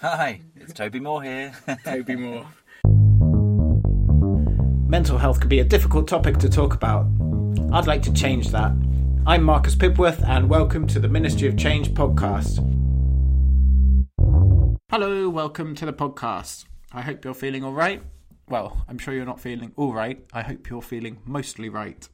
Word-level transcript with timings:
Hi, 0.00 0.42
it's 0.54 0.72
Toby 0.72 1.00
Moore 1.00 1.24
here. 1.24 1.52
Toby 1.84 2.14
Moore. 2.14 2.46
Mental 4.88 5.18
health 5.18 5.40
can 5.40 5.48
be 5.48 5.58
a 5.58 5.64
difficult 5.64 6.06
topic 6.06 6.36
to 6.36 6.48
talk 6.48 6.72
about. 6.72 7.08
I'd 7.72 7.88
like 7.88 8.02
to 8.02 8.12
change 8.12 8.50
that. 8.50 8.70
I'm 9.26 9.42
Marcus 9.42 9.74
Pipworth, 9.74 10.22
and 10.22 10.48
welcome 10.48 10.86
to 10.86 11.00
the 11.00 11.08
Ministry 11.08 11.48
of 11.48 11.56
Change 11.56 11.94
podcast. 11.94 12.58
Hello, 14.88 15.28
welcome 15.28 15.74
to 15.74 15.84
the 15.84 15.92
podcast. 15.92 16.66
I 16.92 17.02
hope 17.02 17.24
you're 17.24 17.34
feeling 17.34 17.64
all 17.64 17.72
right. 17.72 18.00
Well, 18.48 18.84
I'm 18.86 18.98
sure 18.98 19.14
you're 19.14 19.26
not 19.26 19.40
feeling 19.40 19.72
all 19.74 19.92
right. 19.92 20.24
I 20.32 20.42
hope 20.42 20.70
you're 20.70 20.80
feeling 20.80 21.18
mostly 21.24 21.68
right. 21.68 22.08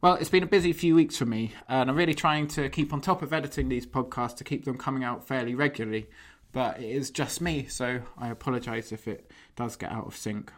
Well, 0.00 0.14
it's 0.14 0.30
been 0.30 0.42
a 0.42 0.46
busy 0.46 0.72
few 0.72 0.96
weeks 0.96 1.16
for 1.16 1.26
me, 1.26 1.54
and 1.68 1.88
I'm 1.88 1.96
really 1.96 2.14
trying 2.14 2.48
to 2.48 2.68
keep 2.68 2.92
on 2.92 3.00
top 3.00 3.22
of 3.22 3.32
editing 3.32 3.68
these 3.68 3.86
podcasts 3.86 4.36
to 4.38 4.44
keep 4.44 4.64
them 4.64 4.76
coming 4.76 5.04
out 5.04 5.28
fairly 5.28 5.54
regularly. 5.54 6.08
But 6.52 6.80
it 6.80 6.90
is 6.90 7.10
just 7.10 7.40
me, 7.40 7.66
so 7.66 8.00
I 8.16 8.28
apologise 8.28 8.92
if 8.92 9.06
it 9.06 9.30
does 9.54 9.76
get 9.76 9.92
out 9.92 10.06
of 10.06 10.16
sync. 10.16 10.52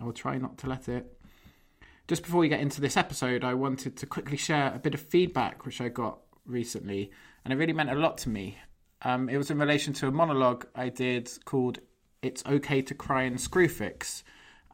I 0.00 0.04
will 0.04 0.12
try 0.12 0.38
not 0.38 0.58
to 0.58 0.68
let 0.68 0.88
it. 0.88 1.18
Just 2.06 2.22
before 2.22 2.40
we 2.40 2.48
get 2.48 2.60
into 2.60 2.80
this 2.80 2.96
episode, 2.96 3.44
I 3.44 3.54
wanted 3.54 3.96
to 3.96 4.06
quickly 4.06 4.36
share 4.36 4.72
a 4.74 4.78
bit 4.78 4.94
of 4.94 5.00
feedback 5.00 5.64
which 5.64 5.80
I 5.80 5.88
got 5.88 6.18
recently, 6.46 7.10
and 7.44 7.52
it 7.52 7.56
really 7.56 7.72
meant 7.72 7.90
a 7.90 7.94
lot 7.94 8.18
to 8.18 8.28
me. 8.28 8.58
Um, 9.02 9.28
it 9.28 9.36
was 9.36 9.50
in 9.50 9.58
relation 9.58 9.92
to 9.94 10.08
a 10.08 10.12
monologue 10.12 10.66
I 10.74 10.88
did 10.88 11.30
called 11.44 11.78
"It's 12.22 12.44
Okay 12.46 12.82
to 12.82 12.94
Cry 12.94 13.22
in 13.22 13.34
Screwfix." 13.34 14.22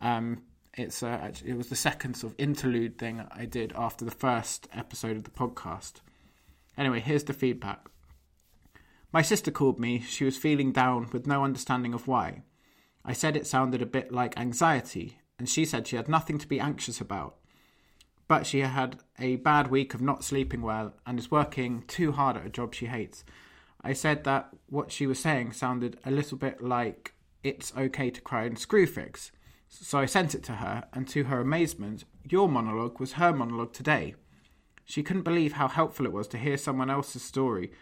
Um, 0.01 0.43
it's 0.75 1.03
uh, 1.03 1.33
it 1.45 1.57
was 1.57 1.69
the 1.69 1.77
second 1.77 2.15
sort 2.15 2.33
of 2.33 2.41
interlude 2.41 2.99
thing 2.99 3.25
I 3.31 3.45
did 3.45 3.73
after 3.77 4.05
the 4.05 4.11
first 4.11 4.69
episode 4.73 5.17
of 5.17 5.25
the 5.25 5.31
podcast. 5.31 5.95
Anyway, 6.77 7.01
here's 7.01 7.25
the 7.25 7.33
feedback. 7.33 7.89
My 9.13 9.23
sister 9.23 9.51
called 9.51 9.81
me. 9.81 10.01
She 10.01 10.25
was 10.25 10.37
feeling 10.37 10.71
down 10.71 11.09
with 11.13 11.27
no 11.27 11.43
understanding 11.43 11.95
of 11.95 12.07
why. 12.07 12.43
I 13.05 13.13
said 13.13 13.37
it 13.37 13.47
sounded 13.47 13.83
a 13.83 13.87
bit 13.87 14.13
like 14.13 14.39
anxiety, 14.39 15.19
and 15.39 15.49
she 15.49 15.65
said 15.65 15.87
she 15.89 15.97
had 15.97 16.09
nothing 16.09 16.39
to 16.39 16.47
be 16.47 16.61
anxious 16.61 17.01
about. 17.01 17.37
But 18.29 18.47
she 18.47 18.61
had 18.61 19.01
a 19.19 19.37
bad 19.37 19.69
week 19.69 19.95
of 19.95 20.01
not 20.01 20.23
sleeping 20.23 20.63
well 20.63 20.95
and 21.05 21.19
is 21.19 21.31
working 21.31 21.83
too 21.89 22.13
hard 22.13 22.37
at 22.37 22.47
a 22.47 22.51
job 22.51 22.73
she 22.73 22.87
hates. 22.87 23.25
I 23.83 23.95
said 23.95 24.23
that 24.25 24.51
what 24.69 24.93
she 24.93 25.09
was 25.09 25.19
saying 25.19 25.53
sounded 25.53 25.99
a 26.05 26.13
little 26.13 26.39
bit 26.39 26.63
like 26.63 27.15
it's 27.43 27.73
okay 27.77 28.11
to 28.11 28.21
cry 28.21 28.45
in 28.45 28.55
Screwfix. 28.55 29.33
So 29.67 29.99
I 29.99 30.07
sent 30.07 30.37
it 30.37 30.45
to 30.45 30.53
her, 30.53 30.85
and 30.93 31.09
to 31.09 31.25
her 31.25 31.41
amazement, 31.41 32.05
your 32.29 32.49
monologue 32.49 33.01
was 33.01 33.15
her 33.15 33.33
monologue 33.33 33.73
today. 33.73 34.15
She 34.85 35.03
couldn't 35.03 35.23
believe 35.23 35.55
how 35.55 35.67
helpful 35.67 36.07
it 36.07 36.13
was 36.13 36.29
to 36.29 36.39
hear 36.39 36.57
someone 36.57 36.91
else's 36.91 37.23
story 37.23 37.73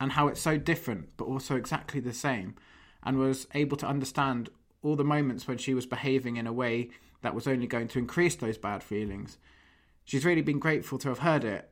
and 0.00 0.12
how 0.12 0.28
it's 0.28 0.40
so 0.40 0.56
different 0.56 1.16
but 1.16 1.24
also 1.24 1.56
exactly 1.56 2.00
the 2.00 2.12
same, 2.12 2.54
and 3.02 3.18
was 3.18 3.46
able 3.54 3.76
to 3.76 3.86
understand 3.86 4.50
all 4.82 4.96
the 4.96 5.04
moments 5.04 5.48
when 5.48 5.58
she 5.58 5.74
was 5.74 5.86
behaving 5.86 6.36
in 6.36 6.46
a 6.46 6.52
way 6.52 6.90
that 7.22 7.34
was 7.34 7.48
only 7.48 7.66
going 7.66 7.88
to 7.88 7.98
increase 7.98 8.34
those 8.36 8.58
bad 8.58 8.82
feelings. 8.82 9.38
She's 10.04 10.24
really 10.24 10.42
been 10.42 10.58
grateful 10.58 10.98
to 10.98 11.08
have 11.08 11.20
heard 11.20 11.44
it, 11.44 11.70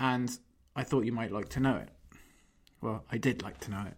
and 0.00 0.38
I 0.74 0.82
thought 0.84 1.04
you 1.04 1.12
might 1.12 1.30
like 1.30 1.50
to 1.50 1.60
know 1.60 1.76
it. 1.76 1.90
Well, 2.80 3.04
I 3.10 3.18
did 3.18 3.42
like 3.42 3.60
to 3.60 3.70
know 3.70 3.84
it. 3.86 3.96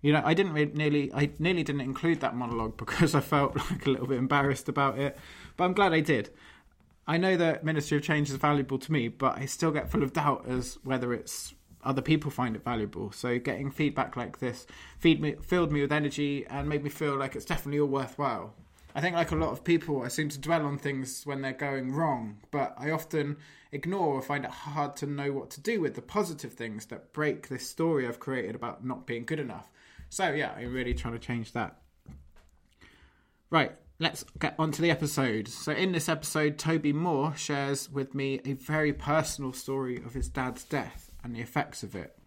You 0.00 0.12
know, 0.12 0.22
I 0.24 0.32
didn't 0.32 0.52
really, 0.52 0.72
nearly, 0.72 1.12
I 1.12 1.30
nearly 1.38 1.64
didn't 1.64 1.80
include 1.82 2.20
that 2.20 2.36
monologue 2.36 2.76
because 2.76 3.14
I 3.14 3.20
felt 3.20 3.56
like 3.70 3.86
a 3.86 3.90
little 3.90 4.06
bit 4.06 4.18
embarrassed 4.18 4.68
about 4.68 4.98
it, 4.98 5.18
but 5.56 5.64
I'm 5.64 5.74
glad 5.74 5.92
I 5.92 6.00
did. 6.00 6.30
I 7.06 7.16
know 7.16 7.36
that 7.36 7.64
Ministry 7.64 7.96
of 7.96 8.04
Change 8.04 8.30
is 8.30 8.36
valuable 8.36 8.78
to 8.78 8.92
me, 8.92 9.08
but 9.08 9.38
I 9.38 9.46
still 9.46 9.70
get 9.70 9.90
full 9.90 10.02
of 10.02 10.12
doubt 10.12 10.46
as 10.46 10.78
whether 10.84 11.12
it's 11.12 11.54
other 11.84 12.02
people 12.02 12.30
find 12.30 12.56
it 12.56 12.64
valuable. 12.64 13.12
So 13.12 13.38
getting 13.38 13.70
feedback 13.70 14.16
like 14.16 14.38
this 14.38 14.66
feed 14.98 15.20
me, 15.20 15.36
filled 15.42 15.72
me 15.72 15.80
with 15.80 15.92
energy 15.92 16.46
and 16.48 16.68
made 16.68 16.82
me 16.82 16.90
feel 16.90 17.16
like 17.16 17.36
it's 17.36 17.44
definitely 17.44 17.80
all 17.80 17.88
worthwhile. 17.88 18.54
I 18.94 19.00
think, 19.00 19.14
like 19.14 19.30
a 19.30 19.36
lot 19.36 19.50
of 19.50 19.62
people, 19.62 20.02
I 20.02 20.08
seem 20.08 20.28
to 20.30 20.40
dwell 20.40 20.64
on 20.64 20.78
things 20.78 21.24
when 21.24 21.42
they're 21.42 21.52
going 21.52 21.92
wrong, 21.92 22.38
but 22.50 22.74
I 22.78 22.90
often 22.90 23.36
ignore 23.70 24.14
or 24.14 24.22
find 24.22 24.44
it 24.44 24.50
hard 24.50 24.96
to 24.96 25.06
know 25.06 25.30
what 25.32 25.50
to 25.50 25.60
do 25.60 25.80
with 25.80 25.94
the 25.94 26.02
positive 26.02 26.54
things 26.54 26.86
that 26.86 27.12
break 27.12 27.48
this 27.48 27.68
story 27.68 28.08
I've 28.08 28.18
created 28.18 28.54
about 28.54 28.84
not 28.84 29.06
being 29.06 29.24
good 29.24 29.38
enough. 29.38 29.70
So, 30.08 30.30
yeah, 30.30 30.52
I'm 30.56 30.72
really 30.72 30.94
trying 30.94 31.12
to 31.12 31.20
change 31.20 31.52
that. 31.52 31.76
Right, 33.50 33.72
let's 34.00 34.24
get 34.38 34.54
on 34.58 34.72
to 34.72 34.82
the 34.82 34.90
episode. 34.90 35.48
So, 35.48 35.72
in 35.72 35.92
this 35.92 36.08
episode, 36.08 36.58
Toby 36.58 36.92
Moore 36.92 37.36
shares 37.36 37.90
with 37.90 38.14
me 38.14 38.40
a 38.44 38.54
very 38.54 38.92
personal 38.92 39.52
story 39.52 39.98
of 39.98 40.14
his 40.14 40.28
dad's 40.28 40.64
death 40.64 41.07
and 41.22 41.34
the 41.34 41.40
effects 41.40 41.82
of 41.82 41.94
it. 41.94 42.18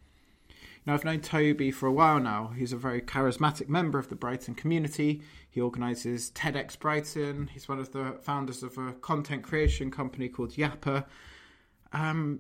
Now, 0.85 0.96
I've 0.96 1.06
known 1.06 1.22
Toby 1.22 1.69
for 1.69 1.85
a 1.85 1.91
while 1.91 2.19
now. 2.19 2.53
He's 2.57 2.74
a 2.74 2.78
very 2.78 3.02
charismatic 3.02 3.69
member 3.69 4.00
of 4.00 4.09
the 4.09 4.16
Brighton 4.16 4.56
community. 4.56 5.22
He 5.47 5.62
organises 5.62 6.31
TEDx 6.31 6.79
Brighton. 6.79 7.51
He's 7.53 7.69
one 7.69 7.80
of 7.80 7.91
the 7.91 8.18
founders 8.22 8.63
of 8.63 8.78
a 8.80 8.94
content 8.94 9.44
creation 9.44 9.91
company 9.91 10.28
called 10.28 10.53
Yapper. 10.53 11.06
Um, 11.94 12.40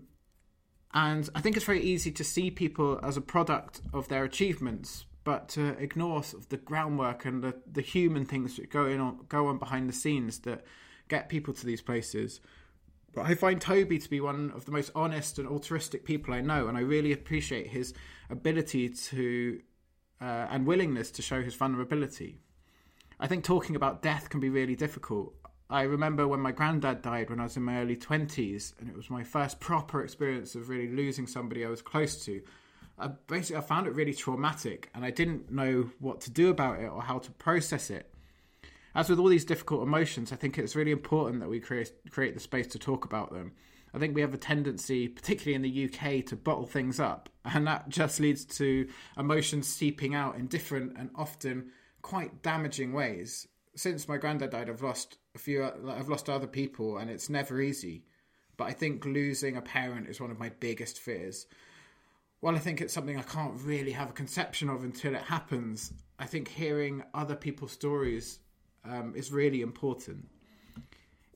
and 0.93 1.29
I 1.35 1.41
think 1.41 1.55
it's 1.55 1.65
very 1.65 1.81
easy 1.83 2.11
to 2.11 2.23
see 2.23 2.49
people 2.49 2.99
as 3.03 3.15
a 3.15 3.21
product 3.21 3.81
of 3.93 4.07
their 4.07 4.23
achievements, 4.23 5.05
but 5.23 5.47
to 5.49 5.69
ignore 5.77 6.23
sort 6.23 6.43
of 6.43 6.49
the 6.49 6.57
groundwork 6.57 7.25
and 7.25 7.43
the, 7.43 7.53
the 7.71 7.81
human 7.81 8.25
things 8.25 8.57
that 8.57 8.71
go, 8.71 8.87
in 8.87 8.99
on, 8.99 9.19
go 9.29 9.47
on 9.47 9.59
behind 9.59 9.87
the 9.87 9.93
scenes 9.93 10.39
that 10.39 10.65
get 11.07 11.29
people 11.29 11.53
to 11.53 11.65
these 11.65 11.81
places. 11.81 12.41
But 13.13 13.25
I 13.25 13.35
find 13.35 13.59
Toby 13.59 13.97
to 13.97 14.09
be 14.09 14.21
one 14.21 14.51
of 14.55 14.65
the 14.65 14.71
most 14.71 14.91
honest 14.95 15.37
and 15.37 15.47
altruistic 15.47 16.05
people 16.05 16.33
I 16.33 16.41
know, 16.41 16.67
and 16.67 16.77
I 16.77 16.81
really 16.81 17.11
appreciate 17.11 17.67
his 17.67 17.93
ability 18.29 18.89
to 18.89 19.61
uh, 20.21 20.47
and 20.49 20.65
willingness 20.65 21.11
to 21.11 21.21
show 21.21 21.41
his 21.41 21.55
vulnerability. 21.55 22.39
I 23.19 23.27
think 23.27 23.43
talking 23.43 23.75
about 23.75 24.01
death 24.01 24.29
can 24.29 24.39
be 24.39 24.49
really 24.49 24.75
difficult. 24.75 25.33
I 25.69 25.83
remember 25.83 26.27
when 26.27 26.39
my 26.39 26.51
granddad 26.51 27.01
died 27.01 27.29
when 27.29 27.39
I 27.39 27.43
was 27.43 27.57
in 27.57 27.63
my 27.63 27.81
early 27.81 27.95
20s, 27.95 28.73
and 28.79 28.89
it 28.89 28.95
was 28.95 29.09
my 29.09 29.23
first 29.23 29.59
proper 29.59 30.03
experience 30.03 30.55
of 30.55 30.69
really 30.69 30.89
losing 30.89 31.27
somebody 31.27 31.65
I 31.65 31.69
was 31.69 31.81
close 31.81 32.23
to. 32.25 32.41
I 32.99 33.07
basically, 33.27 33.57
I 33.57 33.61
found 33.61 33.87
it 33.87 33.95
really 33.95 34.13
traumatic, 34.13 34.89
and 34.93 35.03
I 35.03 35.11
didn't 35.11 35.51
know 35.51 35.89
what 35.99 36.21
to 36.21 36.31
do 36.31 36.49
about 36.49 36.79
it 36.79 36.87
or 36.87 37.01
how 37.01 37.19
to 37.19 37.31
process 37.31 37.89
it 37.89 38.10
as 38.93 39.09
with 39.09 39.19
all 39.19 39.27
these 39.27 39.45
difficult 39.45 39.83
emotions, 39.83 40.31
I 40.31 40.35
think 40.35 40.57
it's 40.57 40.75
really 40.75 40.91
important 40.91 41.39
that 41.39 41.49
we 41.49 41.59
create 41.59 41.91
create 42.09 42.33
the 42.33 42.39
space 42.39 42.67
to 42.67 42.79
talk 42.79 43.05
about 43.05 43.31
them. 43.31 43.53
I 43.93 43.99
think 43.99 44.15
we 44.15 44.21
have 44.21 44.33
a 44.33 44.37
tendency, 44.37 45.07
particularly 45.07 45.55
in 45.55 45.61
the 45.61 45.85
UK, 45.85 46.25
to 46.27 46.35
bottle 46.35 46.65
things 46.65 46.99
up, 46.99 47.29
and 47.45 47.67
that 47.67 47.89
just 47.89 48.19
leads 48.19 48.45
to 48.57 48.87
emotions 49.17 49.67
seeping 49.67 50.15
out 50.15 50.35
in 50.35 50.47
different 50.47 50.97
and 50.97 51.09
often 51.15 51.71
quite 52.01 52.41
damaging 52.41 52.93
ways. 52.93 53.47
Since 53.75 54.07
my 54.07 54.17
granddad 54.17 54.51
died, 54.51 54.69
I've 54.69 54.81
lost 54.81 55.17
a 55.35 55.39
few. 55.39 55.63
I've 55.63 56.09
lost 56.09 56.29
other 56.29 56.47
people, 56.47 56.97
and 56.97 57.09
it's 57.09 57.29
never 57.29 57.61
easy. 57.61 58.05
But 58.57 58.65
I 58.65 58.73
think 58.73 59.05
losing 59.05 59.57
a 59.57 59.61
parent 59.61 60.07
is 60.07 60.21
one 60.21 60.31
of 60.31 60.39
my 60.39 60.49
biggest 60.59 60.99
fears. 60.99 61.47
While 62.41 62.55
I 62.55 62.59
think 62.59 62.81
it's 62.81 62.93
something 62.93 63.17
I 63.17 63.23
can't 63.23 63.61
really 63.61 63.91
have 63.91 64.09
a 64.09 64.13
conception 64.13 64.69
of 64.69 64.83
until 64.83 65.15
it 65.15 65.21
happens, 65.21 65.93
I 66.19 66.25
think 66.25 66.47
hearing 66.47 67.03
other 67.13 67.35
people's 67.35 67.71
stories 67.71 68.39
um, 68.85 69.13
is 69.15 69.31
really 69.31 69.61
important. 69.61 70.27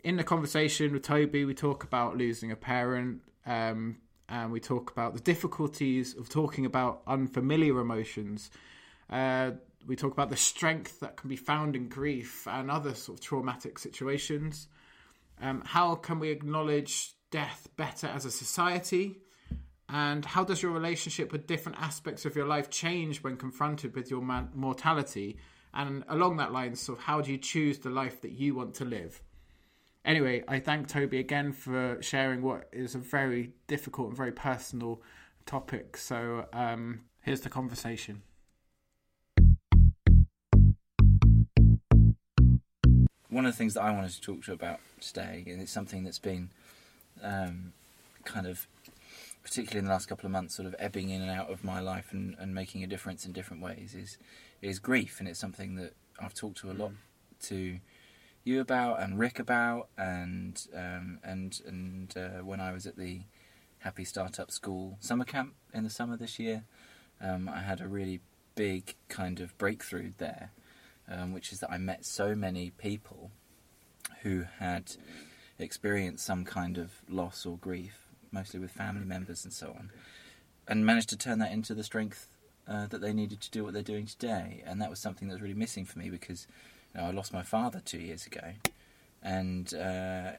In 0.03 0.17
the 0.17 0.23
conversation 0.23 0.94
with 0.94 1.03
Toby, 1.03 1.45
we 1.45 1.53
talk 1.53 1.83
about 1.83 2.17
losing 2.17 2.51
a 2.51 2.56
parent, 2.56 3.22
um, 3.45 3.97
and 4.29 4.51
we 4.51 4.59
talk 4.59 4.91
about 4.91 5.13
the 5.13 5.19
difficulties 5.19 6.16
of 6.16 6.29
talking 6.29 6.66
about 6.66 7.01
unfamiliar 7.07 7.79
emotions. 7.79 8.51
Uh, 9.09 9.51
we 9.88 9.95
talk 9.95 10.11
about 10.13 10.29
the 10.29 10.38
strength 10.38 11.00
that 11.00 11.16
can 11.16 11.29
be 11.29 11.35
found 11.35 11.75
in 11.75 11.88
grief 11.88 12.47
and 12.47 12.72
other 12.72 12.94
sort 12.94 13.19
of 13.19 13.23
traumatic 13.23 13.78
situations. 13.78 14.67
Um, 15.41 15.61
how 15.66 15.95
can 15.95 16.19
we 16.19 16.29
acknowledge 16.29 17.13
death 17.29 17.67
better 17.75 18.07
as 18.07 18.25
a 18.25 18.31
society? 18.31 19.17
And 19.88 20.25
how 20.25 20.44
does 20.44 20.63
your 20.63 20.72
relationship 20.72 21.31
with 21.31 21.45
different 21.45 21.79
aspects 21.79 22.25
of 22.25 22.35
your 22.35 22.47
life 22.47 22.69
change 22.69 23.22
when 23.22 23.38
confronted 23.38 23.95
with 23.95 24.09
your 24.09 24.22
man- 24.22 24.50
mortality? 24.55 25.38
And 25.75 26.05
along 26.07 26.37
that 26.37 26.53
line, 26.53 26.73
sort 26.75 26.99
of 26.99 27.03
how 27.03 27.19
do 27.19 27.31
you 27.31 27.37
choose 27.37 27.79
the 27.79 27.89
life 27.89 28.22
that 28.22 28.31
you 28.31 28.55
want 28.55 28.75
to 28.75 28.85
live? 28.85 29.22
Anyway, 30.05 30.43
I 30.47 30.59
thank 30.59 30.87
Toby 30.87 31.19
again 31.19 31.51
for 31.51 32.01
sharing 32.01 32.41
what 32.41 32.69
is 32.72 32.95
a 32.95 32.99
very 32.99 33.51
difficult 33.67 34.09
and 34.09 34.17
very 34.17 34.31
personal 34.31 35.01
topic. 35.45 35.97
So 35.97 36.45
um, 36.53 37.01
here's 37.23 37.41
the 37.41 37.49
conversation. 37.49 38.22
One 43.29 43.45
of 43.45 43.51
the 43.51 43.57
things 43.57 43.73
that 43.73 43.81
I 43.81 43.91
wanted 43.91 44.11
to 44.11 44.21
talk 44.21 44.43
to 44.43 44.51
you 44.51 44.53
about 44.53 44.79
today, 45.01 45.43
and 45.47 45.61
it's 45.61 45.71
something 45.73 46.05
that's 46.05 46.19
been 46.19 46.51
um, 47.21 47.73
kind 48.23 48.47
of, 48.47 48.66
particularly 49.43 49.79
in 49.79 49.85
the 49.85 49.91
last 49.91 50.07
couple 50.07 50.25
of 50.25 50.31
months, 50.31 50.55
sort 50.55 50.67
of 50.67 50.75
ebbing 50.79 51.09
in 51.09 51.21
and 51.21 51.31
out 51.31 51.49
of 51.51 51.66
my 51.66 51.81
life 51.81 52.13
and, 52.13 52.37
and 52.39 52.55
making 52.55 52.81
a 52.81 52.87
difference 52.87 53.25
in 53.25 53.33
different 53.33 53.61
ways, 53.61 53.93
is 53.93 54.17
is 54.66 54.79
grief, 54.79 55.20
and 55.20 55.28
it's 55.28 55.40
something 55.40 55.76
that 55.76 55.94
I've 56.20 56.34
talked 56.34 56.58
to 56.59 56.72
a 56.72 56.73
lot 56.73 56.91
to 57.44 57.79
you 58.44 58.62
about 58.62 59.02
and 59.02 59.20
Rick 59.20 59.40
about, 59.40 59.90
and 59.97 60.62
um, 60.73 61.20
and 61.23 61.59
and 61.66 62.17
uh, 62.17 62.44
when 62.44 62.59
I 62.59 62.72
was 62.72 62.85
at 62.85 62.97
the 62.97 63.22
Happy 63.79 64.03
Startup 64.03 64.52
School 64.52 64.97
summer 65.00 65.26
camp 65.26 65.53
in 65.73 65.84
the 65.84 65.90
summer 65.90 66.17
this 66.17 66.40
year, 66.40 66.64
um, 67.22 67.47
I 67.47 67.62
had 67.62 67.82
a 67.82 67.88
really 67.88 68.22
big 68.56 68.96
kind 69.09 69.40
of 69.40 69.58
breakthrough 69.58 70.12
there, 70.17 70.52
um, 71.09 71.34
which 71.34 71.52
is 71.52 71.59
that 71.59 71.72
I 71.72 71.78
met 71.78 72.06
so 72.06 72.35
many 72.35 72.72
people 72.72 73.32
who 74.23 74.46
had 74.59 74.96
experienced 75.59 76.26
some 76.26 76.44
kind 76.46 76.78
of 76.78 76.91
loss 77.09 77.46
or 77.46 77.58
grief, 77.58 78.08
mostly 78.32 78.59
with 78.59 78.72
family 78.72 79.06
members 79.06 79.44
and 79.44 79.53
so 79.53 79.67
on, 79.67 79.91
and 80.67 80.85
managed 80.85 81.09
to 81.09 81.17
turn 81.17 81.40
that 81.40 81.52
into 81.52 81.76
the 81.76 81.84
strength 81.84 82.34
uh, 82.67 82.88
that 82.88 83.02
they 83.02 83.14
needed 83.14 83.41
to 83.41 83.52
do 83.52 83.64
what 83.64 83.73
they're 83.73 83.84
doing 83.84 84.06
today. 84.06 84.64
And 84.66 84.82
that 84.82 84.90
was 84.90 85.00
something 85.00 85.28
that 85.28 85.35
was 85.35 85.41
really 85.41 85.53
missing 85.53 85.85
for 85.85 86.00
me 86.00 86.09
because 86.09 86.47
you 86.94 87.02
know, 87.02 87.08
I 87.08 87.12
lost 87.12 87.34
my 87.34 87.44
father 87.44 87.82
two 87.84 88.00
years 88.00 88.26
ago, 88.26 88.53
and 89.22 89.73
uh, 89.73 90.32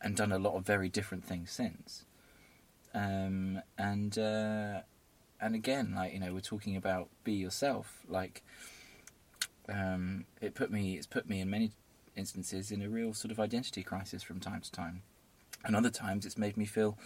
and 0.00 0.16
done 0.16 0.32
a 0.32 0.38
lot 0.38 0.54
of 0.54 0.64
very 0.64 0.88
different 0.88 1.24
things 1.24 1.50
since. 1.50 2.04
Um, 2.94 3.60
and 3.76 4.16
uh, 4.18 4.80
and 5.40 5.54
again, 5.54 5.94
like 5.94 6.12
you 6.12 6.20
know, 6.20 6.32
we're 6.32 6.40
talking 6.40 6.76
about 6.76 7.08
be 7.24 7.32
yourself. 7.32 8.00
Like 8.08 8.42
um, 9.68 10.24
it 10.40 10.54
put 10.54 10.70
me, 10.70 10.96
it's 10.96 11.06
put 11.06 11.28
me 11.28 11.40
in 11.40 11.50
many 11.50 11.72
instances 12.16 12.72
in 12.72 12.82
a 12.82 12.88
real 12.88 13.12
sort 13.14 13.30
of 13.30 13.38
identity 13.38 13.82
crisis 13.82 14.22
from 14.22 14.40
time 14.40 14.60
to 14.62 14.72
time, 14.72 15.02
and 15.64 15.76
other 15.76 15.90
times 15.90 16.24
it's 16.26 16.38
made 16.38 16.56
me 16.56 16.64
feel 16.64 16.98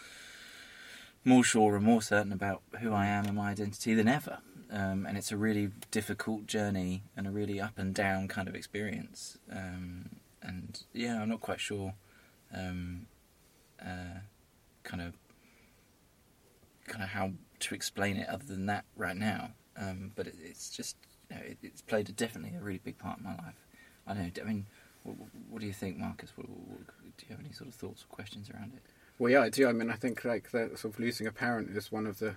more 1.24 1.44
sure 1.44 1.76
and 1.76 1.84
more 1.84 2.02
certain 2.02 2.32
about 2.32 2.62
who 2.80 2.92
I 2.92 3.06
am 3.06 3.26
and 3.26 3.36
my 3.36 3.50
identity 3.50 3.94
than 3.94 4.08
ever. 4.08 4.38
Um, 4.70 5.06
and 5.06 5.19
it's 5.19 5.30
a 5.30 5.36
really 5.36 5.70
difficult 5.90 6.46
journey 6.46 7.02
and 7.16 7.26
a 7.26 7.30
really 7.30 7.60
up 7.60 7.78
and 7.78 7.94
down 7.94 8.26
kind 8.26 8.48
of 8.48 8.54
experience. 8.54 9.38
Um, 9.50 10.08
and 10.42 10.82
yeah, 10.92 11.20
I'm 11.20 11.28
not 11.28 11.40
quite 11.40 11.60
sure, 11.60 11.94
um, 12.54 13.06
uh, 13.80 14.20
kind 14.82 15.02
of, 15.02 15.14
kind 16.88 17.04
of 17.04 17.10
how 17.10 17.32
to 17.60 17.74
explain 17.74 18.16
it 18.16 18.28
other 18.28 18.44
than 18.44 18.66
that 18.66 18.84
right 18.96 19.16
now. 19.16 19.50
Um, 19.76 20.12
but 20.16 20.26
it, 20.26 20.34
it's 20.42 20.70
just, 20.70 20.96
you 21.30 21.36
know, 21.36 21.42
it, 21.42 21.58
it's 21.62 21.82
played 21.82 22.08
a, 22.08 22.12
definitely 22.12 22.56
a 22.58 22.62
really 22.62 22.80
big 22.82 22.98
part 22.98 23.19
in 23.19 23.24
my 23.24 23.36
life. 23.36 23.66
I 24.06 24.14
don't 24.14 24.36
know. 24.36 24.42
I 24.42 24.46
mean, 24.46 24.66
what, 25.04 25.16
what 25.50 25.60
do 25.60 25.66
you 25.66 25.72
think, 25.72 25.98
Marcus? 25.98 26.32
What, 26.34 26.48
what, 26.48 26.86
do 27.19 27.26
you 27.28 27.36
have 27.36 27.44
any 27.44 27.52
sort 27.52 27.69
of 27.69 27.74
thoughts 27.74 28.04
or 28.04 28.14
questions 28.14 28.50
around 28.50 28.72
it? 28.74 28.82
Well, 29.18 29.30
yeah, 29.30 29.42
I 29.42 29.50
do. 29.50 29.68
I 29.68 29.72
mean, 29.72 29.90
I 29.90 29.94
think 29.94 30.24
like 30.24 30.50
the 30.50 30.70
sort 30.74 30.94
of 30.94 31.00
losing 31.00 31.26
a 31.26 31.32
parent 31.32 31.76
is 31.76 31.92
one 31.92 32.06
of 32.06 32.18
the 32.18 32.36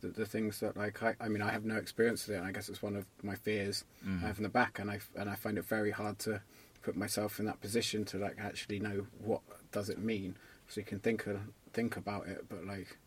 the, 0.00 0.08
the 0.08 0.26
things 0.26 0.60
that 0.60 0.76
like 0.76 1.02
I, 1.02 1.14
I 1.20 1.28
mean, 1.28 1.42
I 1.42 1.50
have 1.50 1.64
no 1.64 1.76
experience 1.76 2.26
with 2.26 2.36
it, 2.36 2.38
and 2.38 2.46
I 2.46 2.52
guess 2.52 2.68
it's 2.68 2.82
one 2.82 2.96
of 2.96 3.06
my 3.22 3.34
fears 3.34 3.84
Mm. 4.06 4.22
I 4.22 4.26
have 4.26 4.36
in 4.38 4.42
the 4.42 4.48
back, 4.48 4.78
and 4.78 4.90
I 4.90 5.00
and 5.16 5.30
I 5.30 5.34
find 5.34 5.56
it 5.58 5.64
very 5.64 5.90
hard 5.90 6.18
to 6.20 6.40
put 6.82 6.96
myself 6.96 7.38
in 7.38 7.46
that 7.46 7.60
position 7.60 8.04
to 8.04 8.18
like 8.18 8.36
actually 8.38 8.78
know 8.78 9.06
what 9.18 9.40
does 9.72 9.88
it 9.88 9.98
mean. 9.98 10.36
So 10.68 10.80
you 10.80 10.84
can 10.84 10.98
think 10.98 11.26
uh, 11.26 11.34
think 11.72 11.96
about 11.96 12.26
it, 12.26 12.44
but 12.48 12.66
like 12.66 12.98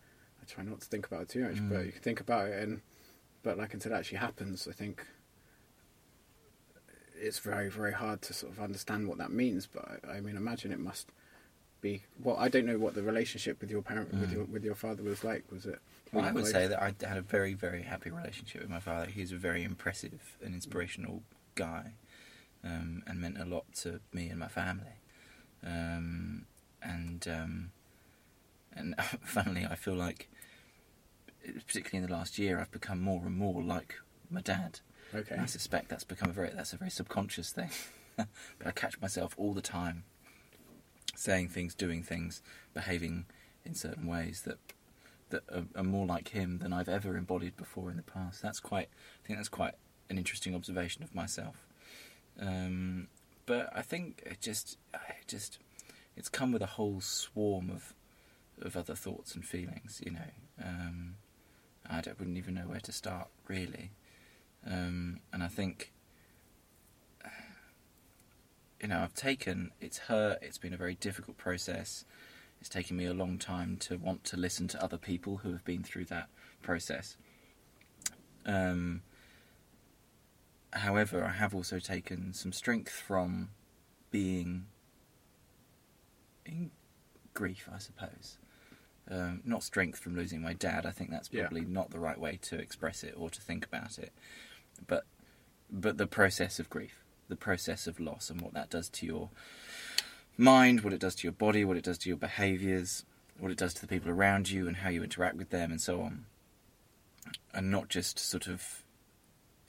I 0.41 0.45
try 0.45 0.63
not 0.63 0.81
to 0.81 0.87
think 0.87 1.05
about 1.05 1.23
it 1.23 1.29
too 1.29 1.43
much. 1.43 1.57
Mm. 1.57 1.69
But 1.69 1.85
you 1.85 1.91
can 1.91 2.01
think 2.01 2.19
about 2.19 2.47
it, 2.47 2.63
and 2.63 2.81
but 3.43 3.57
like 3.57 3.73
until 3.73 3.91
it 3.93 3.95
actually 3.95 4.17
happens, 4.19 4.67
I 4.67 4.73
think 4.73 5.05
it's 7.19 7.39
very 7.39 7.69
very 7.69 7.93
hard 7.93 8.21
to 8.23 8.33
sort 8.33 8.53
of 8.53 8.59
understand 8.59 9.07
what 9.07 9.17
that 9.19 9.31
means. 9.31 9.67
But 9.67 9.99
I, 10.07 10.17
I 10.17 10.21
mean, 10.21 10.35
imagine 10.37 10.71
it 10.71 10.79
must 10.79 11.11
be 11.81 12.03
well. 12.23 12.37
I 12.37 12.49
don't 12.49 12.65
know 12.65 12.77
what 12.77 12.93
the 12.95 13.03
relationship 13.03 13.61
with 13.61 13.69
your 13.69 13.81
parent 13.81 14.13
with 14.13 14.29
Mm. 14.29 14.33
your 14.33 14.43
with 14.45 14.63
your 14.63 14.75
father 14.75 15.03
was 15.03 15.23
like. 15.23 15.51
Was 15.51 15.65
it? 15.65 15.79
Well, 16.11 16.25
I 16.25 16.31
would 16.31 16.47
say 16.47 16.67
that 16.67 16.81
I 16.81 16.93
had 17.05 17.17
a 17.17 17.21
very, 17.21 17.53
very 17.53 17.83
happy 17.83 18.09
relationship 18.09 18.61
with 18.61 18.69
my 18.69 18.79
father. 18.79 19.07
He's 19.11 19.31
a 19.31 19.37
very 19.37 19.63
impressive 19.63 20.37
and 20.41 20.53
inspirational 20.53 21.23
guy, 21.55 21.93
um, 22.63 23.03
and 23.05 23.19
meant 23.19 23.37
a 23.37 23.45
lot 23.45 23.65
to 23.81 23.99
me 24.13 24.29
and 24.29 24.39
my 24.39 24.47
family. 24.47 25.01
Um, 25.63 26.45
and 26.81 27.27
um, 27.27 27.71
and 28.73 28.95
funnily, 29.23 29.65
I 29.69 29.75
feel 29.75 29.95
like, 29.95 30.29
particularly 31.65 32.03
in 32.03 32.09
the 32.09 32.15
last 32.15 32.37
year, 32.37 32.59
I've 32.59 32.71
become 32.71 33.01
more 33.01 33.21
and 33.25 33.35
more 33.35 33.61
like 33.61 33.95
my 34.29 34.41
dad. 34.41 34.79
Okay. 35.13 35.33
And 35.35 35.41
I 35.41 35.45
suspect 35.45 35.89
that's 35.89 36.03
become 36.03 36.29
a 36.29 36.33
very 36.33 36.49
that's 36.49 36.73
a 36.73 36.77
very 36.77 36.91
subconscious 36.91 37.51
thing. 37.51 37.69
but 38.17 38.27
I 38.65 38.71
catch 38.71 38.99
myself 38.99 39.33
all 39.37 39.53
the 39.53 39.61
time 39.61 40.03
saying 41.17 41.49
things, 41.49 41.73
doing 41.73 42.03
things, 42.03 42.41
behaving 42.73 43.25
in 43.65 43.73
certain 43.73 44.07
ways 44.07 44.43
that 44.45 44.57
that 45.29 45.43
are, 45.51 45.65
are 45.75 45.83
more 45.83 46.05
like 46.05 46.29
him 46.29 46.59
than 46.59 46.71
I've 46.71 46.87
ever 46.87 47.17
embodied 47.17 47.57
before 47.57 47.89
in 47.89 47.97
the 47.97 48.03
past. 48.03 48.41
That's 48.41 48.59
quite 48.59 48.87
I 49.23 49.27
think 49.27 49.39
that's 49.39 49.49
quite 49.49 49.73
an 50.09 50.17
interesting 50.17 50.55
observation 50.55 51.03
of 51.03 51.13
myself. 51.13 51.67
Um, 52.39 53.07
but 53.45 53.69
I 53.75 53.81
think 53.81 54.23
it 54.25 54.41
just 54.41 54.77
it 54.93 55.27
just 55.27 55.59
it's 56.15 56.29
come 56.29 56.51
with 56.51 56.61
a 56.61 56.67
whole 56.77 57.01
swarm 57.01 57.69
of 57.69 57.93
of 58.61 58.77
other 58.77 58.95
thoughts 58.95 59.35
and 59.35 59.45
feelings. 59.45 60.01
You 60.05 60.11
know, 60.11 60.31
um, 60.63 61.15
I 61.89 62.01
wouldn't 62.17 62.37
even 62.37 62.53
know 62.53 62.67
where 62.67 62.79
to 62.79 62.91
start 62.91 63.27
really. 63.47 63.91
Um, 64.65 65.21
and 65.31 65.43
I 65.43 65.47
think, 65.47 65.93
you 68.81 68.87
know, 68.87 68.99
I've 68.99 69.13
taken, 69.15 69.71
it's 69.81 69.97
hurt, 69.97 70.39
it's 70.41 70.57
been 70.57 70.73
a 70.73 70.77
very 70.77 70.95
difficult 70.95 71.37
process. 71.37 72.05
It's 72.59 72.69
taken 72.69 72.97
me 72.97 73.05
a 73.05 73.13
long 73.13 73.37
time 73.37 73.77
to 73.81 73.97
want 73.97 74.23
to 74.25 74.37
listen 74.37 74.67
to 74.69 74.83
other 74.83 74.97
people 74.97 75.37
who 75.37 75.51
have 75.51 75.63
been 75.63 75.83
through 75.83 76.05
that 76.05 76.27
process. 76.61 77.17
Um, 78.45 79.01
however, 80.73 81.23
I 81.23 81.31
have 81.33 81.53
also 81.53 81.79
taken 81.79 82.33
some 82.33 82.51
strength 82.51 82.91
from 82.91 83.49
being 84.11 84.65
in 86.45 86.71
grief, 87.33 87.69
I 87.73 87.77
suppose. 87.79 88.37
Um, 89.09 89.41
not 89.45 89.63
strength 89.63 89.99
from 89.99 90.15
losing 90.15 90.41
my 90.41 90.53
dad. 90.53 90.85
I 90.85 90.91
think 90.91 91.11
that's 91.11 91.29
Yeah. 91.31 91.43
probably 91.43 91.61
not 91.65 91.91
the 91.91 91.99
right 91.99 92.19
way 92.19 92.37
to 92.43 92.57
express 92.57 93.03
it 93.03 93.13
or 93.15 93.29
to 93.29 93.41
think 93.41 93.65
about 93.65 93.97
it. 93.99 94.11
But 94.85 95.05
but 95.69 95.97
the 95.97 96.07
process 96.07 96.59
of 96.59 96.69
grief, 96.69 97.03
the 97.29 97.35
process 97.35 97.87
of 97.87 97.99
loss, 97.99 98.29
and 98.29 98.41
what 98.41 98.53
that 98.53 98.69
does 98.69 98.89
to 98.89 99.05
your 99.05 99.29
mind, 100.37 100.81
what 100.81 100.93
it 100.93 100.99
does 100.99 101.15
to 101.15 101.23
your 101.23 101.33
body, 101.33 101.65
what 101.65 101.77
it 101.77 101.83
does 101.83 101.97
to 101.99 102.09
your 102.09 102.17
behaviours, 102.17 103.05
what 103.39 103.51
it 103.51 103.57
does 103.57 103.73
to 103.75 103.81
the 103.81 103.87
people 103.87 104.09
around 104.09 104.49
you, 104.49 104.67
and 104.67 104.77
how 104.77 104.89
you 104.89 105.03
interact 105.03 105.35
with 105.35 105.49
them, 105.49 105.71
and 105.71 105.81
so 105.81 106.01
on. 106.01 106.25
And 107.53 107.71
not 107.71 107.89
just 107.89 108.19
sort 108.19 108.47
of, 108.47 108.83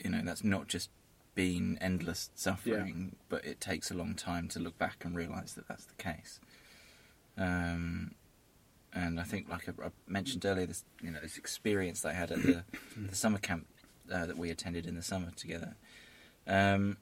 you 0.02 0.10
know, 0.10 0.20
that's 0.22 0.44
not 0.44 0.68
just 0.68 0.90
been 1.34 1.78
endless 1.80 2.30
suffering, 2.34 3.14
but 3.28 3.44
it 3.44 3.60
takes 3.60 3.90
a 3.90 3.94
long 3.94 4.14
time 4.14 4.48
to 4.48 4.58
look 4.58 4.76
back 4.76 5.04
and 5.04 5.14
realise 5.14 5.52
that 5.52 5.68
that's 5.68 5.84
the 5.84 5.94
case. 5.94 6.40
Um, 7.36 8.16
and 8.92 9.20
I 9.20 9.22
think, 9.22 9.48
like 9.48 9.68
I, 9.68 9.86
I 9.86 9.90
mentioned 10.06 10.44
earlier, 10.44 10.66
this 10.66 10.84
you 11.00 11.10
know 11.10 11.20
this 11.20 11.38
experience 11.38 12.00
that 12.00 12.10
I 12.10 12.14
had 12.14 12.32
at 12.32 12.42
the, 12.42 12.64
the 12.96 13.14
summer 13.14 13.38
camp 13.38 13.66
uh, 14.12 14.26
that 14.26 14.36
we 14.36 14.50
attended 14.50 14.86
in 14.86 14.96
the 14.96 15.02
summer 15.02 15.30
together. 15.36 15.76
Um, 16.46 16.96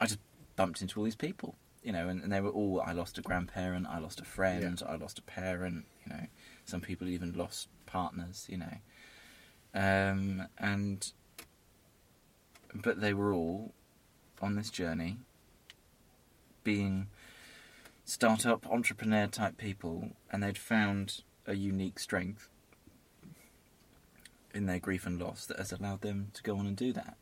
I 0.00 0.06
just 0.06 0.20
bumped 0.56 0.82
into 0.82 0.98
all 0.98 1.04
these 1.04 1.16
people, 1.16 1.56
you 1.82 1.92
know, 1.92 2.08
and, 2.08 2.22
and 2.22 2.32
they 2.32 2.40
were 2.40 2.50
all. 2.50 2.82
I 2.84 2.92
lost 2.92 3.18
a 3.18 3.22
grandparent, 3.22 3.86
I 3.88 3.98
lost 3.98 4.20
a 4.20 4.24
friend, 4.24 4.82
I 4.86 4.96
lost 4.96 5.18
a 5.18 5.22
parent, 5.22 5.86
you 6.04 6.12
know. 6.12 6.26
Some 6.64 6.80
people 6.80 7.08
even 7.08 7.32
lost 7.32 7.68
partners, 7.86 8.46
you 8.48 8.58
know. 8.58 8.78
Um, 9.74 10.48
and 10.58 11.12
but 12.74 13.00
they 13.00 13.14
were 13.14 13.32
all 13.32 13.72
on 14.42 14.56
this 14.56 14.70
journey, 14.70 15.18
being 16.64 17.08
startup 18.04 18.66
entrepreneur 18.70 19.26
type 19.26 19.56
people, 19.56 20.10
and 20.30 20.42
they'd 20.42 20.58
found 20.58 21.22
a 21.46 21.54
unique 21.54 21.98
strength 21.98 22.48
in 24.54 24.66
their 24.66 24.78
grief 24.78 25.06
and 25.06 25.20
loss 25.20 25.46
that 25.46 25.58
has 25.58 25.72
allowed 25.72 26.00
them 26.00 26.30
to 26.32 26.42
go 26.42 26.56
on 26.56 26.66
and 26.66 26.76
do 26.76 26.92
that. 26.92 27.16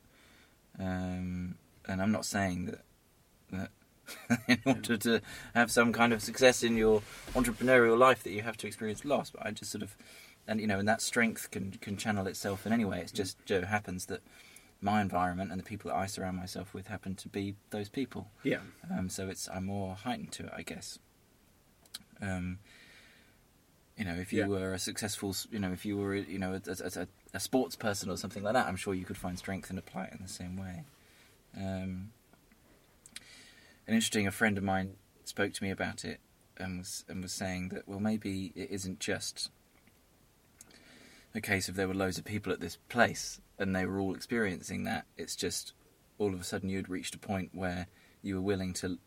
Um, 0.78 1.56
and 1.86 2.00
I'm 2.02 2.12
not 2.12 2.24
saying 2.24 2.66
that 2.66 2.80
that 3.50 3.70
in 4.48 4.58
order 4.66 4.96
to 4.98 5.20
have 5.54 5.70
some 5.70 5.92
kind 5.92 6.12
of 6.12 6.22
success 6.22 6.62
in 6.62 6.76
your 6.76 7.02
entrepreneurial 7.34 7.98
life 7.98 8.22
that 8.22 8.32
you 8.32 8.42
have 8.42 8.56
to 8.58 8.66
experience 8.66 9.04
loss, 9.04 9.30
but 9.30 9.44
I 9.46 9.50
just 9.50 9.70
sort 9.70 9.82
of 9.82 9.96
and 10.46 10.60
you 10.60 10.66
know, 10.66 10.78
and 10.78 10.88
that 10.88 11.00
strength 11.00 11.50
can 11.50 11.72
can 11.80 11.96
channel 11.96 12.26
itself 12.26 12.66
in 12.66 12.72
any 12.72 12.84
way. 12.84 13.00
It's 13.00 13.12
just 13.12 13.36
so 13.46 13.62
happens 13.62 14.06
that 14.06 14.20
my 14.80 15.00
environment 15.00 15.50
and 15.50 15.58
the 15.58 15.64
people 15.64 15.90
that 15.90 15.96
I 15.96 16.06
surround 16.06 16.36
myself 16.36 16.74
with 16.74 16.88
happen 16.88 17.14
to 17.16 17.28
be 17.28 17.54
those 17.70 17.88
people. 17.88 18.28
Yeah. 18.42 18.58
Um, 18.90 19.08
so 19.08 19.28
it's 19.28 19.48
I'm 19.48 19.64
more 19.64 19.94
heightened 19.94 20.32
to 20.32 20.44
it, 20.44 20.52
I 20.54 20.62
guess. 20.62 20.98
Um, 22.20 22.58
you 23.96 24.04
know, 24.04 24.14
if 24.14 24.32
you 24.32 24.40
Yeah. 24.40 24.46
were 24.46 24.72
a 24.74 24.78
successful, 24.78 25.34
you 25.50 25.58
know, 25.58 25.72
if 25.72 25.86
you 25.86 25.96
were, 25.96 26.14
you 26.14 26.38
know, 26.38 26.60
a, 26.66 26.70
a, 27.00 27.06
a 27.32 27.40
sports 27.40 27.76
person 27.76 28.10
or 28.10 28.16
something 28.16 28.42
like 28.42 28.54
that, 28.54 28.66
I'm 28.66 28.76
sure 28.76 28.92
you 28.92 29.04
could 29.04 29.16
find 29.16 29.38
strength 29.38 29.70
and 29.70 29.78
apply 29.78 30.04
it 30.06 30.12
in 30.14 30.22
the 30.22 30.28
same 30.28 30.56
way. 30.56 30.82
Um, 31.56 32.10
and 33.86 33.94
interesting, 33.94 34.26
a 34.26 34.30
friend 34.32 34.56
of 34.58 34.64
mine 34.64 34.94
spoke 35.24 35.52
to 35.54 35.62
me 35.62 35.70
about 35.70 36.04
it 36.04 36.20
and 36.56 36.78
was 36.78 37.04
and 37.08 37.22
was 37.22 37.32
saying 37.32 37.68
that 37.70 37.88
well, 37.88 38.00
maybe 38.00 38.52
it 38.54 38.70
isn't 38.70 39.00
just 39.00 39.50
a 41.34 41.40
case 41.40 41.68
of 41.68 41.74
there 41.74 41.88
were 41.88 41.94
loads 41.94 42.16
of 42.18 42.24
people 42.24 42.52
at 42.52 42.60
this 42.60 42.76
place 42.88 43.40
and 43.58 43.74
they 43.74 43.84
were 43.86 43.98
all 43.98 44.14
experiencing 44.14 44.84
that. 44.84 45.06
It's 45.16 45.36
just 45.36 45.72
all 46.18 46.32
of 46.32 46.40
a 46.40 46.44
sudden 46.44 46.68
you'd 46.68 46.88
reached 46.88 47.14
a 47.14 47.18
point 47.18 47.50
where 47.52 47.86
you 48.22 48.36
were 48.36 48.40
willing 48.40 48.72
to 48.74 48.98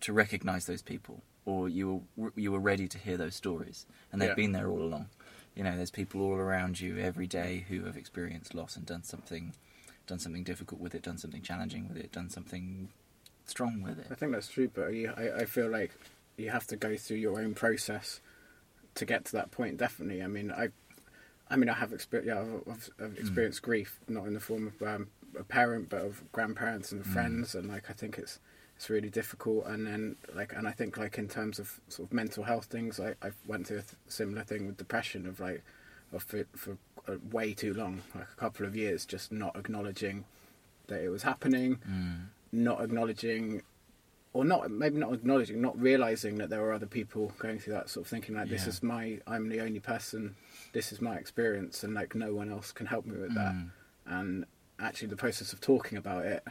to 0.00 0.12
recognise 0.12 0.66
those 0.66 0.82
people, 0.82 1.22
or 1.46 1.68
you 1.68 2.04
were 2.16 2.32
you 2.36 2.52
were 2.52 2.60
ready 2.60 2.86
to 2.88 2.98
hear 2.98 3.16
those 3.16 3.34
stories, 3.34 3.86
and 4.12 4.20
they've 4.20 4.28
Yeah. 4.30 4.34
been 4.34 4.52
there 4.52 4.68
all 4.70 4.82
along. 4.82 5.08
You 5.54 5.64
know, 5.64 5.74
there's 5.74 5.90
people 5.90 6.20
all 6.20 6.34
around 6.34 6.80
you 6.80 6.98
every 6.98 7.26
day 7.26 7.64
who 7.68 7.84
have 7.84 7.96
experienced 7.96 8.54
loss 8.54 8.76
and 8.76 8.84
done 8.84 9.02
something 9.04 9.54
done 10.06 10.18
something 10.18 10.44
difficult 10.44 10.80
with 10.80 10.94
it, 10.94 11.02
done 11.02 11.18
something 11.18 11.42
challenging 11.42 11.88
with 11.88 11.96
it, 11.96 12.12
done 12.12 12.30
something 12.30 12.88
strong 13.44 13.82
with 13.82 13.98
it. 13.98 14.06
I 14.10 14.14
think 14.14 14.32
that's 14.32 14.48
true, 14.48 14.70
but 14.72 14.88
you, 14.88 15.12
I, 15.16 15.42
I 15.42 15.44
feel 15.44 15.68
like 15.68 15.92
you 16.36 16.50
have 16.50 16.66
to 16.68 16.76
go 16.76 16.96
through 16.96 17.18
your 17.18 17.40
own 17.40 17.54
process 17.54 18.20
to 18.94 19.04
get 19.04 19.24
to 19.26 19.32
that 19.32 19.50
point. 19.50 19.76
Definitely. 19.76 20.22
I 20.22 20.26
mean, 20.26 20.50
I, 20.50 20.68
I 21.48 21.56
mean, 21.56 21.68
I 21.68 21.74
have 21.74 21.92
experienced. 21.92 22.28
Yeah, 22.28 22.40
I've, 22.40 22.74
I've, 22.74 22.90
I've 23.04 23.18
experienced 23.18 23.62
grief, 23.62 24.00
not 24.08 24.26
in 24.26 24.34
the 24.34 24.40
form 24.40 24.66
of 24.66 24.86
um, 24.86 25.08
a 25.38 25.44
parent, 25.44 25.88
but 25.88 26.02
of 26.02 26.22
grandparents 26.32 26.92
and 26.92 27.04
friends, 27.06 27.54
and 27.54 27.68
like 27.68 27.88
I 27.88 27.92
think 27.92 28.18
it's 28.18 28.40
it's 28.76 28.90
really 28.90 29.10
difficult. 29.10 29.66
And 29.66 29.86
then 29.86 30.16
like, 30.34 30.52
and 30.54 30.66
I 30.66 30.72
think 30.72 30.96
like 30.96 31.18
in 31.18 31.28
terms 31.28 31.58
of 31.58 31.80
sort 31.88 32.08
of 32.08 32.12
mental 32.12 32.44
health 32.44 32.66
things, 32.66 32.98
I 32.98 33.14
I 33.22 33.30
went 33.46 33.66
through 33.66 33.78
a 33.78 33.82
th- 33.82 33.94
similar 34.08 34.42
thing 34.42 34.66
with 34.66 34.76
depression 34.76 35.26
of 35.26 35.40
like, 35.40 35.62
for, 36.18 36.44
for 36.56 36.76
way 37.30 37.54
too 37.54 37.72
long, 37.74 38.02
like 38.14 38.28
a 38.32 38.36
couple 38.40 38.66
of 38.66 38.74
years, 38.76 39.04
just 39.06 39.30
not 39.32 39.56
acknowledging 39.56 40.24
that 40.88 41.00
it 41.02 41.08
was 41.08 41.22
happening 41.24 41.78
Mm. 41.90 42.26
not 42.52 42.80
acknowledging 42.80 43.62
or 44.32 44.44
not 44.44 44.70
maybe 44.70 44.98
not 44.98 45.12
acknowledging 45.12 45.60
not 45.60 45.76
realizing 45.80 46.36
that 46.38 46.48
there 46.50 46.60
were 46.60 46.72
other 46.72 46.86
people 46.86 47.32
going 47.38 47.58
through 47.58 47.72
that 47.72 47.88
sort 47.88 48.04
of 48.06 48.10
thinking 48.10 48.34
like 48.36 48.48
this 48.48 48.66
is 48.68 48.82
my 48.82 49.18
i'm 49.26 49.48
the 49.48 49.60
only 49.60 49.80
person 49.80 50.36
this 50.72 50.92
is 50.92 51.00
my 51.00 51.16
experience 51.16 51.82
and 51.82 51.92
like 51.94 52.14
no 52.14 52.32
one 52.34 52.50
else 52.52 52.70
can 52.70 52.86
help 52.86 53.04
me 53.06 53.16
with 53.18 53.34
that 53.34 53.52
Mm. 53.54 53.70
and 54.06 54.44
actually 54.78 55.08
the 55.08 55.16
process 55.16 55.52
of 55.52 55.60
talking 55.60 55.98
about 55.98 56.24
it 56.24 56.44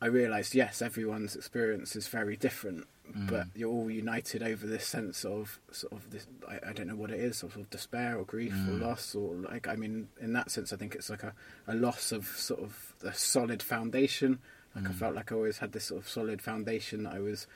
i 0.00 0.06
realized 0.06 0.54
yes 0.54 0.80
everyone's 0.80 1.36
experience 1.36 1.94
is 1.96 2.08
very 2.08 2.36
different 2.36 2.86
but 3.14 3.46
Mm. 3.46 3.50
you're 3.54 3.70
all 3.70 3.90
united 3.90 4.42
over 4.42 4.66
this 4.66 4.84
sense 4.86 5.24
of 5.24 5.58
sort 5.70 5.92
of 5.92 6.10
this 6.10 6.26
I, 6.48 6.58
I 6.68 6.72
don't 6.72 6.86
know 6.88 6.96
what 6.96 7.10
it 7.10 7.20
is 7.20 7.36
sort 7.38 7.56
of 7.56 7.70
despair 7.70 8.18
or 8.18 8.24
grief 8.24 8.52
or 8.52 8.72
Mm. 8.72 8.80
loss 8.82 9.14
or 9.14 9.34
like 9.36 9.66
i 9.68 9.76
mean 9.76 10.08
in 10.20 10.32
that 10.34 10.50
sense 10.50 10.72
i 10.72 10.76
think 10.76 10.94
it's 10.94 11.08
like 11.08 11.22
a, 11.22 11.32
a 11.66 11.74
loss 11.74 12.12
of 12.12 12.26
sort 12.26 12.60
of 12.60 12.94
the 13.00 13.12
solid 13.12 13.62
foundation 13.62 14.38
like 14.74 14.86
i 14.88 14.92
Mm. 14.92 14.94
felt 14.98 15.14
like 15.14 15.30
i 15.32 15.34
always 15.34 15.58
had 15.58 15.72
this 15.72 15.84
sort 15.84 16.02
of 16.02 16.08
solid 16.08 16.42
foundation 16.42 17.04
that 17.04 17.14
i 17.14 17.18
was 17.20 17.46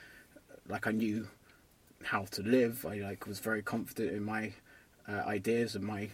like 0.68 0.86
i 0.86 0.92
knew 0.92 1.28
how 2.04 2.24
to 2.30 2.42
live 2.42 2.86
i 2.86 2.94
like 2.96 3.26
was 3.26 3.40
very 3.40 3.62
confident 3.62 4.12
in 4.16 4.22
my 4.24 4.52
uh, 5.08 5.22
ideas 5.26 5.74
and 5.74 5.84
my 5.84 6.08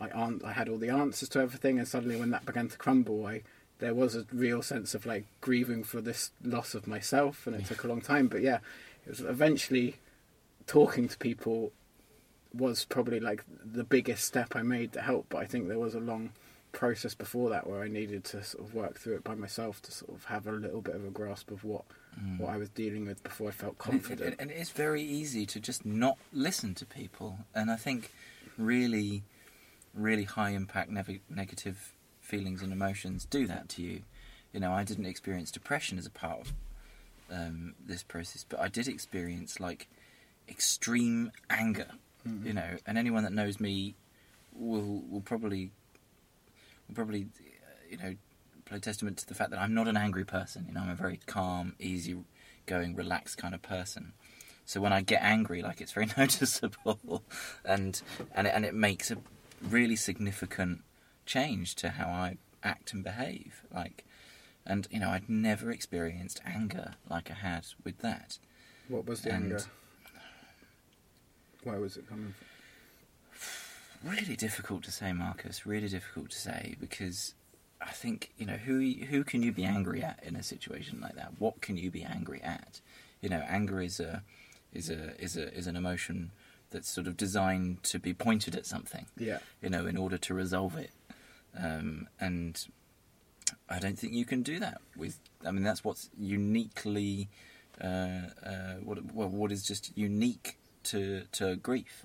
I, 0.00 0.08
I 0.44 0.52
had 0.52 0.68
all 0.68 0.78
the 0.78 0.90
answers 0.90 1.28
to 1.30 1.40
everything 1.40 1.78
and 1.78 1.86
suddenly 1.88 2.16
when 2.16 2.30
that 2.30 2.46
began 2.46 2.68
to 2.68 2.78
crumble 2.78 3.26
i 3.26 3.42
there 3.78 3.94
was 3.94 4.14
a 4.16 4.26
real 4.32 4.62
sense 4.62 4.94
of 4.94 5.06
like 5.06 5.24
grieving 5.40 5.84
for 5.84 6.00
this 6.00 6.30
loss 6.42 6.74
of 6.74 6.86
myself 6.86 7.46
and 7.46 7.54
it 7.56 7.64
took 7.66 7.84
a 7.84 7.88
long 7.88 8.00
time 8.00 8.26
but 8.28 8.40
yeah 8.42 8.58
it 9.06 9.10
was 9.10 9.20
eventually 9.20 9.94
talking 10.66 11.08
to 11.08 11.16
people 11.18 11.72
was 12.54 12.84
probably 12.84 13.20
like 13.20 13.44
the 13.64 13.84
biggest 13.84 14.24
step 14.24 14.56
i 14.56 14.62
made 14.62 14.92
to 14.92 15.00
help 15.00 15.26
but 15.28 15.38
i 15.38 15.44
think 15.44 15.68
there 15.68 15.78
was 15.78 15.94
a 15.94 16.00
long 16.00 16.30
process 16.72 17.14
before 17.14 17.50
that 17.50 17.66
where 17.68 17.82
i 17.82 17.88
needed 17.88 18.24
to 18.24 18.42
sort 18.42 18.64
of 18.64 18.74
work 18.74 18.98
through 18.98 19.14
it 19.14 19.24
by 19.24 19.34
myself 19.34 19.80
to 19.82 19.90
sort 19.92 20.12
of 20.14 20.24
have 20.24 20.46
a 20.46 20.52
little 20.52 20.80
bit 20.80 20.94
of 20.94 21.04
a 21.04 21.10
grasp 21.10 21.50
of 21.50 21.64
what 21.64 21.84
Mm. 22.18 22.40
what 22.40 22.50
i 22.52 22.56
was 22.56 22.68
dealing 22.70 23.06
with 23.06 23.22
before 23.22 23.48
i 23.48 23.52
felt 23.52 23.76
And 23.84 23.94
it- 23.94 24.02
confident 24.02 24.34
And, 24.40 24.50
and 24.50 24.60
it's 24.60 24.70
very 24.70 25.02
easy 25.02 25.46
to 25.46 25.60
just 25.60 25.84
not 25.86 26.16
listen 26.32 26.74
to 26.76 26.86
people. 26.86 27.40
And 27.54 27.70
I 27.70 27.76
think 27.76 28.10
really, 28.56 29.22
really 29.94 30.24
high 30.24 30.50
impact 30.50 30.90
nev- 30.90 31.20
negative 31.30 31.92
feelings 32.28 32.62
and 32.62 32.72
emotions 32.72 33.24
do 33.24 33.46
that 33.46 33.68
to 33.70 33.82
you. 33.82 34.02
You 34.52 34.60
know, 34.60 34.72
I 34.72 34.84
didn't 34.84 35.06
experience 35.06 35.50
depression 35.50 35.98
as 35.98 36.06
a 36.06 36.10
part 36.10 36.40
of 36.40 36.52
um, 37.30 37.74
this 37.84 38.02
process, 38.02 38.44
but 38.48 38.60
I 38.60 38.68
did 38.68 38.86
experience 38.86 39.58
like 39.58 39.88
extreme 40.48 41.32
anger. 41.50 41.88
Mhm. 42.26 42.44
You 42.46 42.52
know, 42.52 42.76
and 42.86 42.98
anyone 42.98 43.22
that 43.24 43.32
knows 43.32 43.58
me 43.60 43.94
will 44.52 45.02
will 45.08 45.20
probably 45.20 45.70
will 46.86 46.94
probably 46.94 47.28
you 47.90 47.96
know 47.96 48.14
play 48.64 48.78
testament 48.78 49.16
to 49.18 49.26
the 49.26 49.34
fact 49.34 49.50
that 49.50 49.58
I'm 49.60 49.74
not 49.74 49.88
an 49.88 49.96
angry 49.96 50.24
person. 50.24 50.66
You 50.68 50.74
know, 50.74 50.80
I'm 50.80 50.90
a 50.90 50.94
very 50.94 51.20
calm, 51.26 51.74
easy 51.78 52.16
going, 52.66 52.94
relaxed 52.94 53.38
kind 53.38 53.54
of 53.54 53.62
person. 53.62 54.12
So 54.66 54.80
when 54.82 54.92
I 54.92 55.00
get 55.00 55.22
angry, 55.22 55.62
like 55.62 55.80
it's 55.80 55.92
very 55.92 56.08
noticeable, 56.16 57.22
and 57.64 58.00
and 58.34 58.46
it, 58.46 58.52
and 58.54 58.64
it 58.64 58.74
makes 58.74 59.10
a 59.10 59.16
really 59.62 59.96
significant 59.96 60.82
change 61.28 61.74
to 61.76 61.90
how 61.90 62.06
I 62.08 62.38
act 62.62 62.92
and 62.92 63.04
behave. 63.04 63.62
Like, 63.72 64.04
and 64.66 64.88
you 64.90 64.98
know, 65.00 65.10
I'd 65.10 65.28
never 65.28 65.70
experienced 65.70 66.40
anger 66.44 66.94
like 67.08 67.30
I 67.30 67.34
had 67.34 67.64
with 67.84 67.98
that. 67.98 68.38
what 68.88 69.06
was 69.06 69.20
the 69.22 69.30
and- 69.32 69.44
anger 69.52 69.62
where 71.64 71.80
was 71.80 71.96
it 71.96 72.08
coming 72.08 72.34
from 73.32 74.10
Really 74.12 74.36
difficult 74.36 74.84
to 74.84 74.92
say, 74.92 75.12
Marcus. 75.12 75.66
Really 75.66 75.88
difficult 75.88 76.30
to 76.30 76.38
say 76.38 76.76
because 76.78 77.34
I 77.80 77.90
think 77.90 78.30
you 78.38 78.46
know 78.46 78.56
who 78.56 78.78
who 79.10 79.24
can 79.24 79.42
you 79.42 79.50
be 79.50 79.64
angry 79.64 80.04
at 80.04 80.20
in 80.22 80.36
a 80.36 80.42
situation 80.42 81.00
like 81.00 81.16
that? 81.16 81.32
What 81.40 81.60
can 81.60 81.76
you 81.76 81.90
be 81.90 82.04
angry 82.04 82.40
at? 82.42 82.80
You 83.20 83.28
know, 83.28 83.42
anger 83.48 83.80
is 83.80 83.98
a 83.98 84.22
is 84.72 84.88
a 84.88 85.20
is 85.20 85.36
a 85.36 85.52
is 85.52 85.66
an 85.66 85.74
emotion 85.74 86.30
that's 86.70 86.88
sort 86.88 87.08
of 87.08 87.16
designed 87.16 87.82
to 87.84 87.98
be 87.98 88.14
pointed 88.14 88.54
at 88.54 88.66
something. 88.66 89.06
yeah 89.16 89.38
You 89.60 89.68
know, 89.70 89.84
in 89.86 89.96
order 89.96 90.16
to 90.16 90.32
resolve 90.32 90.76
it. 90.76 90.90
Um, 91.56 92.08
and 92.20 92.66
I 93.68 93.78
don't 93.78 93.98
think 93.98 94.12
you 94.12 94.24
can 94.24 94.42
do 94.42 94.58
that 94.60 94.80
with. 94.96 95.18
I 95.46 95.50
mean, 95.50 95.64
that's 95.64 95.84
what's 95.84 96.10
uniquely 96.18 97.28
uh, 97.80 98.30
uh, 98.44 98.74
what 98.82 99.14
well, 99.14 99.28
what 99.28 99.52
is 99.52 99.62
just 99.62 99.96
unique 99.96 100.58
to 100.84 101.22
to 101.32 101.56
grief 101.56 102.04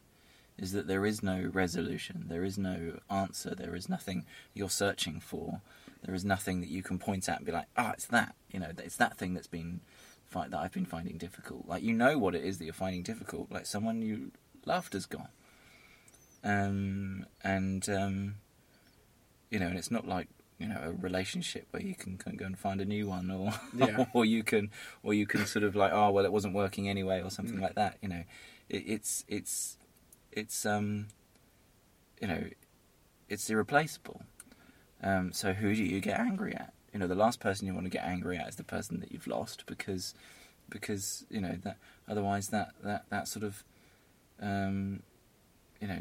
is 0.57 0.71
that 0.71 0.88
there 0.88 1.05
is 1.05 1.23
no 1.23 1.50
resolution, 1.51 2.25
there 2.27 2.43
is 2.43 2.57
no 2.59 3.00
answer, 3.09 3.55
there 3.55 3.75
is 3.75 3.89
nothing 3.89 4.23
you're 4.53 4.69
searching 4.69 5.19
for, 5.19 5.62
there 6.03 6.13
is 6.13 6.23
nothing 6.23 6.62
that 6.62 6.69
you 6.69 6.83
can 6.83 7.00
point 7.00 7.27
at 7.27 7.38
and 7.38 7.45
be 7.45 7.51
like, 7.51 7.65
ah, 7.75 7.91
it's 7.93 8.05
that, 8.05 8.35
you 8.51 8.59
know, 8.59 8.69
it's 8.77 8.97
that 8.97 9.17
thing 9.17 9.33
that's 9.33 9.47
been 9.47 9.81
fi- 10.33 10.47
that 10.47 10.59
I've 10.59 10.71
been 10.71 10.85
finding 10.85 11.17
difficult. 11.17 11.67
Like 11.67 11.83
you 11.83 11.93
know 11.93 12.17
what 12.17 12.35
it 12.35 12.43
is 12.43 12.57
that 12.57 12.65
you're 12.65 12.73
finding 12.73 13.03
difficult. 13.03 13.51
Like 13.51 13.65
someone 13.65 14.01
you 14.01 14.31
loved 14.65 14.93
has 14.93 15.05
gone, 15.05 15.29
um, 16.43 17.25
and 17.43 17.88
um, 17.89 18.35
you 19.53 19.60
know, 19.60 19.67
and 19.67 19.77
it's 19.77 19.91
not 19.91 20.07
like 20.07 20.27
you 20.60 20.67
know 20.67 20.79
a 20.83 20.91
relationship 20.91 21.67
where 21.72 21.83
you 21.83 21.93
can, 21.95 22.17
can 22.17 22.36
go 22.36 22.45
and 22.45 22.57
find 22.57 22.81
a 22.81 22.86
new 22.86 23.07
one, 23.07 23.29
or 23.29 23.53
Yeah. 23.75 24.05
or 24.13 24.25
you 24.25 24.43
can 24.43 24.72
or 25.03 25.13
you 25.13 25.27
can 25.27 25.45
sort 25.45 25.63
of 25.63 25.75
like, 25.75 25.91
oh 25.93 26.10
well, 26.12 26.25
it 26.25 26.31
wasn't 26.31 26.55
working 26.55 26.89
anyway, 26.89 27.22
or 27.22 27.29
something 27.29 27.57
Mm. 27.60 27.62
like 27.62 27.75
that. 27.75 27.98
You 28.01 28.10
know, 28.10 28.24
it, 28.69 28.83
it's 28.88 29.24
it's 29.27 29.77
it's 30.31 30.65
um, 30.65 31.07
you 32.22 32.27
know, 32.27 32.43
it's 33.29 33.48
irreplaceable. 33.50 34.22
Um, 35.03 35.31
so 35.33 35.53
who 35.53 35.75
do 35.75 35.83
you 35.83 36.00
get 36.00 36.19
angry 36.19 36.55
at? 36.55 36.74
You 36.93 37.00
know, 37.00 37.07
the 37.07 37.15
last 37.25 37.39
person 37.39 37.67
you 37.67 37.74
want 37.74 37.86
to 37.86 37.89
get 37.91 38.05
angry 38.05 38.38
at 38.38 38.48
is 38.48 38.55
the 38.55 38.63
person 38.63 39.00
that 39.01 39.12
you've 39.12 39.27
lost 39.27 39.65
because 39.67 40.15
because 40.69 41.25
you 41.29 41.41
know 41.41 41.57
that 41.63 41.77
otherwise 42.07 42.48
that 42.50 42.69
that 42.83 43.05
that 43.10 43.27
sort 43.27 43.43
of 43.43 43.63
um, 44.41 45.03
you 45.81 45.88
know 45.88 46.00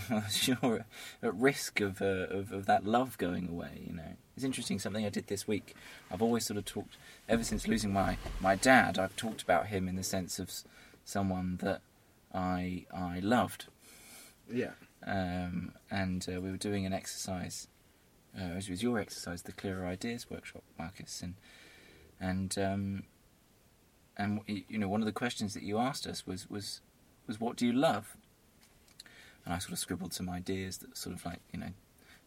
you're 0.42 0.84
at 1.22 1.34
risk 1.34 1.80
of, 1.80 2.00
uh, 2.00 2.26
of 2.30 2.52
of 2.52 2.66
that 2.66 2.84
love 2.84 3.18
going 3.18 3.48
away. 3.48 3.82
You 3.86 3.94
know, 3.94 4.16
it's 4.36 4.44
interesting. 4.44 4.78
Something 4.78 5.04
I 5.04 5.10
did 5.10 5.26
this 5.26 5.46
week. 5.46 5.74
I've 6.10 6.22
always 6.22 6.46
sort 6.46 6.58
of 6.58 6.64
talked 6.64 6.96
ever 7.28 7.44
since 7.44 7.68
losing 7.68 7.92
my 7.92 8.16
my 8.40 8.56
dad. 8.56 8.98
I've 8.98 9.16
talked 9.16 9.42
about 9.42 9.66
him 9.66 9.88
in 9.88 9.96
the 9.96 10.02
sense 10.02 10.38
of 10.38 10.50
someone 11.04 11.58
that 11.62 11.82
I 12.34 12.86
I 12.94 13.18
loved 13.20 13.66
yeah 14.50 14.72
um, 15.06 15.72
and 15.90 16.26
uh, 16.28 16.40
we 16.40 16.50
were 16.50 16.56
doing 16.56 16.86
an 16.86 16.92
exercise. 16.92 17.68
Uh, 18.38 18.56
it 18.56 18.68
was 18.68 18.82
your 18.82 18.98
exercise, 18.98 19.42
the 19.42 19.52
Clearer 19.52 19.86
Ideas 19.86 20.30
workshop, 20.30 20.62
Marcus, 20.78 21.22
and 21.22 21.34
and 22.20 22.56
um, 22.58 23.02
and 24.16 24.40
you 24.46 24.78
know 24.78 24.88
one 24.88 25.00
of 25.02 25.06
the 25.06 25.12
questions 25.12 25.54
that 25.54 25.62
you 25.62 25.78
asked 25.78 26.06
us 26.06 26.26
was 26.26 26.48
was 26.48 26.80
was 27.26 27.40
what 27.40 27.56
do 27.56 27.66
you 27.66 27.72
love? 27.72 28.16
And 29.44 29.54
I 29.54 29.58
sort 29.58 29.72
of 29.72 29.78
scribbled 29.78 30.12
some 30.12 30.28
ideas 30.28 30.78
that 30.78 30.96
sort 30.96 31.14
of 31.16 31.24
like 31.24 31.40
you 31.52 31.60
know 31.60 31.72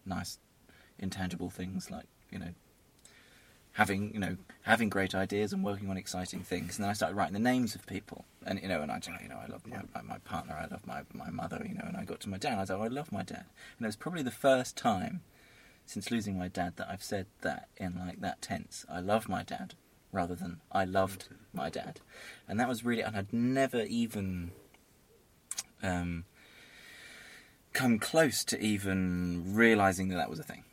nice 0.06 0.38
intangible 1.00 1.50
things 1.50 1.92
like 1.92 2.06
you 2.32 2.40
know 2.40 2.54
having 3.76 4.14
you 4.14 4.20
know 4.20 4.38
having 4.64 4.90
great 4.90 5.14
ideas 5.14 5.52
and 5.52 5.64
working 5.64 5.90
on 5.90 5.98
exciting 5.98 6.40
things. 6.42 6.78
And 6.78 6.84
then 6.84 6.90
I 6.90 6.94
started 6.94 7.16
writing 7.16 7.34
the 7.34 7.40
names 7.40 7.76
of 7.76 7.86
people, 7.86 8.26
and 8.46 8.62
you 8.62 8.68
know, 8.68 8.82
and 8.82 8.92
I 8.92 9.00
just, 9.00 9.22
you 9.22 9.30
know 9.30 9.38
I 9.38 9.48
love 9.48 9.66
my, 9.68 9.82
my, 9.94 10.02
my 10.02 10.18
partner, 10.20 10.56
I 10.56 10.68
love 10.72 10.86
my 10.88 11.04
my 11.14 11.30
mother, 11.30 11.64
you 11.68 11.76
know, 11.76 11.84
and 11.86 11.98
I 11.98 12.06
got 12.06 12.20
to 12.22 12.30
my 12.30 12.38
dad, 12.38 12.52
and 12.52 12.60
I 12.60 12.64
was 12.64 12.70
like, 12.70 12.80
oh, 12.80 12.84
I 12.84 12.88
love 12.88 13.12
my 13.12 13.24
dad, 13.24 13.46
and 13.78 13.86
it 13.86 13.88
was 13.88 13.96
probably 13.96 14.24
the 14.24 14.32
first 14.32 14.76
time 14.78 15.22
since 15.86 16.10
losing 16.10 16.38
my 16.38 16.48
dad 16.48 16.78
that 16.78 16.88
I've 16.90 17.04
said 17.04 17.28
that 17.42 17.68
in 17.78 17.98
like 18.00 18.22
that 18.22 18.42
tense. 18.42 18.86
I 18.90 19.02
love 19.02 19.30
my 19.30 19.44
dad 19.44 19.76
rather 20.12 20.36
than 20.36 20.62
I 20.72 20.86
loved 20.86 21.28
my 21.54 21.70
dad, 21.70 22.00
and 22.48 22.60
that 22.60 22.70
was 22.70 22.86
really, 22.86 23.02
and 23.02 23.16
I'd 23.16 23.34
never 23.34 23.84
even. 23.84 24.52
Um, 25.84 26.24
come 27.76 28.00
close 28.00 28.44
to 28.46 28.60
even 28.60 29.54
realizing 29.54 30.08
that 30.08 30.16
that 30.16 30.30
was 30.30 30.40
a 30.40 30.44
thing. 30.44 30.64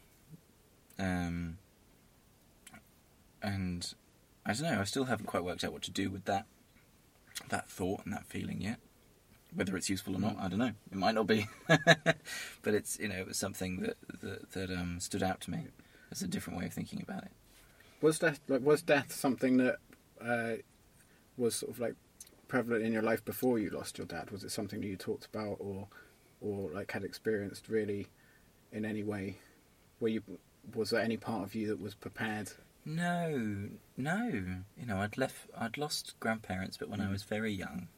Um, 0.99 1.59
and 3.43 3.93
I 4.47 4.53
don't 4.55 4.63
know. 4.63 4.81
I 4.81 4.85
still 4.85 5.05
haven't 5.05 5.27
quite 5.27 5.45
worked 5.45 5.65
out 5.65 5.73
what 5.73 5.83
to 5.83 5.91
do 5.91 6.09
with 6.09 6.25
that 6.25 6.47
that 7.49 7.69
thought 7.69 8.05
and 8.05 8.13
that 8.13 8.25
feeling 8.27 8.63
yet. 8.63 8.79
Whether 9.55 9.77
it's 9.77 9.91
useful 9.91 10.17
or 10.17 10.21
not, 10.21 10.37
I 10.39 10.49
don't 10.49 10.61
know. 10.61 10.73
It 10.91 10.97
might 10.97 11.15
not 11.15 11.27
be, 11.27 11.47
but 11.67 12.75
it's 12.75 12.99
you 12.99 13.09
know 13.09 13.17
it 13.17 13.27
was 13.27 13.37
something 13.37 13.81
that 13.81 13.97
that, 14.21 14.53
that 14.53 14.71
um, 14.71 15.01
stood 15.01 15.23
out 15.23 15.41
to 15.43 15.51
me. 15.51 15.67
as 16.11 16.23
a 16.23 16.29
different 16.29 16.59
way 16.59 16.67
of 16.67 16.73
thinking 16.73 17.03
about 17.03 17.25
it. 17.25 17.33
Was 18.01 18.21
death 18.21 18.41
like 18.49 18.63
was 18.63 18.81
death 18.81 19.13
something 19.13 19.57
that 19.57 19.77
uh, 20.25 20.63
was 21.37 21.57
sort 21.57 21.73
of 21.73 21.81
like 21.81 21.97
prevalent 22.47 22.85
in 22.85 22.93
your 22.93 23.03
life 23.03 23.25
before 23.25 23.59
you 23.59 23.71
lost 23.71 23.99
your 23.99 24.07
dad? 24.07 24.31
Was 24.31 24.45
it 24.45 24.53
something 24.53 24.81
that 24.81 24.87
you 24.87 24.97
talked 24.97 25.27
about 25.27 25.57
or 25.59 25.89
or 26.43 26.71
like 26.71 26.93
had 26.93 27.05
experienced 27.05 27.69
really 27.69 28.09
in 28.73 28.85
any 28.85 29.03
way? 29.03 29.39
Were 30.01 30.09
you 30.09 30.23
was 30.75 30.91
there 30.91 31.01
any 31.01 31.17
part 31.17 31.45
of 31.45 31.55
you 31.55 31.69
that 31.69 31.81
was 31.81 31.95
prepared? 31.95 32.53
No, 32.85 33.69
no. 33.97 34.25
You 34.77 34.87
know, 34.87 34.99
I'd 34.99 35.17
left. 35.17 35.47
I'd 35.57 35.79
lost 35.79 36.15
grandparents, 36.21 36.77
but 36.77 36.89
when 36.89 37.01
I 37.01 37.07
Mm. 37.07 37.13
was 37.13 37.23
very 37.23 37.53
young, 37.53 37.89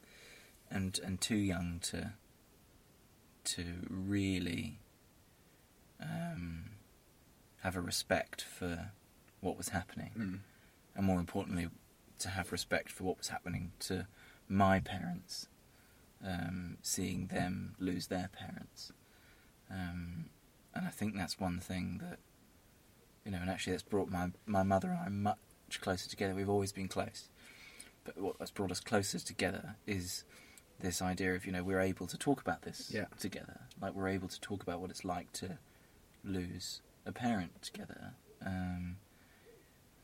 and 0.69 0.99
and 0.99 1.19
too 1.19 1.37
young 1.37 1.79
to 1.91 2.13
to 3.45 3.63
really 3.89 4.79
um, 5.99 6.71
have 7.61 7.75
a 7.75 7.81
respect 7.81 8.41
for 8.43 8.91
what 9.41 9.57
was 9.57 9.69
happening, 9.69 10.11
Mm. 10.15 10.39
and 10.95 11.05
more 11.05 11.19
importantly, 11.19 11.69
to 12.19 12.29
have 12.29 12.51
respect 12.51 12.91
for 12.91 13.03
what 13.03 13.17
was 13.17 13.29
happening 13.29 13.71
to 13.79 14.07
my 14.47 14.79
parents, 14.79 15.47
um, 16.23 16.77
seeing 16.81 17.27
them 17.27 17.75
lose 17.79 18.07
their 18.07 18.29
parents, 18.37 18.91
um, 19.71 20.25
and 20.73 20.85
I 20.85 20.89
think 20.89 21.15
that's 21.15 21.39
one 21.39 21.59
thing 21.59 21.99
that 22.01 22.19
you 23.25 23.31
know, 23.31 23.39
and 23.41 23.49
actually 23.49 23.71
that's 23.73 23.83
brought 23.83 24.09
my 24.09 24.29
my 24.45 24.63
mother 24.63 24.89
and 24.89 24.99
I 24.99 25.09
much 25.09 25.81
closer 25.81 26.09
together. 26.09 26.35
We've 26.35 26.49
always 26.49 26.71
been 26.71 26.87
close, 26.87 27.29
but 28.03 28.17
what 28.17 28.35
has 28.39 28.51
brought 28.51 28.71
us 28.71 28.79
closer 28.79 29.19
together 29.19 29.75
is 29.87 30.23
this 30.79 31.01
idea 31.01 31.33
of 31.35 31.45
you 31.45 31.51
know 31.51 31.63
we're 31.63 31.79
able 31.79 32.05
to 32.07 32.17
talk 32.17 32.41
about 32.41 32.61
this 32.63 32.91
Yeah. 32.93 33.05
together. 33.19 33.61
Like 33.81 33.93
we're 33.93 34.09
able 34.09 34.27
to 34.27 34.39
talk 34.41 34.61
about 34.63 34.79
what 34.79 34.89
it's 34.89 35.03
like 35.05 35.31
to 35.33 35.57
lose 36.23 36.81
a 37.05 37.11
parent 37.11 37.61
together. 37.61 38.13
Um, 38.45 38.97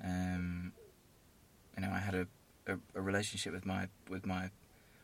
um, 0.04 0.72
you 1.76 1.84
know, 1.84 1.92
I 1.92 2.00
had 2.00 2.16
a, 2.16 2.28
a, 2.68 2.78
a 2.96 3.02
relationship 3.02 3.54
with 3.54 3.66
my 3.66 3.88
with 4.10 4.26
my 4.26 4.50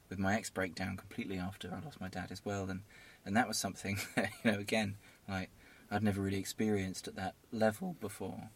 with 0.09 0.19
my 0.19 0.35
ex 0.35 0.49
breakdown 0.49 0.97
completely 0.97 1.37
after 1.37 1.69
I 1.73 1.83
lost 1.83 2.01
my 2.01 2.09
dad 2.09 2.31
as 2.31 2.43
well, 2.45 2.69
and 2.69 2.81
and 3.25 3.35
that 3.35 3.47
was 3.47 3.57
something 3.57 3.99
that, 4.15 4.29
you 4.43 4.51
know 4.51 4.59
again 4.59 4.95
like 5.27 5.49
I'd 5.89 6.03
never 6.03 6.21
really 6.21 6.39
experienced 6.39 7.07
at 7.07 7.15
that 7.15 7.35
level 7.51 7.95
before. 7.99 8.49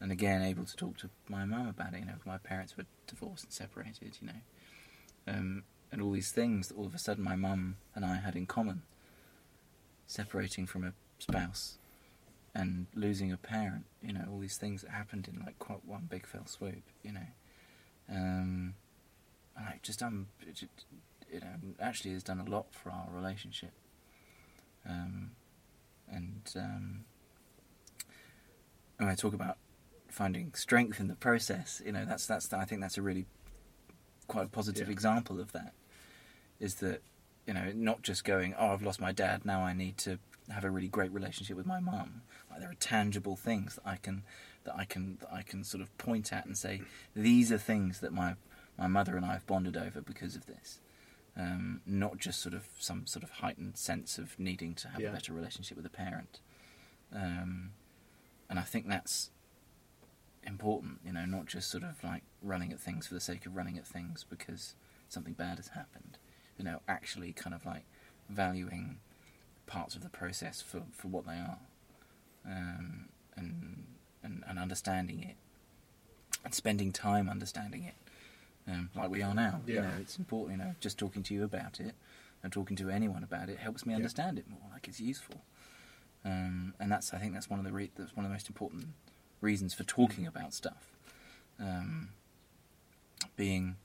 And 0.00 0.10
again, 0.10 0.42
able 0.42 0.64
to 0.64 0.76
talk 0.76 0.96
to 0.98 1.10
my 1.28 1.44
mum 1.44 1.68
about 1.68 1.92
it. 1.92 2.00
You 2.00 2.06
know, 2.06 2.14
my 2.24 2.38
parents 2.38 2.76
were 2.76 2.86
divorced 3.06 3.44
and 3.44 3.52
separated. 3.52 4.18
You 4.20 4.28
know, 4.28 4.32
um, 5.28 5.64
and 5.92 6.00
all 6.00 6.12
these 6.12 6.32
things 6.32 6.68
that 6.68 6.78
all 6.78 6.86
of 6.86 6.94
a 6.94 6.98
sudden 6.98 7.22
my 7.22 7.36
mum 7.36 7.76
and 7.94 8.04
I 8.04 8.16
had 8.16 8.36
in 8.36 8.46
common. 8.46 8.82
Separating 10.06 10.66
from 10.66 10.82
a 10.84 10.92
spouse, 11.20 11.78
and 12.54 12.86
losing 12.94 13.30
a 13.30 13.36
parent. 13.36 13.84
You 14.02 14.14
know, 14.14 14.24
all 14.32 14.38
these 14.38 14.56
things 14.56 14.82
that 14.82 14.90
happened 14.90 15.28
in 15.32 15.44
like 15.44 15.58
quite 15.58 15.84
one 15.84 16.08
big 16.10 16.26
fell 16.26 16.46
swoop. 16.46 16.82
You 17.02 17.12
know, 17.12 17.26
um, 18.10 18.74
and 19.56 19.82
just 19.82 20.02
um, 20.02 20.26
it, 20.46 20.62
you 21.32 21.40
know, 21.40 21.46
actually 21.80 22.12
has 22.12 22.22
done 22.22 22.40
a 22.40 22.48
lot 22.48 22.66
for 22.72 22.90
our 22.90 23.08
relationship. 23.12 23.72
Um, 24.88 25.32
and 26.10 26.42
um, 26.56 27.04
when 28.96 29.08
I 29.08 29.14
talk 29.14 29.32
about 29.34 29.56
finding 30.08 30.52
strength 30.54 31.00
in 31.00 31.08
the 31.08 31.14
process, 31.14 31.80
you 31.84 31.92
know, 31.92 32.04
that's 32.04 32.26
that's 32.26 32.52
I 32.52 32.64
think 32.64 32.80
that's 32.80 32.98
a 32.98 33.02
really 33.02 33.26
quite 34.26 34.46
a 34.46 34.48
positive 34.48 34.88
Yeah. 34.88 34.92
example 34.92 35.40
of 35.40 35.52
that. 35.52 35.72
Is 36.58 36.76
that 36.76 37.02
you 37.46 37.54
know 37.54 37.72
not 37.74 38.02
just 38.02 38.24
going, 38.24 38.54
oh, 38.58 38.68
I've 38.68 38.82
lost 38.82 39.00
my 39.00 39.12
dad, 39.12 39.44
now 39.44 39.62
I 39.62 39.72
need 39.72 39.96
to 39.98 40.18
have 40.50 40.64
a 40.64 40.70
really 40.70 40.88
great 40.88 41.12
relationship 41.12 41.56
with 41.56 41.66
my 41.66 41.78
mum. 41.80 42.22
Like 42.50 42.60
there 42.60 42.70
are 42.70 42.74
tangible 42.74 43.36
things 43.36 43.76
that 43.76 43.86
I 43.86 43.96
can 43.96 44.24
that 44.64 44.74
I 44.76 44.84
can 44.84 45.18
that 45.20 45.32
I 45.32 45.42
can 45.42 45.64
sort 45.64 45.82
of 45.82 45.96
point 45.96 46.32
at 46.32 46.44
and 46.46 46.56
say 46.58 46.82
these 47.14 47.52
are 47.52 47.58
things 47.58 48.00
that 48.00 48.12
my 48.12 48.34
my 48.78 48.86
mother 48.86 49.16
and 49.16 49.24
I 49.24 49.32
have 49.34 49.46
bonded 49.46 49.76
over 49.76 50.00
because 50.00 50.36
of 50.36 50.46
this. 50.46 50.80
Um, 51.36 51.80
not 51.86 52.18
just 52.18 52.40
sort 52.40 52.54
of 52.54 52.66
some 52.78 53.06
sort 53.06 53.22
of 53.22 53.30
heightened 53.30 53.76
sense 53.76 54.18
of 54.18 54.38
needing 54.38 54.74
to 54.76 54.88
have 54.88 55.00
Yeah. 55.00 55.10
a 55.10 55.12
better 55.12 55.32
relationship 55.32 55.76
with 55.76 55.86
a 55.86 55.90
parent. 55.90 56.40
Um, 57.12 57.72
and 58.48 58.58
I 58.58 58.62
think 58.62 58.88
that's 58.88 59.30
important, 60.44 61.00
you 61.04 61.12
know, 61.12 61.24
not 61.24 61.46
just 61.46 61.70
sort 61.70 61.84
of 61.84 62.02
like 62.02 62.22
running 62.42 62.72
at 62.72 62.80
things 62.80 63.06
for 63.06 63.14
the 63.14 63.20
sake 63.20 63.46
of 63.46 63.54
running 63.56 63.78
at 63.78 63.86
things 63.86 64.24
because 64.28 64.74
something 65.08 65.34
bad 65.34 65.58
has 65.58 65.68
happened. 65.68 66.18
You 66.58 66.64
know, 66.64 66.80
actually 66.88 67.32
kind 67.32 67.54
of 67.54 67.64
like 67.64 67.84
valuing 68.28 68.98
parts 69.66 69.94
of 69.94 70.02
the 70.02 70.08
process 70.08 70.60
for, 70.60 70.82
for 70.92 71.08
what 71.08 71.26
they 71.26 71.34
are 71.38 71.58
um, 72.44 73.08
and, 73.36 73.84
and, 74.22 74.42
and 74.46 74.58
understanding 74.58 75.22
it 75.22 75.36
and 76.44 76.54
spending 76.54 76.92
time 76.92 77.28
understanding 77.28 77.84
it 77.84 77.94
um, 78.68 78.90
like 78.94 79.10
we 79.10 79.22
are 79.22 79.34
now. 79.34 79.60
You 79.66 79.80
know, 79.82 79.92
it's 80.00 80.18
important, 80.18 80.58
you 80.58 80.64
know, 80.64 80.74
just 80.80 80.98
talking 80.98 81.22
to 81.24 81.34
you 81.34 81.44
about 81.44 81.80
it 81.80 81.94
and 82.42 82.52
talking 82.52 82.76
to 82.76 82.88
anyone 82.90 83.22
about 83.22 83.48
it 83.48 83.58
helps 83.58 83.84
me 83.84 83.92
Yeah. 83.92 83.96
understand 83.96 84.38
it 84.38 84.48
more, 84.48 84.60
like 84.72 84.88
it's 84.88 85.00
useful. 85.00 85.42
Um, 86.24 86.74
and 86.78 86.90
that's 86.92 87.14
I 87.14 87.18
think 87.18 87.32
that's 87.34 87.48
one 87.48 87.58
of 87.58 87.64
the 87.64 87.72
re- 87.72 87.90
that's 87.96 88.14
one 88.16 88.24
of 88.24 88.30
the 88.30 88.34
most 88.34 88.48
important 88.48 88.88
reasons 89.40 89.72
for 89.74 89.84
talking 89.84 90.26
about 90.26 90.52
stuff. 90.54 90.90
Um, 91.58 92.10
being, 93.36 93.76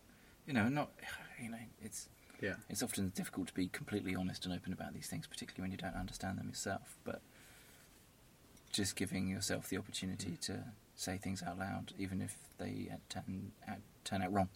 you 0.46 0.54
know, 0.54 0.68
not 0.70 0.92
you 1.42 1.50
know, 1.50 1.58
it's 1.82 2.10
Yeah. 2.42 2.56
it's 2.70 2.84
often 2.84 3.10
difficult 3.10 3.48
to 3.48 3.54
be 3.54 3.68
completely 3.70 4.16
honest 4.16 4.46
and 4.46 4.54
open 4.54 4.74
about 4.74 4.94
these 4.94 5.08
things, 5.08 5.28
particularly 5.28 5.62
when 5.62 5.72
you 5.72 5.78
don't 5.78 5.96
understand 5.96 6.38
them 6.38 6.48
yourself. 6.50 6.98
But 7.06 7.22
just 8.72 8.96
giving 8.98 9.28
yourself 9.30 9.70
the 9.70 9.78
opportunity 9.78 10.38
to 10.42 10.66
say 10.96 11.18
things 11.18 11.42
out 11.42 11.58
loud, 11.58 11.94
even 11.98 12.22
if 12.22 12.36
they 12.58 12.90
uh, 12.92 12.98
turn 13.10 13.52
out, 13.68 13.78
turn 14.04 14.22
out 14.22 14.34
wrong. 14.34 14.50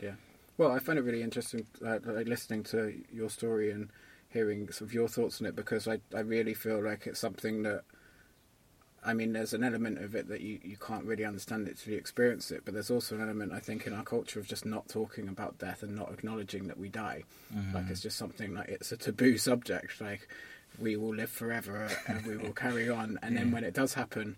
Yeah. 0.00 0.12
Well, 0.58 0.72
I 0.72 0.78
find 0.78 0.98
it 0.98 1.02
really 1.02 1.22
interesting 1.22 1.66
uh, 1.84 1.98
like 2.04 2.26
listening 2.26 2.62
to 2.64 2.94
your 3.12 3.28
story 3.28 3.70
and 3.70 3.90
hearing 4.28 4.70
sort 4.70 4.88
of 4.90 4.94
your 4.94 5.08
thoughts 5.08 5.40
on 5.40 5.46
it 5.46 5.56
because 5.56 5.86
I, 5.86 5.98
I 6.14 6.20
really 6.20 6.54
feel 6.54 6.82
like 6.82 7.06
it's 7.06 7.20
something 7.20 7.62
that 7.62 7.82
I 9.04 9.14
mean 9.14 9.32
there's 9.32 9.54
an 9.54 9.62
element 9.62 9.98
of 9.98 10.14
it 10.14 10.28
that 10.28 10.40
you, 10.40 10.58
you 10.64 10.76
can't 10.76 11.04
really 11.04 11.24
understand 11.24 11.68
it 11.68 11.78
till 11.78 11.92
you 11.92 11.98
experience 11.98 12.50
it 12.50 12.62
but 12.64 12.74
there's 12.74 12.90
also 12.90 13.14
an 13.14 13.22
element 13.22 13.52
I 13.52 13.60
think 13.60 13.86
in 13.86 13.92
our 13.92 14.02
culture 14.02 14.40
of 14.40 14.46
just 14.46 14.66
not 14.66 14.88
talking 14.88 15.28
about 15.28 15.58
death 15.58 15.82
and 15.82 15.94
not 15.94 16.12
acknowledging 16.12 16.66
that 16.68 16.78
we 16.78 16.88
die. 16.88 17.22
Like 17.74 17.84
it's 17.90 18.00
just 18.00 18.18
something 18.18 18.54
like 18.54 18.68
it's 18.68 18.92
a 18.92 18.96
taboo 18.96 19.38
subject 19.38 20.00
like 20.00 20.28
we 20.78 20.96
will 20.96 21.14
live 21.14 21.30
forever 21.30 21.88
and 22.08 22.26
we 22.26 22.36
will 22.36 22.52
carry 22.52 22.88
on. 22.90 23.18
And 23.22 23.36
then 23.36 23.50
when 23.52 23.64
it 23.64 23.74
does 23.74 23.94
happen 23.94 24.36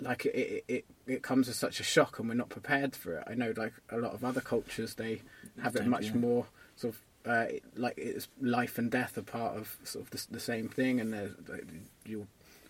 like 0.00 0.26
it, 0.26 0.64
it 0.68 0.84
it 1.06 1.22
comes 1.22 1.48
as 1.48 1.56
such 1.56 1.80
a 1.80 1.82
shock 1.82 2.18
and 2.18 2.28
we're 2.28 2.34
not 2.34 2.48
prepared 2.48 2.94
for 2.94 3.18
it. 3.18 3.24
I 3.26 3.34
know 3.34 3.52
like 3.56 3.72
a 3.90 3.96
lot 3.98 4.12
of 4.12 4.24
other 4.24 4.40
cultures 4.40 4.94
they 4.94 5.22
have 5.62 5.76
it 5.76 5.86
much 5.86 6.06
yeah. 6.06 6.14
more 6.14 6.46
sort 6.76 6.94
of 6.94 7.00
uh, 7.30 7.46
like 7.76 7.94
it's 7.96 8.28
life 8.40 8.78
and 8.78 8.90
death 8.90 9.18
are 9.18 9.22
part 9.22 9.56
of 9.56 9.76
sort 9.84 10.04
of 10.04 10.10
the, 10.10 10.26
the 10.32 10.40
same 10.40 10.68
thing 10.68 11.00
and 11.00 11.10
like, 11.48 11.66
you 12.04 12.26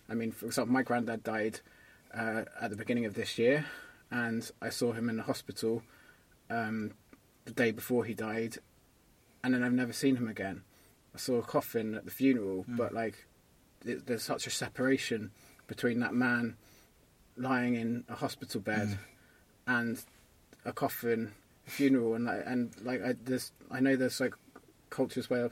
I 0.09 0.15
mean 0.15 0.31
for 0.31 0.47
example 0.47 0.73
my 0.73 0.83
granddad 0.83 1.23
died 1.23 1.59
uh, 2.13 2.43
at 2.59 2.69
the 2.71 2.75
beginning 2.75 3.05
of 3.05 3.13
this 3.13 3.37
year 3.37 3.65
and 4.11 4.49
I 4.61 4.69
saw 4.69 4.91
him 4.93 5.07
in 5.09 5.17
the 5.17 5.23
hospital 5.23 5.83
um, 6.49 6.91
the 7.45 7.51
day 7.51 7.71
before 7.71 8.05
he 8.05 8.13
died 8.13 8.57
and 9.43 9.53
then 9.53 9.63
I've 9.63 9.71
never 9.71 9.93
seen 9.93 10.17
him 10.17 10.27
again. 10.27 10.63
I 11.13 11.19
saw 11.19 11.35
a 11.37 11.43
coffin 11.43 11.95
at 11.95 12.05
the 12.05 12.11
funeral 12.11 12.65
Mm. 12.67 12.77
but 12.77 12.93
like 12.93 13.27
it, 13.85 14.07
there's 14.07 14.23
such 14.23 14.47
a 14.47 14.49
separation 14.49 15.31
between 15.67 15.99
that 15.99 16.13
man 16.13 16.57
lying 17.39 17.73
in 17.75 18.03
a 18.09 18.15
hospital 18.15 18.61
bed 18.61 18.89
Mm. 18.89 18.97
and 19.67 20.03
a 20.65 20.73
coffin 20.73 21.31
funeral 21.65 22.15
and 22.15 22.25
like, 22.25 22.43
and 22.45 22.71
like 22.83 23.01
I 23.03 23.13
there's 23.23 23.51
I 23.71 23.79
know 23.79 23.95
there's 23.95 24.19
like 24.19 24.33
cultures 24.89 25.29
where 25.29 25.47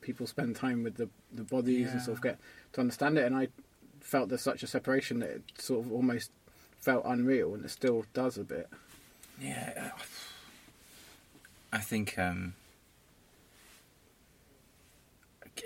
people 0.00 0.26
spend 0.26 0.56
time 0.56 0.82
with 0.82 0.96
the 0.96 1.08
the 1.32 1.42
bodies 1.44 1.90
and 1.92 2.00
sort 2.00 2.16
of 2.16 2.22
get 2.22 2.38
to 2.72 2.80
understand 2.80 3.18
it 3.18 3.24
and 3.26 3.36
I 3.36 3.48
felt 4.00 4.28
there's 4.28 4.40
such 4.42 4.62
a 4.62 4.66
separation 4.66 5.18
that 5.20 5.30
it 5.30 5.42
sort 5.58 5.84
of 5.84 5.92
almost 5.92 6.30
felt 6.78 7.04
unreal 7.04 7.52
and 7.54 7.64
it 7.64 7.70
still 7.70 8.04
does 8.14 8.38
a 8.38 8.44
bit 8.44 8.68
Yeah, 9.40 9.90
I 11.72 11.78
think. 11.78 12.16
Um, 12.18 12.54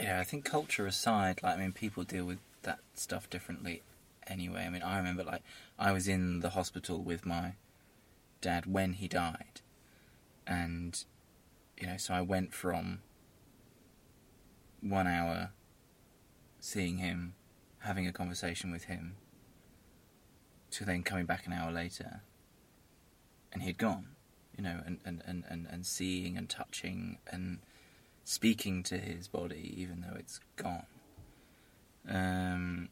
yeah, 0.01 0.21
I 0.21 0.25
think 0.25 0.45
culture 0.45 0.87
aside, 0.87 1.41
like 1.43 1.57
I 1.57 1.61
mean, 1.61 1.73
people 1.73 2.05
deal 2.05 2.25
with 2.25 2.39
that 2.63 2.79
stuff 2.95 3.29
differently. 3.29 3.83
Anyway, 4.31 4.65
I 4.65 4.71
mean, 4.71 4.83
I 4.83 4.97
remember 4.97 5.25
like 5.25 5.43
I 5.79 5.93
was 5.93 6.09
in 6.09 6.41
the 6.41 6.51
hospital 6.51 7.03
with 7.03 7.27
my 7.27 7.55
dad 8.41 8.65
when 8.65 8.95
he 8.95 9.09
died, 9.09 9.61
and 10.47 11.05
you 11.79 11.89
know, 11.89 11.97
so 11.97 12.15
I 12.15 12.23
went 12.23 12.55
from 12.55 13.01
one 14.81 15.07
hour 15.07 15.51
seeing 16.61 16.99
him, 16.99 17.35
having 17.81 18.07
a 18.07 18.13
conversation 18.13 18.71
with 18.71 18.85
him, 18.85 19.17
to 20.71 20.85
then 20.85 21.03
coming 21.03 21.27
back 21.27 21.47
an 21.47 21.53
hour 21.53 21.73
later 21.73 22.23
and 23.53 23.63
he'd 23.63 23.79
gone, 23.79 24.09
you 24.57 24.63
know, 24.63 24.81
and, 24.87 24.99
and, 25.05 25.23
and, 25.27 25.45
and, 25.49 25.67
and 25.71 25.87
seeing 25.87 26.37
and 26.37 26.49
touching 26.49 27.19
and 27.27 27.59
speaking 28.25 28.83
to 28.85 28.99
his 28.99 29.29
body 29.29 29.75
even 29.77 30.03
though 30.03 30.17
it's 30.17 30.41
gone. 30.57 30.87
Um, 32.09 32.89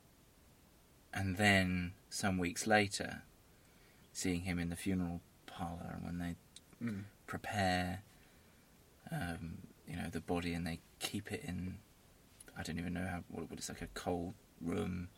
and 1.19 1.37
then 1.37 1.93
some 2.09 2.39
weeks 2.39 2.67
later, 2.67 3.23
seeing 4.13 4.43
him 4.43 4.59
in 4.59 4.71
the 4.71 4.77
funeral 4.77 5.21
parlour 5.47 5.95
and 5.97 6.05
when 6.05 6.19
they 6.19 6.37
Mm. 6.81 7.05
prepare, 7.27 8.03
um, 9.11 9.59
you 9.89 9.97
know, 9.97 10.09
the 10.09 10.21
body 10.21 10.55
and 10.55 10.65
they 10.65 10.79
keep 11.01 11.33
it 11.33 11.43
in. 11.45 11.79
I 12.57 12.63
don't 12.63 12.79
even 12.79 12.93
know 12.93 13.07
how 13.07 13.25
what, 13.29 13.51
what 13.51 13.59
it's 13.59 13.69
like 13.69 13.83
a 13.83 13.89
cold 13.89 14.35
room, 14.61 15.09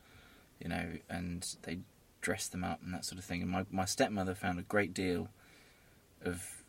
you 0.59 0.69
know, 0.71 0.99
and 1.11 1.47
they 1.63 1.81
dress 2.23 2.49
them 2.49 2.65
up 2.65 2.83
and 2.83 2.95
that 2.95 3.05
sort 3.05 3.19
of 3.19 3.27
thing. 3.27 3.43
And 3.43 3.51
my 3.51 3.67
my 3.71 3.85
stepmother 3.85 4.35
found 4.35 4.59
a 4.59 4.63
great 4.63 4.95
deal 4.95 5.29
of 6.23 6.63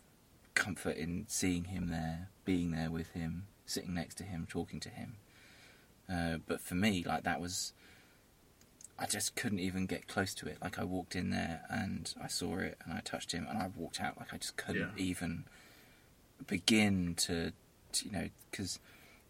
comfort 0.54 0.98
in 0.98 1.26
seeing 1.30 1.66
him 1.66 1.88
there, 1.88 2.28
being 2.44 2.72
there 2.72 2.92
with 2.92 3.12
him, 3.12 3.48
sitting 3.66 3.94
next 3.94 4.16
to 4.16 4.24
him, 4.26 4.46
talking 4.50 4.82
to 4.82 4.90
him. 4.90 5.16
Uh, 6.10 6.38
but 6.46 6.60
for 6.60 6.76
me, 6.76 7.04
like 7.08 7.24
that 7.24 7.40
was, 7.40 7.72
I 9.02 9.08
just 9.08 9.36
couldn't 9.36 9.60
even 9.60 9.88
get 9.88 10.08
close 10.08 10.34
to 10.36 10.48
it. 10.48 10.58
Like 10.62 10.78
I 10.78 10.84
walked 10.84 11.16
in 11.16 11.32
there 11.32 11.62
and 11.70 12.14
I 12.22 12.28
saw 12.28 12.60
it 12.60 12.78
and 12.86 12.94
I 12.94 13.00
touched 13.00 13.32
him 13.32 13.48
and 13.50 13.58
I 13.58 13.70
walked 13.76 14.00
out. 14.00 14.18
Like 14.20 14.32
I 14.34 14.38
just 14.38 14.56
couldn't 14.58 14.94
Yeah. 14.96 15.04
even 15.04 15.46
begin 16.46 17.16
to, 17.16 17.52
to 17.94 18.06
you 18.06 18.12
know, 18.12 18.30
because 18.52 18.80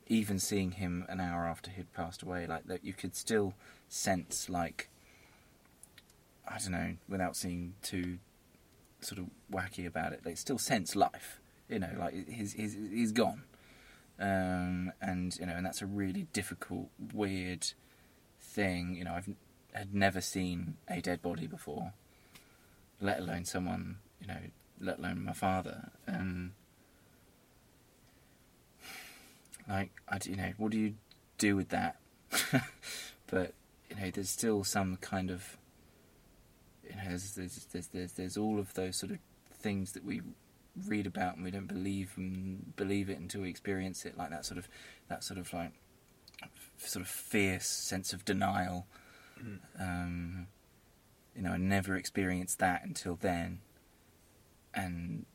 even 0.08 0.40
seeing 0.40 0.72
him 0.72 1.06
an 1.08 1.22
hour 1.22 1.46
after 1.48 1.72
he'd 1.72 1.94
passed 1.94 2.22
away, 2.22 2.46
like 2.46 2.66
that, 2.68 2.84
you 2.84 2.92
could 2.92 3.16
still 3.16 3.54
sense 3.88 4.50
like, 4.50 4.90
I 6.46 6.58
don't 6.58 6.72
know, 6.72 6.96
without 7.08 7.38
seeing 7.38 7.76
too 7.82 8.20
sort 9.00 9.20
of 9.20 9.28
wacky 9.52 9.88
about 9.88 10.12
it, 10.12 10.26
like 10.26 10.38
still 10.38 10.58
sense 10.58 10.96
life. 10.98 11.40
You 11.70 11.80
know, 11.80 11.92
like 11.98 12.28
he's 12.28 12.52
he's 12.52 12.74
he's 12.74 13.14
gone, 13.14 13.44
um, 14.20 14.92
and 15.02 15.34
you 15.40 15.46
know, 15.46 15.54
and 15.54 15.66
that's 15.66 15.82
a 15.82 15.86
really 15.86 16.28
difficult, 16.34 16.90
weird 17.14 17.66
thing. 18.42 18.96
You 18.96 19.06
know, 19.06 19.14
I've 19.14 19.30
had 19.74 19.94
never 19.94 20.22
seen 20.22 20.78
a 20.88 21.02
dead 21.02 21.22
body 21.22 21.48
before, 21.48 21.94
let 23.00 23.20
alone 23.20 23.46
someone. 23.46 23.98
You 24.20 24.28
know, 24.28 24.40
let 24.80 25.00
alone 25.00 25.24
my 25.24 25.34
father. 25.34 25.92
Um, 26.08 26.54
like 29.68 29.92
I, 30.08 30.20
you 30.26 30.36
know, 30.36 30.54
what 30.58 30.72
do 30.72 30.80
you 30.80 30.96
do 31.38 31.56
with 31.56 31.70
that? 31.70 31.98
but 33.28 33.54
you 33.90 33.96
know, 34.00 34.12
there's 34.12 34.30
still 34.30 34.64
some 34.64 34.98
kind 34.98 35.32
of 35.32 35.58
you 36.88 36.96
know, 36.96 37.04
there's, 37.08 37.36
there's 37.36 37.66
there's 37.72 37.88
there's 37.88 38.12
there's 38.14 38.38
all 38.38 38.60
of 38.60 38.74
those 38.74 38.98
sort 38.98 39.12
of 39.12 39.20
things 39.54 39.94
that 39.94 40.04
we 40.04 40.22
read 40.88 41.06
about 41.06 41.36
and 41.36 41.44
we 41.44 41.52
don't 41.52 41.68
believe 41.68 42.14
and 42.16 42.76
believe 42.76 43.10
it 43.10 43.20
until 43.20 43.42
we 43.42 43.50
experience 43.50 44.06
it, 44.06 44.18
like 44.18 44.30
that 44.30 44.46
sort 44.46 44.58
of 44.58 44.68
that 45.10 45.24
sort 45.24 45.40
of 45.40 45.54
like 45.54 45.72
sort 46.78 47.04
of 47.04 47.10
fierce 47.10 47.68
sense 47.68 48.14
of 48.14 48.26
denial. 48.26 48.88
Um, 49.80 50.48
you 51.36 51.42
know, 51.42 51.52
I 51.52 51.58
never 51.58 51.96
experienced 51.96 52.60
that 52.60 52.84
until 52.84 53.16
then, 53.16 53.60
and 54.74 55.26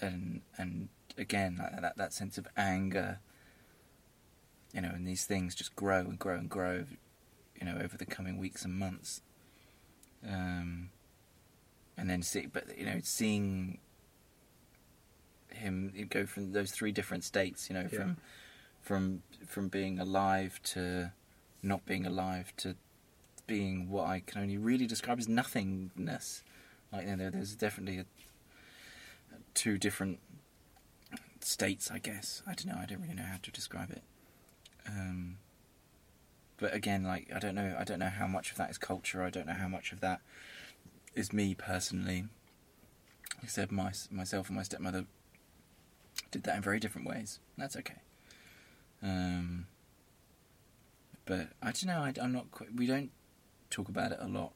and 0.00 0.42
and 0.56 0.88
again 1.18 1.56
like 1.58 1.80
that 1.80 1.96
that 1.96 2.12
sense 2.12 2.38
of 2.38 2.46
anger. 2.56 3.20
You 4.72 4.82
know, 4.82 4.90
and 4.94 5.06
these 5.06 5.24
things 5.26 5.54
just 5.56 5.74
grow 5.74 5.98
and 6.00 6.16
grow 6.18 6.36
and 6.36 6.48
grow, 6.48 6.84
you 7.58 7.66
know, 7.66 7.76
over 7.82 7.96
the 7.96 8.06
coming 8.06 8.38
weeks 8.38 8.64
and 8.64 8.72
months. 8.72 9.20
Um, 10.24 10.90
and 11.96 12.08
then 12.08 12.22
see, 12.22 12.46
but 12.46 12.78
you 12.78 12.86
know, 12.86 13.00
seeing 13.02 13.78
him 15.48 15.92
go 16.08 16.24
from 16.24 16.52
those 16.52 16.70
three 16.70 16.92
different 16.92 17.24
states, 17.24 17.68
you 17.68 17.74
know, 17.74 17.88
Yeah. 17.92 17.98
from 17.98 18.16
from 18.80 19.22
from 19.46 19.68
being 19.68 19.98
alive 19.98 20.60
to 20.62 21.12
not 21.62 21.84
being 21.84 22.06
alive 22.06 22.54
to 22.58 22.76
being 23.50 23.90
what 23.90 24.06
I 24.06 24.20
can 24.24 24.40
only 24.40 24.56
really 24.56 24.86
describe 24.86 25.18
as 25.18 25.28
nothingness. 25.28 26.44
Like 26.92 27.08
you 27.08 27.16
know, 27.16 27.30
there's 27.30 27.56
definitely 27.56 27.98
a, 27.98 28.06
two 29.54 29.76
different 29.76 30.20
states, 31.40 31.90
I 31.90 31.98
guess. 31.98 32.44
I 32.46 32.54
don't 32.54 32.68
know. 32.68 32.78
I 32.80 32.86
don't 32.86 33.02
really 33.02 33.14
know 33.14 33.24
how 33.24 33.38
to 33.42 33.50
describe 33.50 33.90
it. 33.90 34.02
Um, 34.86 35.38
but 36.58 36.72
again, 36.72 37.02
like 37.02 37.28
I 37.34 37.40
don't 37.40 37.56
know. 37.56 37.74
I 37.76 37.82
don't 37.82 37.98
know 37.98 38.08
how 38.08 38.28
much 38.28 38.52
of 38.52 38.56
that 38.58 38.70
is 38.70 38.78
culture. 38.78 39.20
I 39.24 39.30
don't 39.30 39.48
know 39.48 39.54
how 39.64 39.68
much 39.68 39.90
of 39.90 39.98
that 40.00 40.20
is 41.16 41.32
me 41.32 41.56
personally. 41.56 42.26
I 43.42 43.46
said, 43.46 43.72
my, 43.72 43.90
myself 44.10 44.48
and 44.48 44.56
my 44.56 44.62
stepmother 44.62 45.06
did 46.30 46.44
that 46.44 46.56
in 46.56 46.62
very 46.62 46.78
different 46.78 47.08
ways. 47.08 47.40
That's 47.58 47.76
okay. 47.76 48.02
Um, 49.02 49.66
but 51.24 51.48
I 51.62 51.72
don't 51.72 51.86
know. 51.86 52.00
I, 52.00 52.12
am 52.22 52.32
not. 52.32 52.50
Quite, 52.50 52.74
we 52.76 52.86
don't 52.86 53.10
talk 53.70 53.88
about 53.88 54.12
it 54.12 54.18
a 54.20 54.28
lot. 54.28 54.52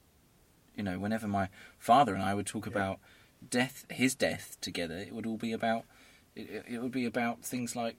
You 0.76 0.82
know, 0.82 0.98
whenever 0.98 1.26
my 1.28 1.48
father 1.78 2.14
and 2.14 2.22
I 2.22 2.34
would 2.34 2.46
talk 2.46 2.66
Yeah. 2.66 2.72
about 2.72 2.98
death, 3.48 3.86
his 3.90 4.14
death 4.14 4.56
together, 4.60 4.96
it 4.98 5.12
would 5.12 5.26
all 5.26 5.36
be 5.36 5.52
about. 5.52 5.84
It, 6.34 6.64
it- 6.68 6.82
would 6.82 6.90
be 6.92 7.04
about 7.06 7.44
things 7.44 7.76
like 7.76 7.96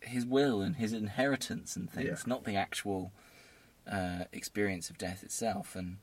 his 0.00 0.24
will 0.24 0.62
and 0.62 0.76
his 0.76 0.92
inheritance 0.92 1.76
and 1.76 1.90
things, 1.90 2.06
Yeah. 2.08 2.16
not 2.26 2.44
the 2.44 2.56
actual 2.56 3.12
uh, 3.86 4.24
experience 4.32 4.90
of 4.90 4.96
death 4.98 5.22
itself. 5.22 5.74
And, 5.74 5.98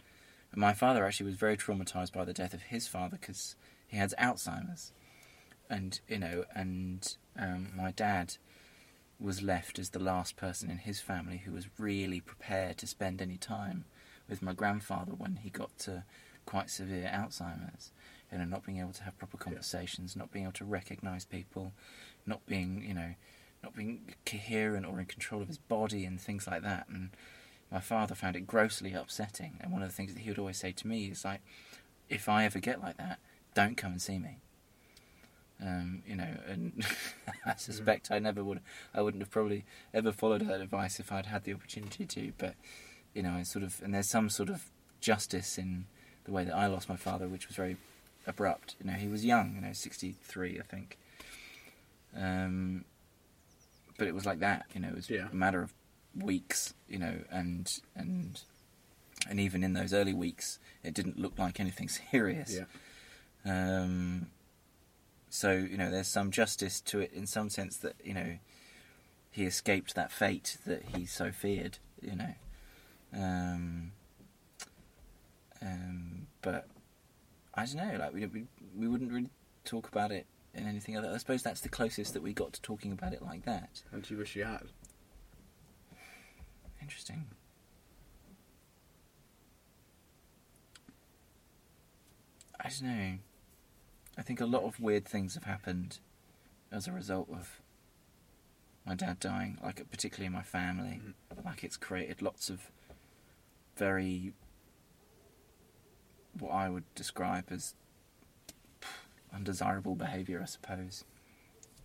and 0.52 0.60
my 0.62 0.74
father 0.74 1.06
actually 1.06 1.28
was 1.28 1.36
very 1.36 1.56
traumatized 1.58 2.12
by 2.14 2.26
the 2.26 2.34
death 2.34 2.54
of 2.54 2.64
his 2.64 2.88
father 2.88 3.18
because 3.20 3.56
he 3.88 3.98
had 3.98 4.12
Alzheimer's, 4.20 4.92
and 5.70 6.00
you 6.08 6.20
know, 6.20 6.46
and 6.54 7.16
um, 7.38 7.70
my 7.76 7.92
dad 7.92 8.38
was 9.20 9.42
left 9.42 9.80
as 9.80 9.92
the 9.92 10.00
last 10.00 10.36
person 10.36 10.70
in 10.70 10.80
his 10.80 11.00
family 11.00 11.38
who 11.46 11.52
was 11.52 11.68
really 11.80 12.20
prepared 12.20 12.78
to 12.80 12.88
spend 12.88 13.22
any 13.22 13.38
time 13.38 13.86
with 14.30 14.42
my 14.42 14.54
grandfather 14.54 15.12
when 15.12 15.38
he 15.38 15.50
got 15.50 15.78
to 15.80 16.04
quite 16.46 16.70
severe 16.70 17.10
Alzheimer's. 17.14 17.92
You 18.32 18.40
know, 18.40 18.46
not 18.46 18.66
being 18.66 18.80
able 18.80 18.94
to 18.94 19.04
have 19.04 19.18
proper 19.18 19.38
conversations, 19.38 20.16
not 20.16 20.32
being 20.32 20.46
able 20.46 20.54
to 20.54 20.66
recognise 20.66 21.26
people, 21.26 21.74
not 22.26 22.46
being, 22.48 22.84
you 22.86 22.94
know, 22.94 23.14
not 23.64 23.76
being 23.76 24.16
coherent 24.26 24.86
or 24.86 25.00
in 25.00 25.06
control 25.06 25.42
of 25.42 25.48
his 25.48 25.58
body 25.58 26.06
and 26.06 26.20
things 26.20 26.48
like 26.48 26.64
that. 26.64 26.88
And 26.90 27.12
my 27.72 27.80
father 27.80 28.16
found 28.16 28.36
it 28.36 28.48
grossly 28.48 28.94
upsetting. 28.94 29.58
And 29.62 29.72
one 29.72 29.82
of 29.82 29.90
the 29.90 29.96
things 29.96 30.14
that 30.14 30.22
he 30.22 30.30
would 30.30 30.40
always 30.40 30.58
say 30.58 30.72
to 30.72 30.88
me 30.88 31.06
is 31.06 31.24
like, 31.24 31.42
if 32.10 32.28
I 32.30 32.46
ever 32.46 32.60
get 32.60 32.82
like 32.82 32.98
that, 32.98 33.20
don't 33.54 33.78
come 33.78 33.94
and 33.94 34.02
see 34.02 34.20
me. 34.20 34.38
Um, 35.62 36.04
you 36.06 36.16
know, 36.16 36.38
and 36.48 36.86
I 37.46 37.56
suspect 37.56 38.12
I 38.12 38.20
never 38.20 38.44
would. 38.44 38.60
I 38.94 39.02
wouldn't 39.02 39.24
have 39.24 39.32
probably 39.32 39.66
ever 39.94 40.12
followed 40.12 40.48
that 40.48 40.62
advice 40.62 41.00
if 41.00 41.12
I'd 41.12 41.28
had 41.28 41.44
the 41.44 41.54
opportunity 41.54 42.06
to. 42.06 42.34
But 42.38 42.56
you 43.15 43.23
know, 43.23 43.38
it's 43.39 43.49
sort 43.51 43.63
of, 43.63 43.82
and 43.84 43.93
there's 43.95 44.08
some 44.08 44.30
sort 44.30 44.49
of 44.49 44.65
justice 45.01 45.58
in 45.58 45.86
the 46.25 46.32
way 46.32 46.43
that 46.43 46.54
I 46.56 46.67
lost 46.67 46.88
my 46.89 46.95
father, 46.97 47.28
which 47.28 47.47
was 47.47 47.56
very 47.56 47.78
abrupt. 48.28 48.75
You 48.80 48.88
know, 48.91 48.97
he 48.97 49.08
was 49.08 49.25
young. 49.25 49.56
You 49.56 49.62
know, 49.62 49.73
63, 49.73 50.60
I 50.60 50.63
think. 50.63 50.97
Um, 52.15 52.86
but 53.97 54.08
it 54.08 54.13
was 54.13 54.25
like 54.25 54.39
that. 54.39 54.65
You 54.73 54.82
know, 54.82 54.89
it 54.89 54.95
was 54.95 55.10
Yeah. 55.10 55.30
a 55.32 55.36
matter 55.36 55.62
of 55.62 55.73
weeks. 56.15 56.73
You 56.89 56.99
know, 56.99 57.19
and 57.32 57.80
and 57.95 58.41
and 59.30 59.39
even 59.39 59.63
in 59.63 59.73
those 59.73 59.93
early 59.93 60.13
weeks, 60.13 60.60
it 60.84 60.93
didn't 60.93 61.17
look 61.19 61.38
like 61.39 61.60
anything 61.60 61.88
serious. 61.89 62.54
Yeah. 62.56 62.65
Um, 63.45 64.28
so 65.30 65.51
you 65.51 65.78
know, 65.78 65.89
there's 65.91 66.08
some 66.08 66.32
justice 66.32 66.82
to 66.82 66.99
it 66.99 67.12
in 67.13 67.25
some 67.28 67.49
sense 67.49 67.78
that 67.78 67.95
you 68.04 68.13
know 68.13 68.38
he 69.32 69.45
escaped 69.45 69.95
that 69.95 70.12
fate 70.12 70.58
that 70.65 70.84
he 70.95 71.06
so 71.06 71.32
feared. 71.32 71.78
You 72.01 72.15
know, 72.15 72.34
um, 73.13 73.91
um, 75.62 76.28
but 76.41 76.68
I 77.54 77.65
don't 77.65 77.78
know. 77.78 77.98
Like 78.00 78.13
we 78.13 78.26
we 78.26 78.46
we 78.78 78.88
wouldn't 78.88 79.12
really 79.12 79.30
talk 79.63 79.88
about 79.88 80.12
it 80.12 80.26
in 80.54 80.68
anything 80.68 80.98
other. 80.98 81.12
I 81.13 81.18
suppose 81.18 81.44
that's 81.44 81.62
the 81.62 81.70
closest 81.70 82.13
that 82.13 82.24
we 82.24 82.34
got 82.34 82.54
to 82.54 82.62
talking 82.62 82.91
about 82.91 83.13
it 83.13 83.22
like 83.22 83.46
that. 83.46 83.84
And 83.91 84.04
do 84.04 84.13
you 84.13 84.20
wish 84.20 84.36
you 84.36 84.44
had? 84.44 84.68
Interesting. 86.82 87.26
I 92.60 92.70
don't 92.70 92.84
know. 92.84 93.18
I 94.18 94.22
think 94.22 94.39
a 94.41 94.46
lot 94.46 94.63
of 94.63 94.80
weird 94.80 95.06
things 95.06 95.36
have 95.36 95.44
happened 95.44 96.00
as 96.72 96.88
a 96.88 96.91
result 96.91 97.30
of 97.32 97.62
my 98.86 98.96
dad 98.96 99.20
dying, 99.20 99.58
like 99.63 99.89
particularly 99.91 100.28
in 100.28 100.34
my 100.34 100.41
family. 100.41 101.02
Like 101.44 101.63
it's 101.63 101.78
created 101.78 102.22
lots 102.22 102.50
of 102.50 102.72
very 103.78 104.34
what 106.40 106.52
I 106.52 106.70
would 106.70 106.84
describe 106.96 107.46
as 107.50 107.76
undesirable 109.34 109.96
behaviour, 109.96 110.42
I 110.42 110.46
suppose. 110.46 111.06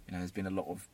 You 0.07 0.12
know, 0.12 0.18
there's 0.18 0.33
been 0.33 0.46
a 0.46 0.50
lot 0.50 0.66
of 0.68 0.88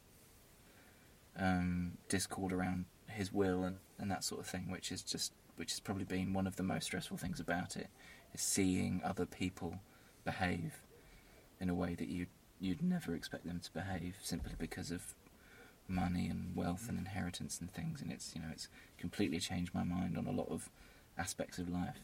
um, 1.38 1.92
discord 2.08 2.52
around 2.52 2.86
his 3.08 3.32
will 3.32 3.64
and, 3.64 3.76
and 3.98 4.10
that 4.10 4.24
sort 4.24 4.40
of 4.40 4.46
thing, 4.46 4.70
which 4.70 4.92
is 4.92 5.02
just 5.02 5.32
which 5.56 5.70
has 5.70 5.80
probably 5.80 6.04
been 6.04 6.34
one 6.34 6.46
of 6.46 6.56
the 6.56 6.62
most 6.62 6.84
stressful 6.84 7.16
things 7.16 7.40
about 7.40 7.76
it, 7.76 7.88
is 8.34 8.42
seeing 8.42 9.00
other 9.02 9.24
people 9.24 9.80
behave 10.24 10.82
in 11.60 11.70
a 11.70 11.74
way 11.74 11.94
that 11.94 12.08
you 12.08 12.26
you'd 12.60 12.82
never 12.82 13.14
expect 13.14 13.46
them 13.46 13.60
to 13.60 13.72
behave 13.72 14.16
simply 14.22 14.52
because 14.58 14.90
of 14.90 15.14
money 15.88 16.28
and 16.28 16.54
wealth 16.54 16.88
and 16.88 16.98
inheritance 16.98 17.60
and 17.60 17.72
things. 17.72 18.02
And 18.02 18.10
it's 18.10 18.34
you 18.34 18.40
know 18.40 18.48
it's 18.52 18.68
completely 18.98 19.38
changed 19.38 19.74
my 19.74 19.84
mind 19.84 20.16
on 20.16 20.26
a 20.26 20.32
lot 20.32 20.48
of 20.50 20.70
aspects 21.18 21.58
of 21.58 21.68
life. 21.68 22.00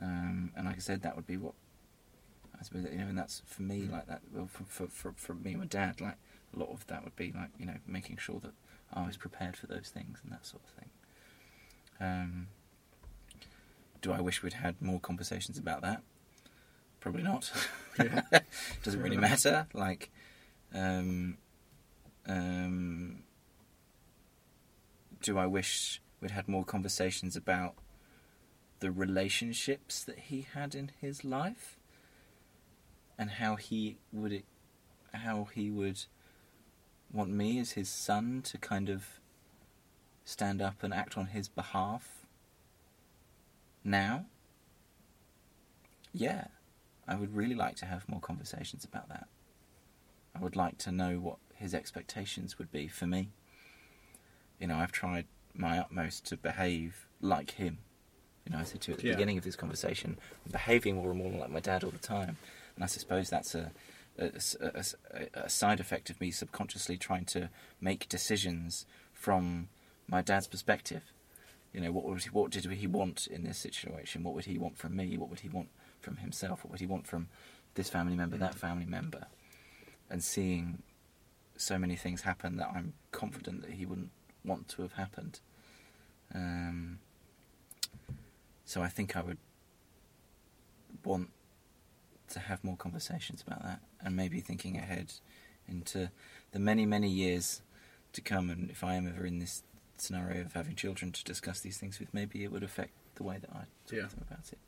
Um, 0.00 0.52
and 0.56 0.66
like 0.66 0.76
I 0.76 0.80
said, 0.80 1.02
that 1.02 1.16
would 1.16 1.26
be 1.26 1.36
what 1.36 1.54
I 2.58 2.64
suppose 2.64 2.84
you 2.90 2.98
know, 2.98 3.08
and 3.08 3.18
that's 3.18 3.42
for 3.46 3.62
me 3.62 3.88
like 3.90 4.06
that. 4.06 4.22
Well, 4.32 4.48
for 4.48 4.64
for 4.64 4.86
for, 4.88 5.12
for 5.16 5.34
me 5.34 5.52
and 5.52 5.60
my 5.60 5.66
dad, 5.66 6.00
like 6.00 6.16
a 6.54 6.58
lot 6.58 6.70
of 6.70 6.86
that 6.86 7.04
would 7.04 7.16
be 7.16 7.32
like 7.34 7.50
you 7.58 7.66
know 7.66 7.76
making 7.86 8.16
sure 8.16 8.40
that 8.40 8.52
I 8.92 9.06
was 9.06 9.16
prepared 9.16 9.56
for 9.56 9.66
those 9.66 9.90
things 9.92 10.18
and 10.22 10.32
that 10.32 10.46
sort 10.46 10.62
of 10.64 10.70
thing. 10.70 10.90
Um, 12.00 12.46
do 14.00 14.12
I 14.12 14.20
wish 14.20 14.42
we'd 14.42 14.54
had 14.54 14.80
more 14.80 15.00
conversations 15.00 15.58
about 15.58 15.82
that? 15.82 16.02
Probably 17.00 17.22
not. 17.22 17.50
Yeah. 17.98 18.22
Doesn't 18.82 19.02
really 19.02 19.16
matter. 19.16 19.66
Like, 19.72 20.10
um, 20.72 21.36
um, 22.28 23.22
do 25.22 25.38
I 25.38 25.46
wish 25.46 26.00
we'd 26.20 26.30
had 26.30 26.48
more 26.48 26.64
conversations 26.64 27.36
about 27.36 27.74
the 28.80 28.90
relationships 28.90 30.04
that 30.04 30.18
he 30.18 30.46
had 30.54 30.74
in 30.74 30.92
his 31.00 31.24
life 31.24 31.78
and 33.18 33.30
how 33.30 33.56
he 33.56 33.98
would 34.12 34.42
how 35.12 35.48
he 35.54 35.70
would 35.70 36.04
want 37.12 37.30
me 37.30 37.58
as 37.58 37.72
his 37.72 37.88
son 37.88 38.42
to 38.42 38.58
kind 38.58 38.88
of 38.88 39.20
stand 40.24 40.60
up 40.60 40.82
and 40.82 40.92
act 40.92 41.16
on 41.16 41.28
his 41.28 41.48
behalf 41.48 42.26
now? 43.82 44.26
Yeah, 46.12 46.48
I 47.06 47.14
would 47.14 47.34
really 47.34 47.54
like 47.54 47.76
to 47.76 47.86
have 47.86 48.08
more 48.08 48.20
conversations 48.20 48.84
about 48.84 49.08
that. 49.08 49.28
I 50.34 50.40
would 50.40 50.56
like 50.56 50.78
to 50.78 50.92
know 50.92 51.18
what 51.18 51.38
his 51.58 51.74
expectations 51.74 52.58
would 52.58 52.70
be 52.72 52.88
for 52.88 53.06
me. 53.06 53.28
You 54.60 54.66
know, 54.68 54.76
I've 54.76 54.92
tried 54.92 55.26
my 55.54 55.78
utmost 55.78 56.24
to 56.26 56.36
behave 56.36 57.06
like 57.20 57.52
him. 57.52 57.78
You 58.46 58.52
know, 58.52 58.58
I 58.60 58.64
said 58.64 58.80
to 58.82 58.90
you 58.90 58.94
at 58.96 59.00
the 59.02 59.08
Yeah. 59.08 59.14
beginning 59.14 59.38
of 59.38 59.44
this 59.44 59.56
conversation, 59.56 60.18
I'm 60.46 60.52
behaving 60.52 60.96
more 60.96 61.10
and 61.10 61.18
more 61.18 61.32
like 61.32 61.50
my 61.50 61.60
dad 61.60 61.84
all 61.84 61.90
the 61.90 61.98
time. 61.98 62.36
And 62.74 62.84
I 62.84 62.86
suppose 62.86 63.28
that's 63.28 63.54
a, 63.54 63.72
a, 64.18 64.30
a- 64.60 64.84
a- 65.14 65.28
a 65.44 65.48
side 65.48 65.80
effect 65.80 66.10
of 66.10 66.20
me 66.20 66.30
subconsciously 66.30 66.96
trying 66.96 67.24
to 67.26 67.50
make 67.80 68.08
decisions 68.08 68.86
from 69.12 69.68
my 70.06 70.22
dad's 70.22 70.46
perspective. 70.46 71.02
You 71.72 71.80
know, 71.82 71.92
what 71.92 72.04
would 72.04 72.22
he, 72.22 72.30
what 72.30 72.50
did 72.50 72.64
he 72.64 72.86
want 72.86 73.26
in 73.26 73.44
this 73.44 73.58
situation? 73.58 74.22
What 74.22 74.34
would 74.34 74.46
he 74.46 74.58
want 74.58 74.78
from 74.78 74.96
me? 74.96 75.16
What 75.18 75.28
would 75.28 75.40
he 75.40 75.48
want 75.48 75.68
from 76.00 76.16
himself? 76.16 76.64
What 76.64 76.70
would 76.70 76.80
he 76.80 76.86
want 76.86 77.06
from 77.06 77.28
this 77.74 77.90
family 77.90 78.16
member, 78.16 78.38
that 78.38 78.54
family 78.54 78.86
member? 78.86 79.26
And 80.08 80.24
seeing 80.24 80.82
so 81.58 81.78
many 81.78 81.96
things 81.96 82.22
happen 82.22 82.56
that 82.56 82.70
I'm 82.74 82.94
confident 83.12 83.62
that 83.62 83.72
he 83.72 83.84
wouldn't 83.84 84.10
want 84.44 84.68
to 84.68 84.82
have 84.82 84.92
happened. 84.92 85.40
Um, 86.34 87.00
so 88.64 88.80
I 88.80 88.88
think 88.88 89.16
I 89.16 89.22
would 89.22 89.38
want 91.04 91.30
to 92.30 92.38
have 92.38 92.62
more 92.62 92.76
conversations 92.76 93.42
about 93.46 93.62
that, 93.62 93.80
and 94.00 94.14
maybe 94.14 94.40
thinking 94.40 94.76
ahead 94.76 95.14
into 95.66 96.10
the 96.52 96.58
many, 96.58 96.86
many 96.86 97.08
years 97.08 97.62
to 98.12 98.20
come. 98.20 98.50
And 98.50 98.70
if 98.70 98.84
I 98.84 98.94
am 98.94 99.08
ever 99.08 99.26
in 99.26 99.38
this 99.38 99.62
scenario 99.96 100.42
of 100.42 100.52
having 100.52 100.76
children 100.76 101.12
to 101.12 101.24
discuss 101.24 101.60
these 101.60 101.78
things 101.78 101.98
with, 101.98 102.14
maybe 102.14 102.44
it 102.44 102.52
would 102.52 102.62
affect 102.62 102.92
the 103.16 103.22
way 103.24 103.38
that 103.38 103.50
I 103.50 103.64
talk 103.86 103.98
Yeah. 103.98 104.06
to 104.06 104.16
them 104.16 104.24
about 104.30 104.52
it. 104.52 104.58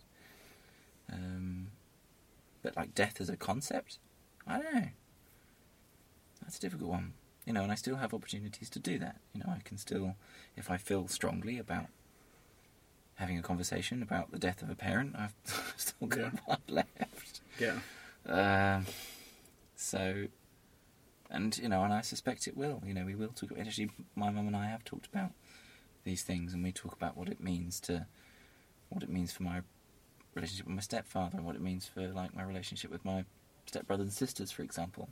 Um, 1.13 1.69
but 2.63 2.77
like 2.77 2.95
death 2.95 3.21
as 3.21 3.29
a 3.29 3.37
concept, 3.37 3.99
I 4.47 4.59
don't 4.59 4.75
know. 4.75 4.89
That's 6.43 6.59
a 6.59 6.61
difficult 6.61 6.91
one, 6.91 7.13
you 7.47 7.53
know. 7.53 7.63
And 7.63 7.73
I 7.73 7.75
still 7.75 7.97
have 7.97 8.15
opportunities 8.15 8.71
to 8.71 8.79
do 8.79 8.99
that. 8.99 9.17
You 9.35 9.41
know, 9.41 9.51
I 9.51 9.61
can 9.65 9.79
still, 9.79 10.17
if 10.57 10.71
I 10.71 10.77
feel 10.77 11.09
strongly 11.09 11.59
about 11.59 11.87
having 13.17 13.39
a 13.39 13.43
conversation 13.43 14.03
about 14.03 14.31
the 14.33 14.39
death 14.39 14.63
of 14.63 14.71
a 14.71 14.75
parent, 14.75 15.15
I've 15.17 15.35
still 15.77 16.09
got 16.09 16.19
Yeah. 16.19 16.31
one 16.47 16.59
left. 16.69 17.41
Yeah. 17.59 17.79
Um, 18.27 18.87
so, 19.77 20.27
and 21.31 21.57
you 21.59 21.69
know, 21.69 21.83
and 21.85 21.93
I 21.93 22.01
suspect 22.01 22.49
it 22.49 22.57
will. 22.57 22.83
You 22.87 22.95
know, 22.95 23.05
we 23.05 23.15
will 23.15 23.29
talk. 23.29 23.51
Actually, 23.59 23.91
my 24.15 24.31
mum 24.31 24.47
and 24.47 24.57
I 24.57 24.67
have 24.67 24.85
talked 24.85 25.07
about 25.07 25.31
these 26.05 26.23
things, 26.23 26.55
and 26.55 26.63
we 26.63 26.73
talk 26.73 26.93
about 26.95 27.17
what 27.17 27.29
it 27.29 27.41
means 27.41 27.81
to, 27.81 28.07
what 28.89 29.03
it 29.03 29.09
means 29.11 29.33
for 29.33 29.43
my 29.43 29.61
relationship 30.35 30.67
with 30.67 30.75
my 30.75 30.81
stepfather, 30.83 31.37
and 31.37 31.47
what 31.47 31.55
it 31.57 31.61
means 31.63 31.87
for 31.87 32.07
like 32.09 32.35
my 32.35 32.43
relationship 32.43 32.91
with 32.91 33.05
my 33.05 33.25
stepbrothers 33.71 34.01
and 34.01 34.13
sisters, 34.13 34.51
for 34.51 34.63
example. 34.63 35.09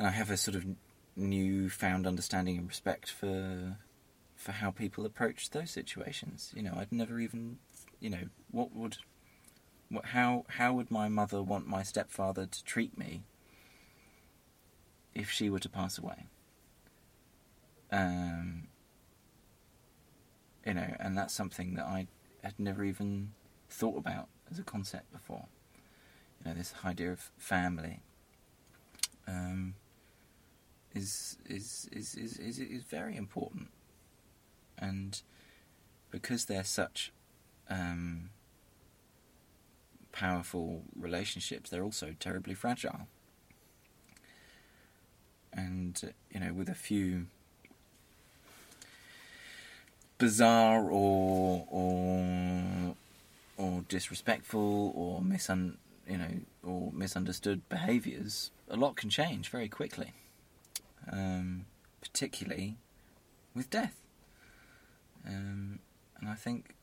And 0.00 0.06
I 0.06 0.12
have 0.12 0.30
a 0.30 0.38
sort 0.38 0.54
of 0.54 0.64
newfound 1.14 2.06
understanding 2.06 2.56
and 2.56 2.66
respect 2.66 3.10
for 3.10 3.76
for 4.34 4.52
how 4.52 4.70
people 4.70 5.04
approach 5.04 5.50
those 5.50 5.70
situations. 5.70 6.54
You 6.56 6.62
know, 6.62 6.72
I'd 6.74 6.90
never 6.90 7.20
even, 7.20 7.58
you 8.00 8.08
know, 8.08 8.22
what 8.50 8.74
would 8.74 8.96
what, 9.90 10.06
how 10.06 10.46
how 10.48 10.72
would 10.72 10.90
my 10.90 11.10
mother 11.10 11.42
want 11.42 11.66
my 11.66 11.82
stepfather 11.82 12.46
to 12.46 12.64
treat 12.64 12.96
me 12.96 13.24
if 15.14 15.30
she 15.30 15.50
were 15.50 15.58
to 15.58 15.68
pass 15.68 15.98
away? 15.98 16.24
Um, 17.92 18.68
you 20.64 20.72
know, 20.72 20.96
and 20.98 21.14
that's 21.14 21.34
something 21.34 21.74
that 21.74 21.84
I 21.84 22.06
had 22.42 22.54
never 22.58 22.84
even 22.84 23.32
thought 23.68 23.98
about 23.98 24.28
as 24.50 24.58
a 24.58 24.62
concept 24.62 25.12
before. 25.12 25.44
You 26.42 26.52
know, 26.52 26.56
this 26.56 26.72
idea 26.86 27.12
of 27.12 27.30
family 27.36 28.00
um, 29.28 29.74
is, 30.94 31.36
is, 31.48 31.88
is 31.92 32.14
is 32.14 32.58
is 32.58 32.82
very 32.84 33.16
important, 33.16 33.68
and 34.78 35.20
because 36.10 36.46
they're 36.46 36.64
such 36.64 37.12
um, 37.68 38.30
powerful 40.12 40.82
relationships, 40.98 41.70
they're 41.70 41.84
also 41.84 42.14
terribly 42.18 42.54
fragile. 42.54 43.06
And, 45.52 46.12
you 46.30 46.40
know, 46.40 46.52
with 46.52 46.68
a 46.68 46.74
few 46.74 47.26
bizarre 50.18 50.90
or 50.90 51.66
or 51.70 52.94
or 53.56 53.84
disrespectful 53.88 54.92
or 54.94 55.22
misun 55.22 55.76
you 56.06 56.18
know 56.18 56.30
or 56.62 56.92
misunderstood 56.92 57.66
behaviours, 57.68 58.50
a 58.68 58.76
lot 58.76 58.96
can 58.96 59.08
change 59.08 59.48
very 59.48 59.68
quickly. 59.68 60.12
Um, 61.08 61.66
particularly 62.00 62.78
with 63.54 63.70
death. 63.70 64.00
Um, 65.26 65.80
and 66.18 66.28
I 66.28 66.34
think 66.34 66.74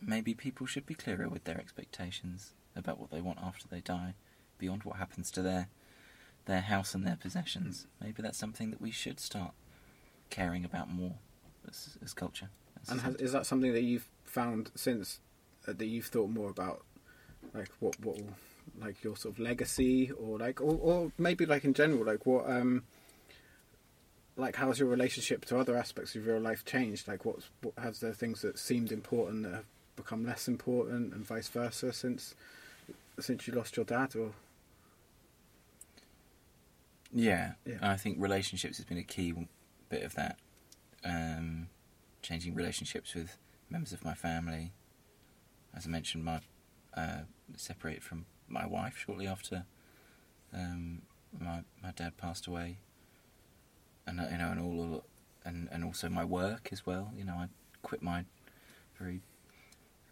maybe 0.00 0.34
people 0.34 0.66
should 0.66 0.86
be 0.86 0.94
clearer 0.94 1.28
with 1.28 1.44
their 1.44 1.58
expectations 1.58 2.52
about 2.74 2.98
what 2.98 3.10
they 3.10 3.20
want 3.20 3.38
after 3.42 3.68
they 3.68 3.80
die, 3.80 4.14
beyond 4.58 4.84
what 4.84 4.96
happens 4.96 5.30
to 5.32 5.42
their 5.42 5.68
their 6.46 6.62
house 6.62 6.94
and 6.94 7.06
their 7.06 7.16
possessions. 7.16 7.86
Maybe 8.00 8.22
that's 8.22 8.38
something 8.38 8.70
that 8.70 8.80
we 8.80 8.90
should 8.90 9.20
start 9.20 9.52
caring 10.30 10.64
about 10.64 10.90
more 10.90 11.16
as, 11.68 11.98
as 12.02 12.14
culture. 12.14 12.48
as 12.82 12.88
And 12.88 13.00
has, 13.02 13.14
is 13.16 13.32
that 13.32 13.46
something 13.46 13.72
that 13.72 13.82
you've 13.82 14.08
found 14.24 14.70
since 14.74 15.20
uh, 15.68 15.72
that 15.72 15.86
you've 15.86 16.06
thought 16.06 16.30
more 16.30 16.50
about, 16.50 16.84
like 17.54 17.70
what 17.80 17.98
what 18.00 18.18
like 18.80 19.04
your 19.04 19.16
sort 19.16 19.34
of 19.34 19.40
legacy, 19.40 20.10
or 20.12 20.38
like 20.38 20.60
or, 20.60 20.78
or 20.80 21.12
maybe 21.18 21.46
like 21.46 21.64
in 21.64 21.74
general, 21.74 22.04
like 22.04 22.24
what 22.26 22.48
um, 22.48 22.84
like 24.36 24.56
how's 24.56 24.78
your 24.78 24.88
relationship 24.88 25.44
to 25.46 25.58
other 25.58 25.76
aspects 25.76 26.14
of 26.14 26.24
your 26.24 26.40
life 26.40 26.64
changed? 26.64 27.08
Like 27.08 27.24
what's 27.24 27.48
what 27.62 27.74
has 27.78 28.00
there 28.00 28.12
things 28.12 28.42
that 28.42 28.58
seemed 28.58 28.92
important 28.92 29.42
that 29.44 29.52
have 29.54 29.64
become 29.96 30.24
less 30.24 30.48
important, 30.48 31.12
and 31.12 31.24
vice 31.26 31.48
versa 31.48 31.92
since 31.92 32.34
since 33.18 33.46
you 33.46 33.54
lost 33.54 33.76
your 33.76 33.84
dad, 33.84 34.16
or 34.16 34.32
Yeah, 37.12 37.52
Yeah. 37.66 37.78
I 37.82 37.96
think 37.96 38.16
relationships 38.20 38.76
has 38.78 38.86
been 38.86 38.98
a 38.98 39.02
key 39.02 39.34
bit 39.88 40.02
of 40.02 40.14
that. 40.14 40.38
Um, 41.04 41.68
changing 42.22 42.54
relationships 42.54 43.14
with 43.14 43.36
members 43.68 43.92
of 43.92 44.04
my 44.04 44.14
family. 44.14 44.72
As 45.74 45.86
I 45.86 45.90
mentioned, 45.90 46.24
my 46.24 46.40
uh, 46.94 47.22
separated 47.56 48.02
from 48.02 48.26
my 48.48 48.66
wife 48.66 48.96
shortly 48.98 49.26
after 49.26 49.64
um, 50.52 51.02
my 51.38 51.62
my 51.82 51.92
dad 51.92 52.16
passed 52.16 52.46
away, 52.46 52.78
and 54.06 54.20
uh, 54.20 54.24
you 54.30 54.38
know, 54.38 54.50
and 54.50 54.60
all 54.60 55.04
and 55.44 55.68
and 55.72 55.84
also 55.84 56.08
my 56.08 56.24
work 56.24 56.68
as 56.72 56.84
well. 56.86 57.12
You 57.16 57.24
know, 57.24 57.34
I 57.34 57.46
quit 57.82 58.02
my 58.02 58.24
very 58.98 59.20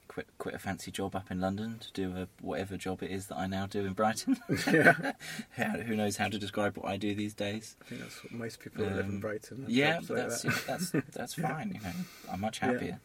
quit 0.08 0.26
quit 0.38 0.54
a 0.54 0.58
fancy 0.58 0.90
job 0.90 1.14
up 1.14 1.30
in 1.30 1.40
London 1.40 1.78
to 1.80 1.92
do 1.92 2.16
a 2.16 2.28
whatever 2.40 2.76
job 2.76 3.02
it 3.02 3.10
is 3.10 3.26
that 3.26 3.36
I 3.36 3.46
now 3.46 3.66
do 3.66 3.84
in 3.84 3.92
Brighton. 3.92 4.38
yeah, 4.66 5.76
who 5.82 5.96
knows 5.96 6.16
how 6.16 6.28
to 6.28 6.38
describe 6.38 6.76
what 6.76 6.86
I 6.88 6.96
do 6.96 7.14
these 7.14 7.34
days? 7.34 7.76
I 7.82 7.84
think 7.84 8.00
that's 8.02 8.22
what 8.24 8.32
most 8.32 8.60
people 8.60 8.84
that 8.84 8.94
live 8.96 9.04
in 9.06 9.14
Um, 9.16 9.20
Brighton. 9.20 9.64
Yeah, 9.68 10.00
but 10.06 10.16
like 10.16 10.28
that's 10.28 10.42
that. 10.42 10.66
that's 10.66 10.90
that's 11.12 11.38
Yeah. 11.38 11.48
fine. 11.52 11.72
You 11.74 11.80
know, 11.80 11.92
I'm 12.32 12.40
much 12.40 12.60
Yeah. 12.60 12.66
happier, 12.72 13.00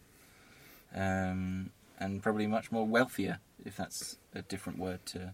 um, 0.96 1.72
and 2.00 2.22
probably 2.24 2.48
much 2.48 2.72
more 2.72 2.86
wealthier, 2.86 3.40
if 3.66 3.76
that's 3.76 4.18
a 4.34 4.42
different 4.42 4.80
word 4.80 5.06
to. 5.08 5.34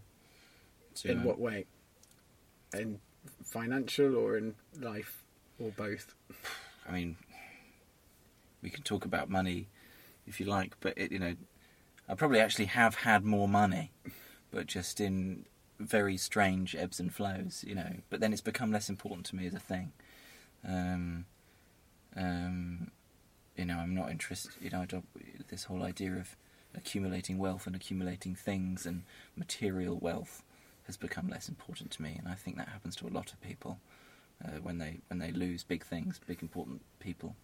to 0.95 1.11
in 1.11 1.19
um, 1.19 1.23
what 1.23 1.39
way? 1.39 1.65
In 2.73 2.99
financial 3.43 4.15
or 4.15 4.37
in 4.37 4.55
life 4.79 5.23
or 5.59 5.71
both? 5.71 6.13
I 6.87 6.91
mean, 6.91 7.17
we 8.61 8.69
can 8.69 8.83
talk 8.83 9.05
about 9.05 9.29
money 9.29 9.67
if 10.27 10.39
you 10.39 10.45
like, 10.45 10.75
but 10.79 10.97
it, 10.97 11.11
you 11.11 11.19
know, 11.19 11.35
I 12.07 12.15
probably 12.15 12.39
actually 12.39 12.65
have 12.65 12.95
had 12.95 13.23
more 13.23 13.47
money, 13.47 13.91
but 14.51 14.67
just 14.67 14.99
in 14.99 15.45
very 15.79 16.17
strange 16.17 16.75
ebbs 16.75 16.99
and 16.99 17.13
flows, 17.13 17.63
you 17.67 17.75
know. 17.75 17.97
But 18.09 18.19
then 18.19 18.33
it's 18.33 18.41
become 18.41 18.71
less 18.71 18.89
important 18.89 19.25
to 19.27 19.35
me 19.35 19.47
as 19.47 19.53
a 19.53 19.59
thing. 19.59 19.91
Um, 20.67 21.25
um, 22.15 22.91
you 23.55 23.65
know, 23.65 23.77
I'm 23.77 23.95
not 23.95 24.09
interested. 24.09 24.51
You 24.61 24.71
know, 24.71 24.85
this 25.49 25.65
whole 25.65 25.83
idea 25.83 26.13
of 26.13 26.35
accumulating 26.75 27.37
wealth 27.37 27.65
and 27.67 27.75
accumulating 27.75 28.35
things 28.35 28.85
and 28.85 29.03
material 29.35 29.97
wealth 29.97 30.43
has 30.85 30.97
become 30.97 31.29
less 31.29 31.47
important 31.47 31.91
to 31.91 32.01
me, 32.01 32.15
and 32.17 32.27
I 32.27 32.33
think 32.33 32.57
that 32.57 32.69
happens 32.69 32.95
to 32.97 33.07
a 33.07 33.09
lot 33.09 33.31
of 33.31 33.41
people 33.41 33.79
uh, 34.43 34.59
when 34.61 34.77
they 34.77 34.99
when 35.07 35.19
they 35.19 35.31
lose 35.31 35.63
big 35.63 35.83
things, 35.83 36.19
big 36.25 36.41
important 36.41 36.81
people. 36.99 37.35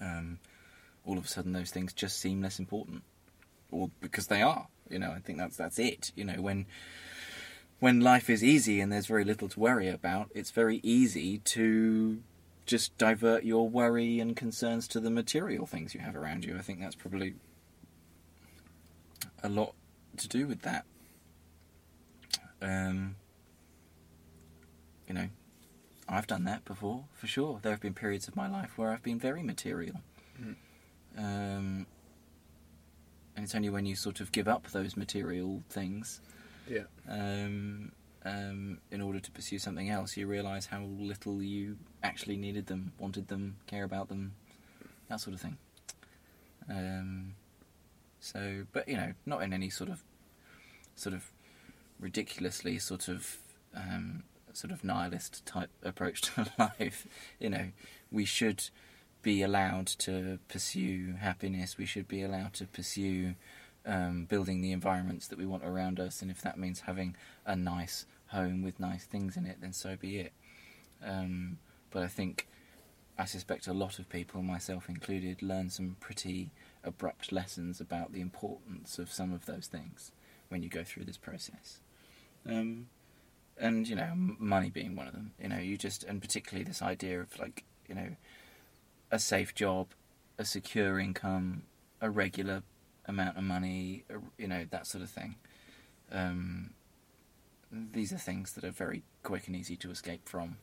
Um, 0.00 0.38
all 1.04 1.18
of 1.18 1.24
a 1.24 1.28
sudden, 1.28 1.52
those 1.52 1.70
things 1.70 1.92
just 1.92 2.18
seem 2.18 2.42
less 2.42 2.58
important, 2.58 3.02
or 3.70 3.90
because 4.00 4.26
they 4.26 4.42
are. 4.42 4.68
You 4.88 4.98
know, 4.98 5.10
I 5.10 5.20
think 5.20 5.38
that's 5.38 5.56
that's 5.56 5.78
it. 5.78 6.12
You 6.14 6.24
know, 6.24 6.40
when 6.40 6.66
when 7.80 8.00
life 8.00 8.28
is 8.28 8.42
easy 8.42 8.80
and 8.80 8.92
there's 8.92 9.06
very 9.06 9.24
little 9.24 9.48
to 9.48 9.60
worry 9.60 9.88
about, 9.88 10.30
it's 10.34 10.50
very 10.50 10.80
easy 10.82 11.38
to 11.38 12.22
just 12.66 12.96
divert 12.98 13.44
your 13.44 13.68
worry 13.68 14.20
and 14.20 14.36
concerns 14.36 14.86
to 14.88 15.00
the 15.00 15.10
material 15.10 15.64
things 15.64 15.94
you 15.94 16.00
have 16.00 16.14
around 16.14 16.44
you. 16.44 16.56
I 16.56 16.60
think 16.60 16.80
that's 16.80 16.94
probably 16.94 17.34
a 19.42 19.48
lot 19.48 19.74
to 20.18 20.28
do 20.28 20.46
with 20.46 20.62
that. 20.62 20.84
Um, 22.60 23.16
you 25.06 25.14
know, 25.14 25.28
I've 26.08 26.26
done 26.26 26.44
that 26.44 26.64
before, 26.64 27.04
for 27.12 27.26
sure. 27.26 27.60
There 27.62 27.72
have 27.72 27.80
been 27.80 27.94
periods 27.94 28.28
of 28.28 28.36
my 28.36 28.48
life 28.48 28.78
where 28.78 28.90
I've 28.90 29.02
been 29.02 29.18
very 29.18 29.42
material. 29.42 30.00
Mhm. 30.40 30.56
Um, 31.16 31.86
and 33.36 33.44
it's 33.44 33.54
only 33.54 33.68
when 33.70 33.84
you 33.86 33.94
sort 33.94 34.20
of 34.20 34.32
give 34.32 34.48
up 34.48 34.68
those 34.68 34.96
material 34.96 35.62
things 35.68 36.20
Yeah. 36.68 36.84
um, 37.08 37.92
um, 38.24 38.80
in 38.90 39.00
order 39.00 39.20
to 39.20 39.30
pursue 39.30 39.58
something 39.58 39.88
else, 39.90 40.16
you 40.16 40.26
realise 40.26 40.66
how 40.66 40.82
little 40.82 41.42
you 41.42 41.78
actually 42.02 42.36
needed 42.36 42.66
them, 42.66 42.92
wanted 42.98 43.28
them, 43.28 43.56
care 43.66 43.84
about 43.84 44.08
them, 44.08 44.34
that 45.08 45.20
sort 45.20 45.34
of 45.34 45.40
thing. 45.40 45.56
Um, 46.68 47.34
so, 48.20 48.66
but 48.72 48.88
you 48.88 48.96
know, 48.96 49.12
not 49.24 49.42
in 49.42 49.52
any 49.52 49.70
sort 49.70 49.90
of, 49.90 50.02
sort 50.96 51.14
of 51.14 51.30
ridiculously 52.00 52.78
sort 52.78 53.08
of, 53.08 53.38
um, 53.74 54.24
sort 54.58 54.72
of 54.72 54.84
nihilist 54.84 55.44
type 55.46 55.70
approach 55.82 56.20
to 56.34 56.46
life. 56.58 57.06
You 57.38 57.50
know, 57.50 57.68
we 58.10 58.24
should 58.24 58.70
be 59.22 59.42
allowed 59.42 59.86
to 59.86 60.38
pursue 60.48 61.14
happiness. 61.20 61.78
We 61.78 61.86
should 61.86 62.08
be 62.08 62.22
allowed 62.22 62.54
to 62.54 62.66
pursue 62.66 63.34
um, 63.86 64.26
building 64.26 64.60
the 64.60 64.72
environments 64.72 65.28
that 65.28 65.38
we 65.38 65.46
want 65.46 65.64
around 65.64 65.98
us, 65.98 66.20
and 66.20 66.30
if 66.30 66.42
that 66.42 66.58
means 66.58 66.80
having 66.80 67.16
a 67.46 67.56
nice 67.56 68.06
home 68.28 68.62
with 68.62 68.78
nice 68.78 69.04
things 69.04 69.36
in 69.36 69.46
it, 69.46 69.58
then 69.60 69.72
so 69.72 69.96
be 69.96 70.18
it. 70.18 70.32
Um, 71.04 71.58
but 71.90 72.02
I 72.02 72.08
think, 72.08 72.46
I 73.18 73.24
suspect 73.24 73.66
a 73.66 73.72
lot 73.72 73.98
of 73.98 74.08
people, 74.08 74.42
myself 74.42 74.88
included, 74.88 75.42
learn 75.42 75.70
some 75.70 75.96
pretty 76.00 76.50
abrupt 76.84 77.32
lessons 77.32 77.80
about 77.80 78.12
the 78.12 78.20
importance 78.20 78.98
of 78.98 79.10
some 79.10 79.32
of 79.32 79.46
those 79.46 79.66
things 79.66 80.12
when 80.48 80.62
you 80.62 80.68
go 80.68 80.84
through 80.84 81.04
this 81.04 81.16
process. 81.16 81.80
Um, 82.46 82.88
and 83.60 83.88
you 83.88 83.96
know, 83.96 84.12
money 84.14 84.70
being 84.70 84.96
one 84.96 85.06
of 85.06 85.12
them. 85.12 85.32
You 85.40 85.48
know, 85.48 85.58
you 85.58 85.76
just 85.76 86.04
and 86.04 86.20
particularly 86.20 86.64
this 86.64 86.82
idea 86.82 87.20
of 87.20 87.38
like 87.38 87.64
you 87.88 87.94
know, 87.94 88.16
a 89.10 89.18
safe 89.18 89.54
job, 89.54 89.88
a 90.38 90.44
secure 90.44 90.98
income, 90.98 91.62
a 92.00 92.10
regular 92.10 92.62
amount 93.06 93.36
of 93.36 93.42
money, 93.42 94.04
you 94.36 94.46
know, 94.46 94.66
that 94.70 94.86
sort 94.86 95.02
of 95.02 95.10
thing. 95.10 95.36
Um, 96.12 96.70
these 97.70 98.12
are 98.12 98.18
things 98.18 98.52
that 98.52 98.64
are 98.64 98.70
very 98.70 99.02
quick 99.22 99.46
and 99.46 99.56
easy 99.56 99.76
to 99.76 99.90
escape 99.90 100.28
from 100.28 100.56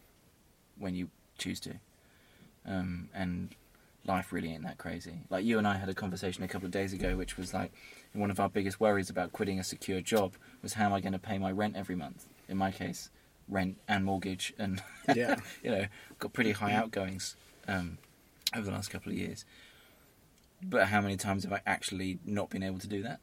when 0.77 0.95
you 0.95 1.09
choose 1.37 1.59
to. 1.61 1.75
Um, 2.65 3.09
and 3.13 3.55
life 4.05 4.31
really 4.31 4.53
ain't 4.53 4.63
that 4.63 4.77
crazy. 4.77 5.21
Like 5.29 5.45
you 5.45 5.57
and 5.57 5.67
I 5.67 5.77
had 5.77 5.89
a 5.89 5.93
conversation 5.93 6.43
a 6.43 6.47
couple 6.47 6.65
of 6.65 6.71
days 6.71 6.93
ago, 6.93 7.15
which 7.15 7.37
was 7.37 7.53
like 7.53 7.71
one 8.13 8.31
of 8.31 8.39
our 8.39 8.49
biggest 8.49 8.79
worries 8.79 9.09
about 9.09 9.33
quitting 9.33 9.59
a 9.59 9.63
secure 9.63 10.01
job 10.01 10.33
was 10.61 10.73
how 10.73 10.85
am 10.85 10.93
I 10.93 11.01
going 11.01 11.13
to 11.13 11.19
pay 11.19 11.37
my 11.37 11.51
rent 11.51 11.75
every 11.75 11.95
month? 11.95 12.25
In 12.47 12.57
my 12.57 12.71
case, 12.71 13.09
rent 13.47 13.77
and 13.87 14.05
mortgage, 14.05 14.53
and 14.57 14.81
Yeah. 15.13 15.35
you 15.63 15.71
know, 15.71 15.85
got 16.19 16.33
pretty 16.33 16.51
high 16.51 16.73
outgoings 16.73 17.35
um, 17.67 17.97
over 18.55 18.65
the 18.65 18.71
last 18.71 18.89
couple 18.89 19.11
of 19.11 19.17
years. 19.17 19.45
But 20.61 20.87
how 20.87 21.01
many 21.01 21.17
times 21.17 21.43
have 21.43 21.53
I 21.53 21.61
actually 21.65 22.19
not 22.25 22.49
been 22.49 22.63
able 22.63 22.79
to 22.79 22.87
do 22.87 23.03
that? 23.03 23.19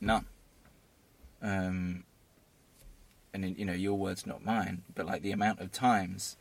None. 0.00 0.26
Um, 1.42 2.04
and 3.32 3.44
in, 3.44 3.54
you 3.56 3.64
know, 3.64 3.72
your 3.72 3.94
words, 3.94 4.26
not 4.26 4.44
mine. 4.44 4.82
But 4.94 5.06
like 5.06 5.22
the 5.22 5.32
amount 5.32 5.60
of 5.60 5.72
times 5.72 6.36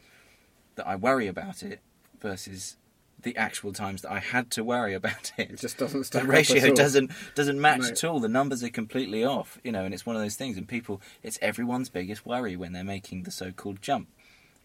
that 0.76 0.88
I 0.88 0.96
worry 0.96 1.28
about 1.28 1.64
it 1.64 1.80
versus 2.20 2.78
the 3.20 3.36
actual 3.36 3.74
times 3.74 4.04
that 4.04 4.12
I 4.12 4.20
had 4.20 4.52
to 4.52 4.64
worry 4.64 4.94
about 4.94 5.32
it. 5.38 5.52
It 5.52 5.60
just 5.60 5.78
doesn't 5.78 6.04
stack 6.06 6.22
the 6.24 6.28
ratio 6.28 6.74
doesn't 6.74 7.12
doesn't 7.36 7.60
match 7.60 7.80
No. 7.82 7.88
at 7.90 8.04
all. 8.04 8.20
The 8.20 8.28
numbers 8.30 8.64
are 8.64 8.70
completely 8.70 9.24
off. 9.24 9.60
You 9.64 9.72
know, 9.72 9.84
and 9.86 9.94
it's 9.94 10.06
one 10.06 10.16
of 10.16 10.22
those 10.22 10.36
things. 10.36 10.58
And 10.58 10.68
people, 10.68 11.02
it's 11.24 11.40
everyone's 11.42 11.90
biggest 11.90 12.26
worry 12.26 12.56
when 12.56 12.74
they're 12.74 12.84
making 12.84 13.24
the 13.24 13.32
so-called 13.32 13.82
jump, 13.82 14.08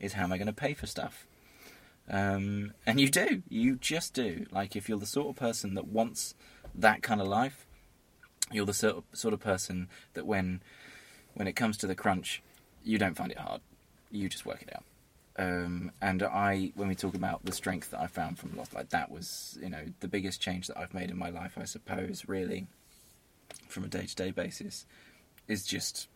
is 0.00 0.12
how 0.14 0.24
am 0.24 0.32
I 0.32 0.38
going 0.38 0.46
to 0.48 0.52
pay 0.52 0.74
for 0.74 0.86
stuff? 0.86 1.26
Um, 2.10 2.72
and 2.84 3.00
you 3.00 3.08
do, 3.08 3.42
you 3.48 3.76
just 3.76 4.12
do. 4.12 4.46
Like 4.50 4.76
if 4.76 4.88
you're 4.88 4.98
the 4.98 5.06
sort 5.06 5.28
of 5.28 5.36
person 5.36 5.74
that 5.74 5.86
wants 5.86 6.34
that 6.74 7.02
kind 7.02 7.20
of 7.20 7.28
life, 7.28 7.66
you're 8.50 8.66
the 8.66 8.74
sort 8.74 8.96
of, 8.98 9.04
sort 9.12 9.32
of 9.32 9.40
person 9.40 9.88
that 10.14 10.26
when 10.26 10.60
when 11.34 11.48
it 11.48 11.54
comes 11.54 11.78
to 11.78 11.86
the 11.86 11.94
crunch, 11.94 12.42
you 12.84 12.98
don't 12.98 13.16
find 13.16 13.30
it 13.32 13.38
hard. 13.38 13.62
You 14.10 14.28
just 14.28 14.44
work 14.44 14.60
it 14.62 14.70
out. 14.74 14.84
Um, 15.36 15.92
and 16.02 16.22
I, 16.22 16.72
when 16.74 16.88
we 16.88 16.94
talk 16.94 17.14
about 17.14 17.44
the 17.44 17.52
strength 17.52 17.90
that 17.90 18.00
I 18.00 18.06
found 18.06 18.38
from 18.38 18.56
Lost, 18.56 18.74
like 18.74 18.90
that 18.90 19.10
was, 19.10 19.58
you 19.62 19.70
know, 19.70 19.84
the 20.00 20.08
biggest 20.08 20.40
change 20.40 20.66
that 20.66 20.78
I've 20.78 20.92
made 20.92 21.10
in 21.10 21.18
my 21.18 21.30
life, 21.30 21.56
I 21.56 21.64
suppose, 21.64 22.24
really, 22.26 22.66
from 23.68 23.84
a 23.84 23.88
day 23.88 24.04
to 24.04 24.14
day 24.14 24.30
basis, 24.30 24.84
is 25.48 25.64
just 25.64 26.08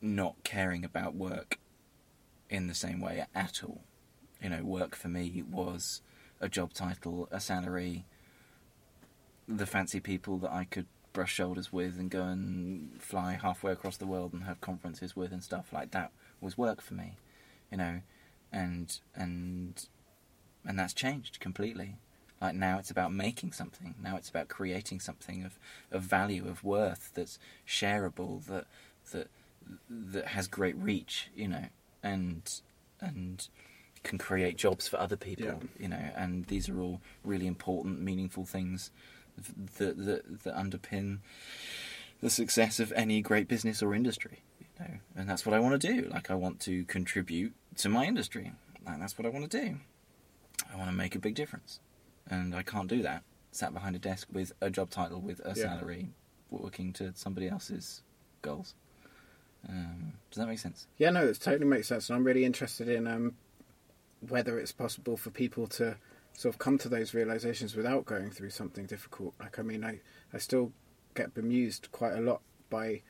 not 0.00 0.34
caring 0.44 0.84
about 0.84 1.14
work 1.14 1.58
in 2.50 2.66
the 2.66 2.74
same 2.74 3.00
way 3.00 3.24
at 3.34 3.62
all. 3.64 3.82
You 4.42 4.50
know, 4.50 4.64
work 4.64 4.94
for 4.94 5.08
me 5.08 5.44
was 5.50 6.02
a 6.40 6.48
job 6.48 6.72
title, 6.72 7.28
a 7.30 7.40
salary, 7.40 8.04
the 9.48 9.66
fancy 9.66 10.00
people 10.00 10.38
that 10.38 10.52
I 10.52 10.64
could 10.64 10.86
brush 11.16 11.32
shoulders 11.32 11.72
with 11.72 11.98
and 11.98 12.10
go 12.10 12.24
and 12.24 12.90
fly 13.00 13.38
halfway 13.40 13.72
across 13.72 13.96
the 13.96 14.04
world 14.06 14.34
and 14.34 14.44
have 14.44 14.60
conferences 14.60 15.16
with 15.16 15.32
and 15.32 15.42
stuff 15.42 15.72
like 15.72 15.90
that 15.92 16.12
was 16.42 16.58
work 16.58 16.82
for 16.82 16.92
me, 16.92 17.14
you 17.72 17.78
know, 17.78 18.00
and 18.52 19.00
and 19.14 19.88
and 20.66 20.78
that's 20.78 20.92
changed 20.92 21.40
completely. 21.40 21.96
Like 22.38 22.54
now 22.54 22.78
it's 22.78 22.90
about 22.90 23.14
making 23.14 23.52
something. 23.52 23.94
Now 24.02 24.16
it's 24.18 24.28
about 24.28 24.48
creating 24.48 25.00
something 25.00 25.42
of, 25.42 25.58
of 25.90 26.02
value, 26.02 26.46
of 26.46 26.62
worth 26.62 27.12
that's 27.14 27.38
shareable, 27.66 28.44
that 28.44 28.66
that 29.12 29.28
that 29.88 30.26
has 30.26 30.46
great 30.46 30.76
reach, 30.76 31.30
you 31.34 31.48
know, 31.48 31.64
and 32.02 32.60
and 33.00 33.48
can 34.02 34.18
create 34.18 34.58
jobs 34.58 34.86
for 34.86 34.98
other 35.00 35.16
people, 35.16 35.46
Yeah. 35.46 35.54
you 35.80 35.88
know, 35.88 36.10
and 36.14 36.44
these 36.46 36.68
are 36.68 36.78
all 36.78 37.00
really 37.24 37.46
important, 37.46 38.02
meaningful 38.02 38.44
things 38.44 38.90
that 39.78 39.96
that, 40.04 40.42
that 40.44 40.54
underpin 40.56 41.18
the 42.20 42.30
success 42.30 42.80
of 42.80 42.92
any 42.92 43.20
great 43.20 43.46
business 43.48 43.82
or 43.82 43.94
industry, 43.94 44.42
you 44.60 44.66
know, 44.80 44.94
and 45.16 45.28
that's 45.28 45.44
what 45.44 45.54
I 45.54 45.58
want 45.60 45.80
to 45.80 45.92
do. 45.92 46.08
Like 46.08 46.30
I 46.30 46.34
want 46.34 46.60
to 46.60 46.84
contribute 46.84 47.54
to 47.76 47.88
my 47.88 48.04
industry, 48.06 48.52
like 48.86 48.98
that's 48.98 49.18
what 49.18 49.26
I 49.26 49.30
want 49.30 49.50
to 49.50 49.60
do. 49.60 49.76
I 50.72 50.76
want 50.76 50.88
to 50.90 50.96
make 50.96 51.14
a 51.14 51.18
big 51.18 51.34
difference, 51.34 51.80
and 52.28 52.54
I 52.54 52.62
can't 52.62 52.88
do 52.88 53.02
that 53.02 53.22
sat 53.52 53.72
behind 53.72 53.96
a 53.96 53.98
desk 53.98 54.28
with 54.32 54.52
a 54.60 54.68
job 54.70 54.90
title, 54.90 55.20
with 55.20 55.40
a 55.44 55.48
Yeah. 55.48 55.54
salary, 55.78 56.08
working 56.50 56.92
to 56.94 57.12
somebody 57.14 57.48
else's 57.48 58.02
goals. 58.42 58.74
Um, 59.68 60.14
does 60.30 60.38
that 60.40 60.46
make 60.46 60.58
sense? 60.58 60.86
Yeah, 60.98 61.10
no, 61.10 61.26
it 61.26 61.40
totally 61.40 61.66
makes 61.66 61.88
sense, 61.88 62.08
and 62.08 62.16
I'm 62.16 62.24
really 62.24 62.44
interested 62.44 62.88
in 62.88 63.06
um, 63.06 63.34
whether 64.28 64.58
it's 64.58 64.72
possible 64.72 65.16
for 65.16 65.30
people 65.30 65.66
to 65.68 65.96
sort 66.36 66.54
of 66.54 66.58
come 66.58 66.76
to 66.78 66.88
those 66.88 67.14
realizations 67.14 67.74
without 67.74 68.04
going 68.04 68.30
through 68.30 68.50
something 68.50 68.84
difficult. 68.86 69.34
Like, 69.40 69.58
I 69.58 69.62
mean, 69.62 69.82
I, 69.84 70.00
I 70.34 70.38
still 70.38 70.72
get 71.14 71.32
bemused 71.34 71.88
quite 71.92 72.12
a 72.12 72.20
lot 72.20 72.42
by 72.68 73.00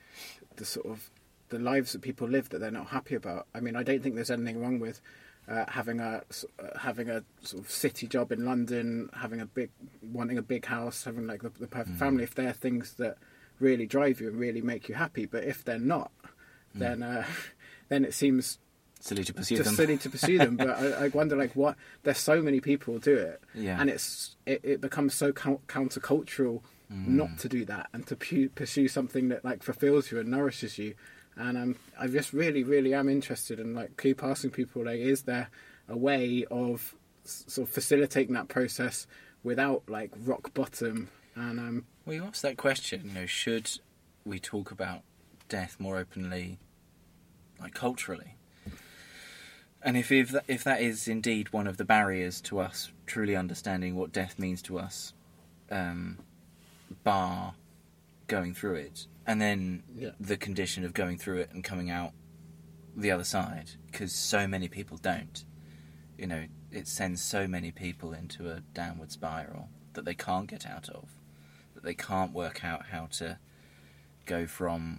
the 0.57 0.64
sort 0.64 0.87
of 0.87 1.11
the 1.49 1.59
lives 1.59 1.93
that 1.93 2.03
people 2.03 2.29
live 2.29 2.49
that 2.51 2.59
they're 2.61 2.70
not 2.70 2.89
happy 2.89 3.14
about. 3.16 3.47
I 3.55 3.61
mean, 3.61 3.74
I 3.77 3.83
don't 3.83 4.03
think 4.03 4.14
there's 4.14 4.31
anything 4.31 4.61
wrong 4.61 4.79
with 4.79 5.01
uh, 5.49 5.64
having 5.68 6.01
a 6.01 6.22
uh, 6.59 6.79
having 6.79 7.09
a 7.09 7.22
sort 7.43 7.64
of 7.64 7.70
city 7.70 8.07
job 8.07 8.33
in 8.33 8.45
London, 8.45 9.09
having 9.12 9.41
a 9.41 9.47
big 9.47 9.70
wanting 10.03 10.39
a 10.39 10.43
big 10.43 10.64
house, 10.66 11.05
having 11.05 11.27
like 11.27 11.43
the, 11.43 11.51
the 11.51 11.66
perfect 11.68 11.97
Mm. 11.97 12.01
family. 12.01 12.24
If 12.24 12.35
they're 12.35 12.53
things 12.53 12.95
that 12.95 13.16
really 13.61 13.87
drive 13.87 14.20
you 14.20 14.29
and 14.29 14.39
really 14.39 14.61
make 14.61 14.89
you 14.89 14.95
happy, 14.97 15.24
but 15.27 15.45
if 15.45 15.64
they're 15.64 15.79
not, 15.79 16.11
then 16.74 17.03
uh, 17.03 17.24
then 17.89 18.05
it 18.05 18.12
seems 18.14 18.59
silly 19.01 19.24
to 19.24 19.34
pursue 19.34 19.57
just 19.57 19.68
them. 19.68 19.76
silly 19.76 19.97
to 19.99 20.11
pursue 20.11 20.38
them. 20.38 20.57
But 20.57 20.70
I, 20.70 21.05
I 21.05 21.09
wonder, 21.09 21.36
like, 21.36 21.55
what? 21.55 21.76
There's 22.03 22.18
so 22.18 22.40
many 22.42 22.61
people 22.61 22.99
do 22.99 23.16
it, 23.16 23.40
Yeah. 23.55 23.80
and 23.80 23.88
it's 23.90 24.36
it, 24.47 24.61
it 24.64 24.80
becomes 24.80 25.14
so 25.14 25.32
coun 25.32 25.59
countercultural 25.68 26.62
not 26.88 27.36
to 27.38 27.49
do 27.49 27.64
that 27.64 27.88
and 27.92 28.07
to 28.07 28.14
pu- 28.14 28.49
pursue 28.51 28.86
something 28.86 29.28
that 29.30 29.44
like 29.44 29.61
fulfills 29.64 30.12
you 30.12 30.20
and 30.20 30.28
nourishes 30.30 30.78
you. 30.78 30.94
And 31.34 31.59
um, 31.59 31.76
I 31.99 32.07
just 32.07 32.32
really, 32.32 32.62
really 32.62 32.94
am 32.94 33.09
interested 33.09 33.59
and 33.59 33.74
like 33.74 33.97
keep 34.01 34.22
asking 34.22 34.51
people, 34.53 34.84
like, 34.84 35.01
is 35.01 35.22
there 35.22 35.49
a 35.88 35.97
way 35.97 36.44
of 36.49 36.94
sort 37.24 37.68
of 37.68 37.74
facilitating 37.74 38.34
that 38.34 38.47
process 38.47 39.07
without 39.42 39.82
like 39.88 40.12
rock 40.24 40.55
bottom? 40.55 41.09
And 41.34 41.59
um, 41.59 41.84
Well, 42.07 42.14
you 42.14 42.24
asked 42.24 42.42
that 42.42 42.57
question. 42.57 43.03
You 43.09 43.12
know, 43.14 43.26
should 43.26 43.68
we 44.24 44.38
talk 44.38 44.70
about 44.70 45.03
death 45.49 45.76
more 45.80 45.99
openly, 45.99 46.61
like 47.61 47.74
culturally? 47.74 48.36
And 49.87 49.97
if 49.97 50.11
if 50.11 50.30
that, 50.30 50.45
if 50.49 50.64
that 50.64 50.82
is 50.82 51.07
indeed 51.07 51.53
one 51.53 51.68
of 51.68 51.76
the 51.76 51.84
barriers 51.84 52.41
to 52.43 52.59
us 52.59 52.91
truly 53.07 53.37
understanding 53.37 53.95
what 53.95 54.11
death 54.12 54.37
means 54.37 54.61
to 54.62 54.80
us, 54.80 55.14
um, 55.70 56.18
bar 57.05 57.55
going 58.26 58.53
through 58.53 58.74
it, 58.74 59.07
and 59.26 59.41
then 59.41 59.84
Yeah. 59.95 60.11
the 60.18 60.37
condition 60.37 60.84
of 60.84 60.93
going 60.93 61.18
through 61.18 61.39
it 61.39 61.51
and 61.53 61.62
coming 61.62 61.89
out 61.89 62.12
the 62.97 63.12
other 63.12 63.22
side, 63.22 63.70
because 63.87 64.12
so 64.12 64.49
many 64.49 64.66
people 64.68 64.97
don't. 64.97 65.45
You 66.18 66.26
know, 66.26 66.47
it 66.72 66.89
sends 66.89 67.22
so 67.22 67.47
many 67.47 67.70
people 67.70 68.12
into 68.12 68.51
a 68.51 68.62
downward 68.74 69.12
spiral 69.12 69.68
that 69.93 70.05
they 70.05 70.14
can't 70.14 70.49
get 70.49 70.66
out 70.66 70.89
of 70.89 71.09
that 71.74 71.84
they 71.84 71.95
can't 71.95 72.32
work 72.32 72.64
out 72.64 72.87
how 72.87 73.07
to 73.07 73.39
go 74.24 74.47
from, 74.47 74.99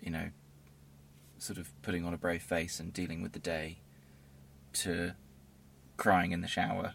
you 0.00 0.10
know, 0.10 0.30
sort 1.38 1.58
of 1.58 1.70
putting 1.82 2.04
on 2.04 2.14
a 2.14 2.18
brave 2.18 2.42
face 2.42 2.80
and 2.80 2.92
dealing 2.92 3.22
with 3.22 3.32
the 3.32 3.38
day 3.38 3.78
to 4.72 5.12
crying 5.96 6.32
in 6.32 6.40
the 6.40 6.48
shower 6.48 6.94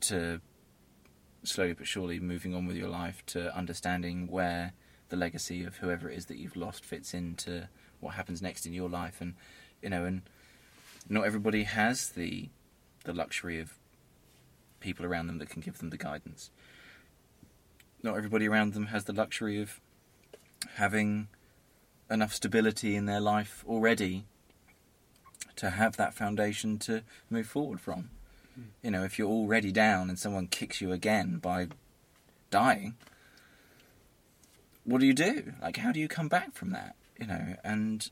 to 0.00 0.40
slowly 1.42 1.72
but 1.72 1.86
surely 1.86 2.18
moving 2.20 2.54
on 2.54 2.66
with 2.66 2.76
your 2.76 2.88
life 2.88 3.24
to 3.26 3.54
understanding 3.56 4.26
where 4.26 4.72
the 5.08 5.16
legacy 5.16 5.64
of 5.64 5.76
whoever 5.76 6.08
it 6.10 6.16
is 6.16 6.26
that 6.26 6.38
you've 6.38 6.56
lost 6.56 6.84
fits 6.84 7.12
into 7.14 7.68
what 8.00 8.14
happens 8.14 8.40
next 8.40 8.66
in 8.66 8.72
your 8.72 8.88
life. 8.88 9.20
And 9.20 9.34
you 9.82 9.90
know 9.90 10.04
and 10.04 10.22
not 11.08 11.24
everybody 11.24 11.64
has 11.64 12.10
the 12.10 12.48
the 13.04 13.12
luxury 13.12 13.58
of 13.58 13.74
people 14.80 15.04
around 15.04 15.26
them 15.26 15.38
that 15.38 15.50
can 15.50 15.60
give 15.60 15.78
them 15.78 15.90
the 15.90 15.96
guidance. 15.96 16.50
Not 18.02 18.16
everybody 18.16 18.48
around 18.48 18.72
them 18.72 18.86
has 18.86 19.04
the 19.04 19.12
luxury 19.12 19.60
of 19.60 19.80
having 20.76 21.28
enough 22.10 22.34
stability 22.34 22.96
in 22.96 23.06
their 23.06 23.20
life 23.20 23.64
already 23.68 24.24
to 25.56 25.70
have 25.70 25.96
that 25.96 26.14
foundation 26.14 26.78
to 26.78 27.02
move 27.28 27.46
forward 27.46 27.80
from. 27.80 28.10
You 28.82 28.90
know, 28.90 29.04
if 29.04 29.18
you're 29.18 29.28
already 29.28 29.72
down 29.72 30.08
and 30.08 30.18
someone 30.18 30.46
kicks 30.46 30.80
you 30.80 30.92
again 30.92 31.38
by 31.38 31.68
dying, 32.50 32.94
what 34.84 35.00
do 35.00 35.06
you 35.06 35.14
do? 35.14 35.54
Like, 35.62 35.78
how 35.78 35.92
do 35.92 36.00
you 36.00 36.08
come 36.08 36.28
back 36.28 36.54
from 36.54 36.70
that? 36.70 36.96
You 37.18 37.26
know, 37.26 37.56
and 37.64 38.10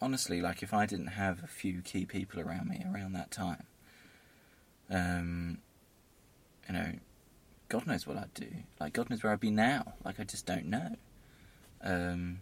honestly, 0.00 0.40
like, 0.40 0.62
if 0.62 0.72
I 0.74 0.86
didn't 0.86 1.08
have 1.08 1.42
a 1.42 1.46
few 1.48 1.80
key 1.80 2.04
people 2.04 2.40
around 2.40 2.68
me 2.68 2.84
around 2.92 3.14
that 3.14 3.30
time, 3.30 3.64
um, 4.90 5.58
you 6.68 6.74
know, 6.74 6.92
God 7.68 7.86
knows 7.86 8.06
what 8.06 8.16
I'd 8.16 8.34
do. 8.34 8.48
Like 8.80 8.92
God 8.92 9.10
knows 9.10 9.22
where 9.22 9.32
I'd 9.32 9.40
be 9.40 9.50
now. 9.50 9.94
Like 10.04 10.20
I 10.20 10.24
just 10.24 10.46
don't 10.46 10.66
know. 10.66 10.96
Um, 11.82 12.40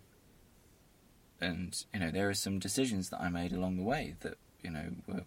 and 1.40 1.84
you 1.92 2.00
know, 2.00 2.10
there 2.10 2.28
are 2.28 2.34
some 2.34 2.58
decisions 2.58 3.10
that 3.10 3.20
I 3.20 3.28
made 3.28 3.52
along 3.52 3.76
the 3.76 3.82
way 3.82 4.16
that 4.20 4.36
you 4.62 4.70
know 4.70 4.86
were 5.06 5.22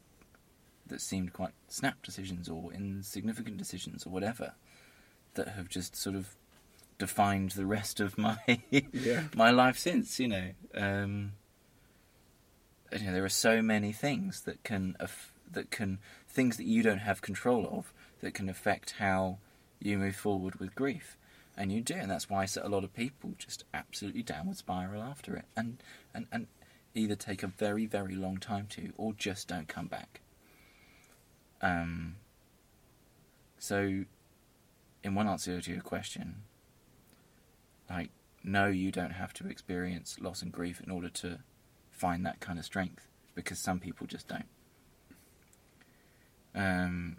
that 0.88 1.02
seemed 1.02 1.34
quite 1.34 1.52
snap 1.68 2.02
decisions 2.02 2.48
or 2.48 2.72
insignificant 2.72 3.58
decisions 3.58 4.06
or 4.06 4.10
whatever 4.10 4.54
that 5.34 5.50
have 5.50 5.68
just 5.68 5.96
sort 5.96 6.16
of 6.16 6.36
defined 6.98 7.52
the 7.52 7.66
rest 7.66 8.00
of 8.00 8.18
my 8.18 8.38
yeah, 8.92 9.24
my 9.36 9.52
life 9.52 9.78
since. 9.78 10.20
You 10.20 10.28
know, 10.28 10.50
um, 10.74 11.34
you 12.92 13.06
know, 13.06 13.14
there 13.14 13.26
are 13.26 13.30
so 13.30 13.62
many 13.62 13.92
things 13.92 14.42
that 14.42 14.64
can 14.64 14.96
aff- 15.00 15.34
that 15.52 15.72
can 15.72 16.00
things 16.28 16.58
that 16.58 16.66
you 16.66 16.84
don't 16.84 17.00
have 17.00 17.22
control 17.22 17.68
of 17.72 17.94
that 18.22 18.34
can 18.34 18.50
affect 18.50 18.96
how 19.00 19.38
you 19.80 19.98
move 19.98 20.16
forward 20.16 20.56
with 20.60 20.76
grief. 20.76 21.18
And 21.58 21.72
you 21.72 21.82
do, 21.82 21.96
and 21.96 22.10
that's 22.10 22.30
why 22.30 22.46
a 22.62 22.70
lot 22.70 22.84
of 22.84 22.94
people 22.94 23.34
just 23.38 23.64
absolutely 23.74 24.22
downward 24.22 24.58
spiral 24.58 25.02
after 25.02 25.36
it, 25.36 25.46
and, 25.56 25.82
and, 26.14 26.28
and 26.32 26.48
either 26.94 27.16
take 27.16 27.42
a 27.42 27.48
very, 27.48 27.88
very 27.88 28.14
long 28.16 28.38
time 28.38 28.68
to, 28.72 28.94
or 28.96 29.14
just 29.14 29.48
don't 29.48 29.68
come 29.68 29.88
back. 29.88 30.22
Um, 31.62 32.18
so, 33.58 34.06
in 35.04 35.16
one 35.16 35.28
answer 35.28 35.60
to 35.60 35.72
your 35.72 35.82
question, 35.82 36.44
like, 37.90 38.12
no, 38.44 38.68
you 38.68 38.92
don't 38.92 39.14
have 39.14 39.34
to 39.34 39.48
experience 39.48 40.18
loss 40.22 40.44
and 40.44 40.52
grief 40.52 40.80
in 40.80 40.92
order 40.92 41.10
to 41.10 41.40
find 41.90 42.24
that 42.26 42.40
kind 42.40 42.60
of 42.60 42.66
strength, 42.66 43.08
because 43.34 43.58
some 43.58 43.80
people 43.80 44.06
just 44.06 44.28
don't. 44.28 44.46
Um, 46.54 47.18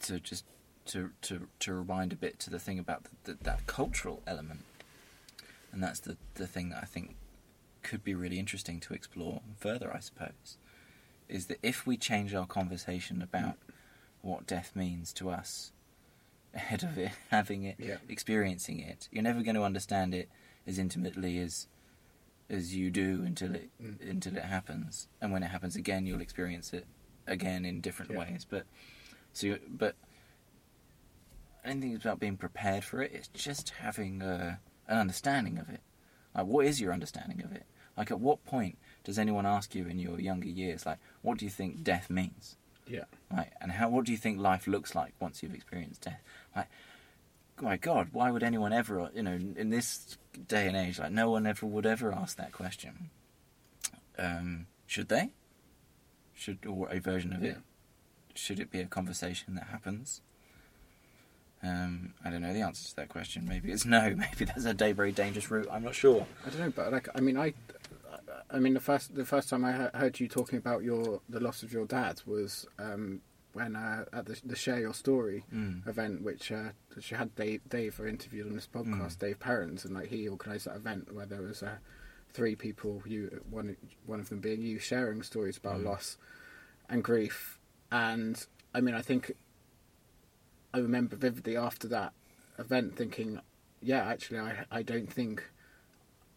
to 0.00 0.20
just 0.20 0.44
to 0.86 1.10
to 1.22 1.48
to 1.60 1.74
rewind 1.74 2.12
a 2.12 2.16
bit 2.16 2.38
to 2.40 2.50
the 2.50 2.58
thing 2.58 2.78
about 2.78 3.04
the, 3.04 3.32
the, 3.32 3.38
that 3.44 3.66
cultural 3.66 4.22
element, 4.26 4.64
and 5.72 5.82
that's 5.82 6.00
the 6.00 6.16
the 6.34 6.46
thing 6.46 6.70
that 6.70 6.82
I 6.82 6.86
think 6.86 7.16
could 7.82 8.04
be 8.04 8.14
really 8.14 8.38
interesting 8.38 8.80
to 8.80 8.94
explore 8.94 9.40
further. 9.58 9.92
I 9.94 10.00
suppose 10.00 10.56
is 11.28 11.46
that 11.46 11.58
if 11.62 11.86
we 11.86 11.96
change 11.96 12.34
our 12.34 12.46
conversation 12.46 13.22
about 13.22 13.56
what 14.20 14.46
death 14.46 14.72
means 14.76 15.12
to 15.14 15.30
us 15.30 15.72
ahead 16.54 16.82
of 16.82 16.98
it 16.98 17.10
having 17.30 17.62
it 17.64 17.76
Yeah. 17.78 17.96
experiencing 18.08 18.78
it 18.80 19.08
you're 19.10 19.22
never 19.22 19.42
going 19.42 19.54
to 19.54 19.62
understand 19.62 20.14
it 20.14 20.28
as 20.66 20.78
intimately 20.78 21.38
as 21.38 21.66
as 22.50 22.74
you 22.76 22.90
do 22.90 23.22
until 23.24 23.54
it 23.54 23.70
Mm. 23.82 24.10
until 24.10 24.36
it 24.36 24.44
happens 24.44 25.08
and 25.22 25.32
when 25.32 25.42
it 25.42 25.46
happens 25.48 25.74
again 25.74 26.04
you'll 26.06 26.20
experience 26.20 26.72
it 26.74 26.86
again 27.26 27.64
in 27.64 27.80
different 27.80 28.10
Yeah. 28.12 28.18
ways 28.18 28.44
but 28.48 28.64
so 29.32 29.46
you, 29.46 29.58
but 29.68 29.94
anything 31.64 31.94
about 31.94 32.20
being 32.20 32.36
prepared 32.36 32.84
for 32.84 33.00
it 33.00 33.10
it's 33.14 33.28
just 33.28 33.70
having 33.80 34.22
uh 34.22 34.56
an 34.88 34.98
understanding 34.98 35.58
of 35.58 35.68
it 35.68 35.80
like 36.34 36.46
what 36.46 36.66
is 36.66 36.80
your 36.80 36.92
understanding 36.92 37.42
of 37.42 37.52
it 37.52 37.64
like 37.96 38.10
at 38.10 38.20
what 38.20 38.44
point 38.44 38.78
does 39.04 39.18
anyone 39.18 39.46
ask 39.46 39.74
you 39.74 39.86
in 39.86 39.98
your 39.98 40.20
younger 40.20 40.48
years 40.48 40.84
like 40.84 40.98
what 41.22 41.38
do 41.38 41.44
you 41.44 41.50
think 41.50 41.82
death 41.82 42.10
means 42.10 42.56
yeah, 42.86 43.04
Right, 43.30 43.50
and 43.60 43.72
how? 43.72 43.88
What 43.88 44.04
do 44.04 44.12
you 44.12 44.18
think 44.18 44.38
life 44.38 44.66
looks 44.66 44.94
like 44.94 45.14
once 45.20 45.42
you've 45.42 45.54
experienced 45.54 46.02
death? 46.02 46.20
Like, 46.54 46.68
my 47.60 47.76
God, 47.76 48.08
why 48.12 48.30
would 48.30 48.42
anyone 48.42 48.72
ever, 48.72 49.10
you 49.14 49.22
know, 49.22 49.38
in 49.56 49.70
this 49.70 50.18
day 50.48 50.66
and 50.66 50.76
age, 50.76 50.98
like, 50.98 51.12
no 51.12 51.30
one 51.30 51.46
ever 51.46 51.64
would 51.64 51.86
ever 51.86 52.12
ask 52.12 52.36
that 52.36 52.52
question. 52.52 53.10
Um, 54.18 54.66
should 54.86 55.08
they? 55.08 55.30
Should 56.34 56.66
or 56.66 56.90
a 56.90 56.98
version 56.98 57.32
of 57.32 57.44
it? 57.44 57.58
Should 58.34 58.58
it 58.58 58.70
be 58.70 58.80
a 58.80 58.86
conversation 58.86 59.54
that 59.54 59.68
happens? 59.68 60.20
Um, 61.62 62.14
I 62.24 62.30
don't 62.30 62.42
know 62.42 62.52
the 62.52 62.62
answer 62.62 62.88
to 62.88 62.96
that 62.96 63.08
question. 63.08 63.46
Maybe 63.46 63.70
it's 63.70 63.84
no. 63.84 64.00
Maybe 64.16 64.44
that's 64.44 64.64
a 64.64 64.74
day 64.74 64.92
very 64.92 65.12
dangerous 65.12 65.50
route. 65.50 65.68
I'm 65.70 65.84
not 65.84 65.94
sure. 65.94 66.26
I 66.46 66.50
don't 66.50 66.60
know, 66.60 66.70
but 66.74 66.92
like, 66.92 67.08
I 67.14 67.20
mean, 67.20 67.36
I, 67.36 67.54
I 68.50 68.58
mean, 68.58 68.74
the 68.74 68.80
first 68.80 69.14
the 69.14 69.24
first 69.24 69.48
time 69.48 69.64
I 69.64 69.72
heard 69.94 70.18
you 70.20 70.28
talking 70.28 70.58
about 70.58 70.82
your 70.82 71.20
the 71.28 71.40
loss 71.40 71.62
of 71.62 71.72
your 71.72 71.86
dad 71.86 72.20
was 72.26 72.66
um, 72.78 73.20
when 73.52 73.76
uh, 73.76 74.04
at 74.12 74.26
the, 74.26 74.40
the 74.44 74.56
share 74.56 74.80
your 74.80 74.94
story 74.94 75.44
Mm. 75.54 75.86
event, 75.86 76.22
which 76.22 76.50
uh, 76.50 76.70
she 77.00 77.14
had 77.14 77.34
Dave, 77.36 77.60
Dave 77.68 78.00
interviewed 78.00 78.46
on 78.48 78.54
this 78.54 78.66
podcast, 78.66 79.16
Mm. 79.16 79.18
Dave 79.18 79.38
Perrins, 79.40 79.84
and 79.84 79.94
like 79.94 80.08
he 80.08 80.28
organised 80.28 80.64
that 80.64 80.76
event 80.76 81.14
where 81.14 81.26
there 81.26 81.42
was 81.42 81.62
uh, 81.62 81.76
three 82.32 82.56
people, 82.56 83.02
you 83.06 83.40
one 83.50 83.76
one 84.06 84.20
of 84.20 84.28
them 84.30 84.40
being 84.40 84.62
you, 84.62 84.78
sharing 84.78 85.22
stories 85.22 85.58
about 85.58 85.80
Mm. 85.80 85.84
loss 85.84 86.16
and 86.88 87.04
grief, 87.04 87.58
and 87.92 88.44
I 88.74 88.80
mean, 88.80 88.94
I 88.94 89.02
think 89.02 89.32
I 90.74 90.78
remember 90.78 91.16
vividly 91.16 91.56
after 91.56 91.88
that 91.88 92.12
event 92.58 92.96
thinking, 92.96 93.40
yeah, 93.80 94.04
actually, 94.04 94.38
I 94.40 94.64
I 94.70 94.82
don't 94.82 95.12
think 95.12 95.42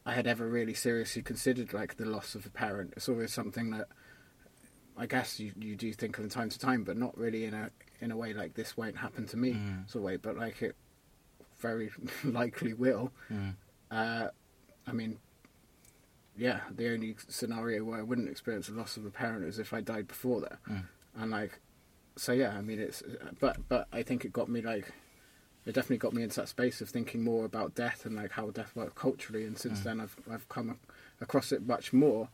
I 0.05 0.13
had 0.13 0.27
ever 0.27 0.47
really 0.47 0.73
seriously 0.73 1.21
considered 1.21 1.73
like 1.73 1.97
the 1.97 2.05
loss 2.05 2.35
of 2.35 2.45
a 2.45 2.49
parent. 2.49 2.93
It's 2.95 3.09
always 3.09 3.33
something 3.33 3.71
that 3.71 3.87
I 4.97 5.05
guess 5.07 5.39
you, 5.39 5.51
you 5.59 5.75
do 5.75 5.91
think 5.93 6.17
of 6.17 6.23
from 6.23 6.29
time 6.29 6.49
to 6.49 6.59
time, 6.59 6.83
but 6.83 6.97
not 6.97 7.17
really 7.17 7.45
in 7.45 7.53
a 7.53 7.69
in 8.01 8.11
a 8.11 8.17
way 8.17 8.33
like 8.33 8.53
this 8.55 8.75
won't 8.77 8.97
happen 8.97 9.25
to 9.27 9.37
me 9.37 9.53
Mm. 9.53 9.89
sort 9.89 10.01
of 10.01 10.03
way, 10.03 10.17
but 10.17 10.37
like 10.37 10.61
it 10.61 10.75
very 11.59 11.89
likely 12.23 12.73
will. 12.73 13.11
Mm. 13.31 13.55
Uh, 13.89 14.27
I 14.87 14.91
mean, 14.91 15.17
yeah, 16.37 16.59
the 16.75 16.91
only 16.93 17.15
scenario 17.29 17.83
where 17.83 17.99
I 17.99 18.03
wouldn't 18.03 18.29
experience 18.29 18.67
the 18.67 18.73
loss 18.73 18.97
of 18.97 19.05
a 19.05 19.09
parent 19.09 19.45
is 19.45 19.57
if 19.59 19.73
I 19.73 19.81
died 19.81 20.07
before 20.07 20.41
that, 20.41 20.57
Mm. 20.69 20.83
and 21.17 21.31
like, 21.31 21.59
so 22.15 22.31
yeah, 22.31 22.55
I 22.57 22.61
mean, 22.61 22.79
it's 22.79 23.03
but 23.39 23.57
but 23.67 23.87
I 23.91 24.03
think 24.03 24.25
it 24.25 24.33
got 24.33 24.49
me 24.49 24.61
like. 24.61 24.91
It 25.65 25.73
definitely 25.73 25.97
got 25.97 26.13
me 26.13 26.21
into 26.21 26.35
that 26.41 26.47
space 26.47 26.79
of 26.79 26.89
thinking 26.89 27.23
more 27.23 27.43
about 27.43 27.73
death 27.73 28.05
and 28.05 28.15
like 28.15 28.29
how 28.33 28.51
death 28.51 28.75
works 28.75 28.93
culturally. 28.95 29.45
And 29.45 29.57
since 29.57 29.79
Mm. 29.79 29.83
then, 29.83 29.99
I've 29.99 30.15
I've 30.31 30.47
come 30.47 30.77
across 31.19 31.51
it 31.51 31.65
much 31.65 31.91
more. 31.91 32.29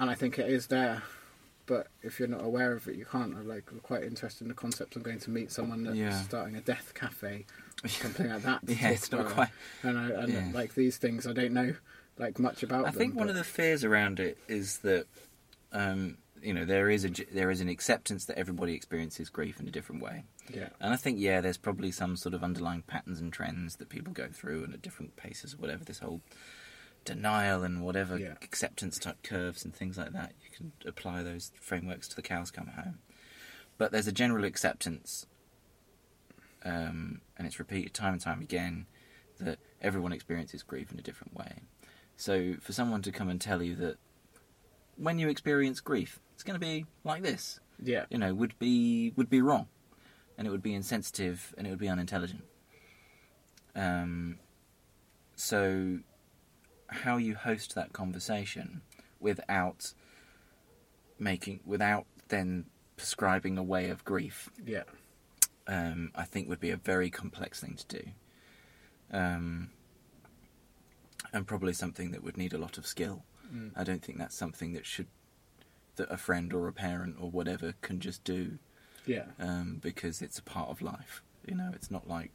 and 0.00 0.08
I 0.08 0.14
think 0.14 0.38
it 0.38 0.48
is 0.48 0.68
there. 0.68 1.02
But 1.66 1.88
if 2.02 2.18
you're 2.18 2.28
not 2.28 2.42
aware 2.42 2.72
of 2.72 2.88
it, 2.88 2.94
you 2.96 3.04
can't. 3.04 3.34
I'm 3.36 3.46
like 3.46 3.66
quite 3.82 4.04
interested 4.04 4.44
in 4.44 4.48
the 4.48 4.54
concept 4.54 4.96
of 4.96 5.02
going 5.02 5.18
to 5.20 5.30
meet 5.30 5.52
someone 5.52 5.84
that's 5.84 5.96
Yeah. 5.98 6.18
starting 6.22 6.56
a 6.56 6.62
death 6.62 6.94
cafe, 6.94 7.44
something 7.86 8.30
like 8.30 8.42
that. 8.44 8.60
Yeah, 8.66 8.88
it's 8.90 9.12
not 9.12 9.26
it. 9.26 9.32
quite. 9.34 9.50
And, 9.82 9.98
I, 9.98 10.08
and 10.22 10.32
yeah. 10.32 10.50
like 10.54 10.74
these 10.74 10.96
things, 10.96 11.26
I 11.26 11.34
don't 11.34 11.52
know 11.52 11.74
like 12.16 12.38
much 12.38 12.62
about. 12.62 12.86
I 12.86 12.90
them, 12.92 12.98
think 12.98 13.14
one 13.14 13.26
but- 13.26 13.32
of 13.32 13.36
the 13.36 13.44
fears 13.44 13.84
around 13.84 14.20
it 14.20 14.38
is 14.48 14.78
that 14.78 15.04
um, 15.72 16.16
you 16.42 16.52
know 16.54 16.64
there 16.64 16.88
is 16.90 17.04
a 17.04 17.10
there 17.32 17.50
is 17.50 17.60
an 17.60 17.68
acceptance 17.68 18.24
that 18.26 18.38
everybody 18.38 18.74
experiences 18.74 19.28
grief 19.30 19.60
in 19.60 19.68
a 19.68 19.70
different 19.70 20.02
way, 20.02 20.24
yeah, 20.52 20.68
and 20.80 20.92
I 20.92 20.96
think 20.96 21.18
yeah, 21.18 21.40
there's 21.40 21.56
probably 21.56 21.90
some 21.92 22.16
sort 22.16 22.34
of 22.34 22.42
underlying 22.44 22.82
patterns 22.82 23.20
and 23.20 23.32
trends 23.32 23.76
that 23.76 23.88
people 23.88 24.12
go 24.12 24.28
through 24.32 24.64
and 24.64 24.74
at 24.74 24.82
different 24.82 25.16
paces 25.16 25.54
or 25.54 25.58
whatever. 25.58 25.84
This 25.84 25.98
whole 26.00 26.20
denial 27.04 27.62
and 27.62 27.82
whatever 27.82 28.18
Yeah. 28.18 28.34
acceptance 28.42 28.98
type 28.98 29.22
curves 29.22 29.64
and 29.64 29.74
things 29.74 29.96
like 29.96 30.12
that. 30.12 30.32
You 30.42 30.50
can 30.54 30.72
apply 30.84 31.22
those 31.22 31.52
frameworks 31.60 32.06
to 32.08 32.16
the 32.16 32.22
cows 32.22 32.50
come 32.50 32.66
home, 32.68 32.98
but 33.78 33.92
there's 33.92 34.06
a 34.08 34.12
general 34.12 34.44
acceptance, 34.44 35.26
um, 36.64 37.20
and 37.36 37.46
it's 37.46 37.58
repeated 37.58 37.94
time 37.94 38.12
and 38.14 38.20
time 38.22 38.40
again 38.40 38.86
that 39.40 39.58
everyone 39.80 40.12
experiences 40.12 40.62
grief 40.62 40.90
in 40.92 40.98
a 40.98 41.02
different 41.02 41.34
way. 41.34 41.60
So 42.16 42.54
for 42.60 42.72
someone 42.72 43.02
to 43.02 43.12
come 43.12 43.28
and 43.28 43.40
tell 43.40 43.62
you 43.62 43.76
that 43.76 43.96
when 44.96 45.18
you 45.20 45.28
experience 45.28 45.78
grief, 45.80 46.18
it's 46.38 46.44
going 46.44 46.54
to 46.54 46.64
be 46.64 46.86
like 47.02 47.24
this, 47.24 47.58
yeah, 47.82 48.04
you 48.10 48.16
know, 48.16 48.32
would 48.32 48.56
be 48.60 49.12
would 49.16 49.28
be 49.28 49.42
wrong, 49.42 49.66
and 50.38 50.46
it 50.46 50.52
would 50.52 50.62
be 50.62 50.72
insensitive 50.72 51.52
and 51.58 51.66
it 51.66 51.70
would 51.70 51.80
be 51.80 51.88
unintelligent. 51.88 52.44
Um, 53.74 54.38
so 55.34 55.98
how 56.86 57.16
you 57.16 57.34
host 57.34 57.74
that 57.74 57.92
conversation 57.92 58.82
without 59.18 59.94
making 61.18 61.58
without 61.66 62.06
then 62.28 62.66
prescribing 62.96 63.58
a 63.58 63.62
way 63.64 63.90
of 63.90 64.04
grief 64.04 64.48
yeah, 64.64 64.84
um, 65.66 66.12
I 66.14 66.22
think 66.22 66.48
would 66.48 66.60
be 66.60 66.70
a 66.70 66.76
very 66.76 67.10
complex 67.10 67.58
thing 67.58 67.74
to 67.74 67.96
do. 67.98 68.02
Um, 69.10 69.70
and 71.32 71.48
probably 71.48 71.72
something 71.72 72.12
that 72.12 72.22
would 72.22 72.36
need 72.36 72.52
a 72.52 72.58
lot 72.58 72.78
of 72.78 72.86
skill. 72.86 73.24
Mm. 73.52 73.72
I 73.74 73.82
don't 73.82 74.04
think 74.04 74.18
that's 74.18 74.36
something 74.36 74.74
that 74.74 74.86
should 74.86 75.08
that 75.98 76.10
a 76.10 76.16
friend 76.16 76.52
or 76.52 76.66
a 76.66 76.72
parent 76.72 77.16
or 77.20 77.30
whatever 77.30 77.74
can 77.82 78.00
just 78.00 78.24
do 78.24 78.58
yeah, 79.06 79.26
um, 79.38 79.78
because 79.82 80.20
it's 80.22 80.38
a 80.38 80.42
part 80.42 80.68
of 80.70 80.82
life. 80.82 81.22
You 81.46 81.54
know, 81.54 81.70
it's 81.74 81.90
not 81.90 82.08
like 82.08 82.30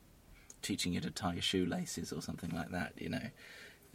teaching 0.61 0.93
you 0.93 1.01
to 1.01 1.11
tie 1.11 1.34
your 1.34 1.41
shoelaces 1.41 2.14
or 2.14 2.22
something 2.22 2.49
like 2.51 2.72
that. 2.72 2.93
You 2.97 3.09
know, 3.09 3.28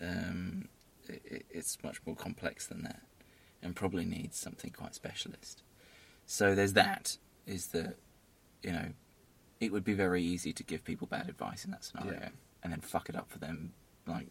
um, 0.03 0.69
it, 1.09 1.23
it- 1.25 1.47
it's 1.51 1.79
much 1.83 2.01
more 2.07 2.15
complex 2.17 2.67
than 2.67 2.83
that, 2.83 3.01
and 3.63 3.75
probably 3.75 4.05
needs 4.05 4.37
something 4.37 4.71
quite 4.71 4.95
specialist. 4.95 5.63
So 6.27 6.55
there's 6.55 6.75
that. 6.75 7.17
Is 7.47 7.69
that 7.69 7.97
you 8.63 8.73
know, 8.73 8.89
it 9.61 9.73
would 9.73 9.85
be 9.85 9.95
very 9.95 10.23
easy 10.23 10.53
to 10.53 10.63
give 10.63 10.85
people 10.85 11.07
bad 11.07 11.29
advice 11.29 11.65
in 11.65 11.71
that 11.73 11.85
scenario, 11.85 12.13
Yeah. 12.21 12.29
and 12.63 12.73
then 12.73 12.81
fuck 12.81 13.09
it 13.09 13.17
up 13.17 13.31
for 13.31 13.39
them 13.39 13.73
like 14.07 14.29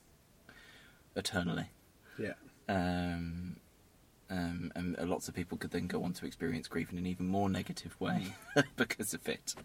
eternally. 1.16 1.68
yeah, 2.20 2.34
Um, 2.70 3.58
um, 4.30 4.72
and 4.76 4.98
lots 5.10 5.28
of 5.28 5.36
people 5.36 5.58
could 5.58 5.72
then 5.72 5.88
go 5.88 6.04
on 6.04 6.14
to 6.14 6.26
experience 6.26 6.68
grief 6.68 6.92
in 6.92 6.98
an 6.98 7.08
even 7.08 7.28
more 7.28 7.50
negative 7.50 8.00
way 8.00 8.28
because 8.76 9.14
of 9.14 9.28
it. 9.28 9.56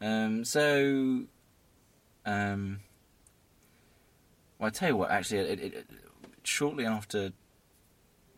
Um, 0.00 0.44
so, 0.44 1.22
um, 2.26 2.80
well, 4.58 4.68
I 4.68 4.70
tell 4.70 4.90
you 4.90 4.96
what. 4.96 5.10
Actually, 5.10 5.40
it, 5.40 5.60
it, 5.60 5.74
it, 5.74 5.86
shortly 6.42 6.84
after 6.84 7.32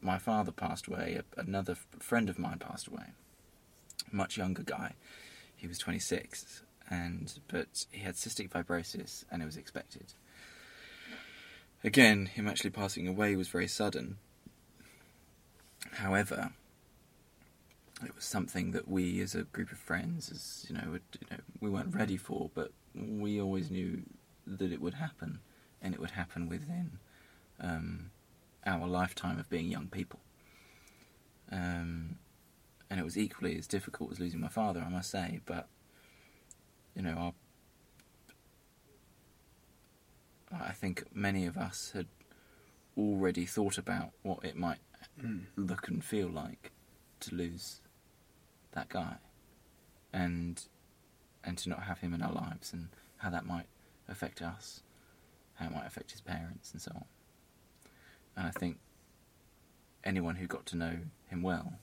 my 0.01 0.19
father 0.19 0.53
passed 0.53 0.87
away, 0.87 1.21
a, 1.21 1.41
another 1.41 1.73
f- 1.73 1.87
friend 2.01 2.31
of 2.31 2.39
mine 2.39 2.59
passed 2.59 2.87
away. 2.87 3.07
A 4.13 4.17
much 4.17 4.37
younger 4.37 4.63
guy. 4.63 4.95
He 5.57 5.67
was 5.67 5.79
26, 5.79 6.63
and 6.89 7.41
but 7.49 7.87
he 7.91 8.03
had 8.03 8.15
cystic 8.15 8.51
fibrosis, 8.51 9.25
and 9.31 9.43
it 9.43 9.47
was 9.47 9.57
expected. 9.57 10.15
Again, 11.83 12.27
him 12.27 12.49
actually 12.49 12.71
passing 12.71 13.09
away 13.09 13.35
was 13.35 13.49
very 13.49 13.69
sudden. 13.69 14.19
However, 15.93 16.53
it 18.05 18.15
was 18.15 18.25
something 18.25 18.73
that 18.73 18.89
we, 18.89 19.21
as 19.21 19.35
a 19.35 19.43
group 19.43 19.73
of 19.73 19.79
friends, 19.79 20.31
as 20.31 20.67
you 20.69 20.75
know, 20.75 20.99
you 21.21 21.27
know, 21.31 21.39
we 21.61 21.71
weren't 21.71 21.95
ready 21.95 22.17
for, 22.17 22.51
but 22.55 22.73
we 22.95 23.41
always 23.41 23.71
knew 23.71 24.03
that 24.47 24.73
it 24.73 24.81
would 24.81 24.95
happen, 24.95 25.41
and 25.83 25.95
it 25.95 26.01
would 26.01 26.13
happen 26.13 26.49
within 26.49 26.99
um, 27.61 28.11
our 28.67 28.87
lifetime 28.87 29.39
of 29.39 29.49
being 29.51 29.71
young 29.71 29.89
people. 29.89 30.21
Um, 31.51 32.19
and 32.91 33.01
it 33.01 33.05
was 33.05 33.19
equally 33.19 33.57
as 33.59 33.67
difficult 33.67 34.13
as 34.13 34.21
losing 34.21 34.41
my 34.41 34.49
father, 34.49 34.83
I 34.85 34.89
must 34.89 35.11
say. 35.11 35.41
But 35.45 35.69
you 36.95 37.03
know, 37.03 37.15
our 37.15 37.33
I 40.53 40.73
think 40.73 41.05
many 41.15 41.47
of 41.47 41.57
us 41.57 41.93
had 41.95 42.07
already 42.97 43.45
thought 43.45 43.79
about 43.79 44.11
what 44.23 44.45
it 44.45 44.57
might. 44.57 44.79
Look 45.57 45.89
and 45.89 46.05
feel 46.05 46.29
like 46.29 46.73
to 47.21 47.35
lose 47.35 47.81
that 48.73 48.89
guy, 48.89 49.17
and 50.13 50.63
and 51.45 51.59
to 51.59 51.69
not 51.69 51.85
have 51.85 51.99
him 52.01 52.15
in 52.15 52.23
our 52.23 52.33
lives, 52.33 52.73
and 52.73 52.89
how 53.19 53.31
that 53.31 53.47
might 53.47 53.67
affect 54.09 54.43
us, 54.43 54.83
how 55.55 55.67
it 55.67 55.73
might 55.73 55.87
affect 55.87 56.13
his 56.13 56.21
parents, 56.21 56.73
and 56.73 56.81
so 56.81 56.93
on. 56.95 57.05
And 58.37 58.47
I 58.47 58.51
think 58.51 58.79
anyone 60.05 60.37
who 60.37 60.47
got 60.47 60.65
to 60.67 60.77
know 60.77 60.97
him 61.27 61.43
well 61.43 61.75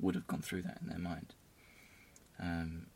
would 0.00 0.14
have 0.14 0.26
gone 0.26 0.42
through 0.42 0.62
that 0.62 0.78
in 0.80 0.88
their 0.88 0.98
mind. 0.98 1.34
Um, 2.38 2.86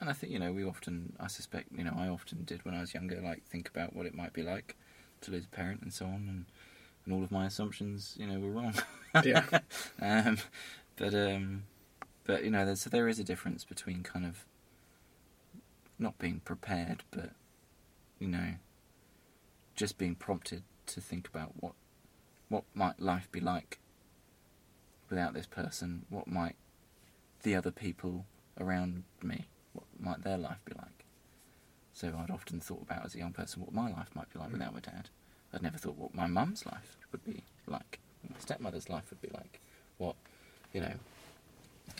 and 0.00 0.10
I 0.10 0.12
think 0.12 0.32
you 0.32 0.38
know 0.38 0.52
we 0.52 0.64
often, 0.64 1.14
I 1.20 1.28
suspect 1.28 1.68
you 1.76 1.84
know 1.84 1.94
I 1.96 2.08
often 2.08 2.44
did 2.44 2.64
when 2.64 2.74
I 2.74 2.80
was 2.80 2.94
younger, 2.94 3.20
like 3.20 3.44
think 3.44 3.68
about 3.68 3.94
what 3.94 4.06
it 4.06 4.14
might 4.14 4.32
be 4.32 4.42
like 4.42 4.76
to 5.22 5.30
lose 5.30 5.44
a 5.44 5.48
parent 5.48 5.82
and 5.82 5.92
so 5.92 6.06
on, 6.06 6.26
and 6.28 6.44
and 7.04 7.14
all 7.14 7.22
of 7.22 7.30
my 7.30 7.46
assumptions, 7.46 8.14
you 8.18 8.26
know, 8.26 8.38
were 8.38 8.50
wrong. 8.50 8.74
Yeah. 9.24 9.44
um, 10.02 10.38
but 10.96 11.14
um, 11.14 11.64
but 12.24 12.44
you 12.44 12.50
know, 12.50 12.64
there's, 12.64 12.80
so 12.80 12.90
there 12.90 13.08
is 13.08 13.18
a 13.18 13.24
difference 13.24 13.64
between 13.64 14.02
kind 14.02 14.26
of 14.26 14.44
not 15.98 16.18
being 16.18 16.40
prepared, 16.44 17.04
but 17.10 17.30
you 18.18 18.28
know, 18.28 18.54
just 19.76 19.98
being 19.98 20.14
prompted 20.14 20.62
to 20.86 21.00
think 21.00 21.28
about 21.28 21.52
what 21.60 21.74
what 22.48 22.64
might 22.74 23.00
life 23.00 23.30
be 23.30 23.40
like 23.40 23.78
without 25.08 25.34
this 25.34 25.46
person. 25.46 26.06
What 26.08 26.26
might 26.26 26.56
the 27.42 27.54
other 27.54 27.70
people 27.70 28.26
around 28.58 29.04
me, 29.22 29.46
what 29.72 29.84
might 29.98 30.24
their 30.24 30.38
life 30.38 30.58
be 30.64 30.72
like? 30.76 31.04
So 31.92 32.12
I'd 32.18 32.30
often 32.30 32.58
thought 32.58 32.82
about 32.82 33.04
as 33.04 33.14
a 33.14 33.18
young 33.18 33.32
person 33.32 33.62
what 33.62 33.72
my 33.72 33.90
life 33.90 34.08
might 34.14 34.32
be 34.32 34.38
like 34.38 34.50
without 34.50 34.74
my 34.74 34.80
dad. 34.80 35.10
I'd 35.54 35.62
never 35.62 35.78
thought 35.78 35.96
what 35.96 36.14
my 36.14 36.26
mum's 36.26 36.66
life 36.66 36.96
would 37.12 37.24
be 37.24 37.44
like, 37.66 38.00
what 38.22 38.32
my 38.32 38.40
stepmother's 38.40 38.88
life 38.88 39.04
would 39.10 39.22
be 39.22 39.30
like, 39.32 39.60
what 39.98 40.16
you 40.72 40.80
know, 40.80 40.94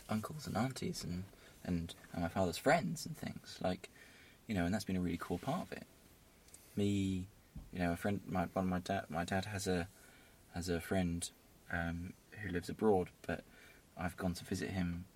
uncles 0.09 0.47
and 0.47 0.57
aunties 0.57 1.05
and 1.05 1.25
and, 1.65 1.95
and 2.13 2.23
my 2.23 2.29
father's 2.29 2.59
friends 2.59 3.07
and 3.07 3.17
things 3.17 3.59
like, 3.63 3.89
you 4.47 4.55
know, 4.55 4.67
and 4.67 4.75
that's 4.75 4.85
been 4.85 4.97
a 4.97 5.01
really 5.01 5.19
cool 5.19 5.39
part 5.39 5.63
of 5.63 5.73
it. 5.73 5.87
Me, 6.77 7.27
you 7.73 7.79
know, 7.79 7.93
a 7.93 7.97
friend, 7.97 8.21
my 8.27 8.47
one 8.53 8.67
of 8.67 8.71
my 8.71 8.81
dad, 8.81 9.05
my 9.09 9.25
dad 9.25 9.47
has 9.47 9.67
a 9.67 9.89
has 10.55 10.69
a 10.69 10.81
friend 10.81 11.31
um, 11.73 12.13
who 12.43 12.51
lives 12.51 12.69
abroad, 12.69 13.09
but 13.27 13.43
I've 13.97 14.17
gone 14.17 14.35
to 14.35 14.45
visit 14.45 14.71
him 14.71 15.07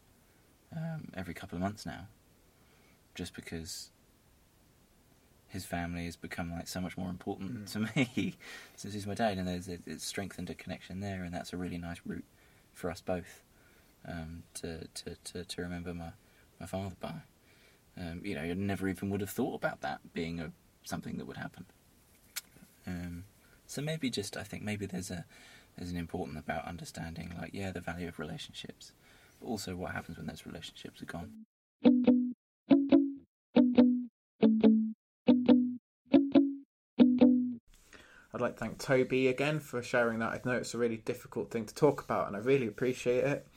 um, 0.75 1.09
every 1.15 1.35
couple 1.35 1.57
of 1.57 1.63
months 1.63 1.85
now, 1.85 2.07
just 3.15 3.35
because 3.35 3.91
his 5.49 5.65
family 5.65 6.05
has 6.05 6.17
become 6.17 6.51
like 6.53 6.69
so 6.69 6.81
much 6.81 6.97
more 6.97 7.09
important 7.11 7.65
Mm. 7.67 7.73
to 7.73 7.79
me 8.17 8.35
since 8.77 8.95
he's 8.95 9.07
my 9.07 9.15
dad, 9.15 9.39
and 9.39 9.49
there's 9.49 9.69
it's 9.69 10.05
strengthened 10.05 10.51
a 10.51 10.55
connection 10.55 11.01
there, 11.01 11.23
and 11.25 11.33
that's 11.35 11.53
a 11.53 11.57
really 11.57 11.79
nice 11.79 12.01
route 12.07 12.25
for 12.75 12.91
us 12.91 13.01
both 13.01 13.43
um, 14.07 14.43
to, 14.55 14.87
to, 14.95 15.17
to 15.25 15.45
to 15.45 15.63
remember 15.63 15.93
my 15.95 16.11
my 16.61 16.67
father 16.67 16.95
by. 17.01 17.15
Um, 17.97 18.21
you 18.25 18.35
know, 18.37 18.43
I 18.43 18.53
never 18.55 18.89
even 18.89 19.11
would 19.11 19.21
have 19.21 19.31
thought 19.31 19.55
about 19.55 19.81
that 19.81 20.13
being 20.15 20.39
a 20.41 20.53
something 20.85 21.17
that 21.19 21.27
would 21.27 21.37
happen. 21.37 21.67
Um, 22.87 23.25
so 23.67 23.83
maybe 23.83 24.09
just 24.11 24.37
I 24.37 24.43
think 24.45 24.63
maybe 24.63 24.87
there's 24.87 25.11
a 25.11 25.25
there's 25.77 25.91
an 25.91 25.97
important 25.97 26.39
about 26.39 26.65
understanding 26.67 27.35
like 27.41 27.51
yeah 27.53 27.71
the 27.71 27.81
value 27.81 28.09
of 28.09 28.19
relationships, 28.19 28.93
but 29.41 29.47
also 29.47 29.77
what 29.77 29.93
happens 29.93 30.17
when 30.19 30.27
those 30.27 30.47
relationships 30.47 31.03
are 31.03 31.07
gone. 31.07 31.33
I'd 38.39 38.43
like 38.43 38.55
to 38.55 38.61
thank 38.61 38.79
Toby 38.79 39.27
again 39.27 39.59
for 39.59 39.83
sharing 39.83 40.21
that. 40.21 40.29
I 40.31 40.41
know 40.45 40.53
it's 40.53 40.73
a 40.73 40.79
really 40.79 40.99
difficult 40.99 41.51
thing 41.51 41.67
to 41.67 41.75
talk 41.75 42.05
about, 42.05 42.29
and 42.29 42.37
I 42.37 42.39
really 42.39 42.69
appreciate 42.69 43.25
it. 43.25 43.49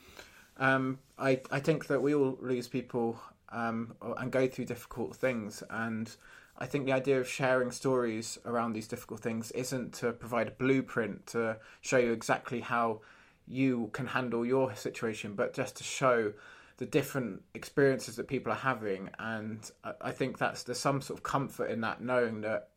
Um, 0.56 0.98
I 1.16 1.40
I 1.52 1.60
think 1.60 1.86
that 1.86 2.02
we 2.02 2.16
all 2.16 2.36
lose 2.40 2.66
people 2.66 3.16
um, 3.50 3.94
and 4.18 4.32
go 4.32 4.48
through 4.48 4.64
difficult 4.64 5.14
things, 5.14 5.62
and 5.70 6.10
I 6.58 6.66
think 6.66 6.86
the 6.86 6.92
idea 6.92 7.20
of 7.20 7.28
sharing 7.28 7.70
stories 7.70 8.38
around 8.44 8.72
these 8.72 8.88
difficult 8.88 9.20
things 9.20 9.52
isn't 9.52 9.92
to 10.00 10.10
provide 10.10 10.48
a 10.48 10.50
blueprint 10.50 11.28
to 11.28 11.58
show 11.80 11.98
you 11.98 12.10
exactly 12.10 12.58
how 12.58 13.02
you 13.46 13.88
can 13.92 14.08
handle 14.08 14.44
your 14.44 14.74
situation, 14.74 15.36
but 15.36 15.54
just 15.54 15.76
to 15.76 15.84
show 15.84 16.32
the 16.78 16.86
different 16.86 17.42
experiences 17.54 18.16
that 18.16 18.26
people 18.26 18.50
are 18.50 18.56
having. 18.56 19.10
And 19.20 19.70
I, 19.84 19.92
I 20.00 20.10
think 20.10 20.38
that's 20.38 20.64
there's 20.64 20.80
some 20.80 21.00
sort 21.00 21.20
of 21.20 21.22
comfort 21.22 21.70
in 21.70 21.82
that, 21.82 22.00
knowing 22.00 22.40
that 22.40 22.70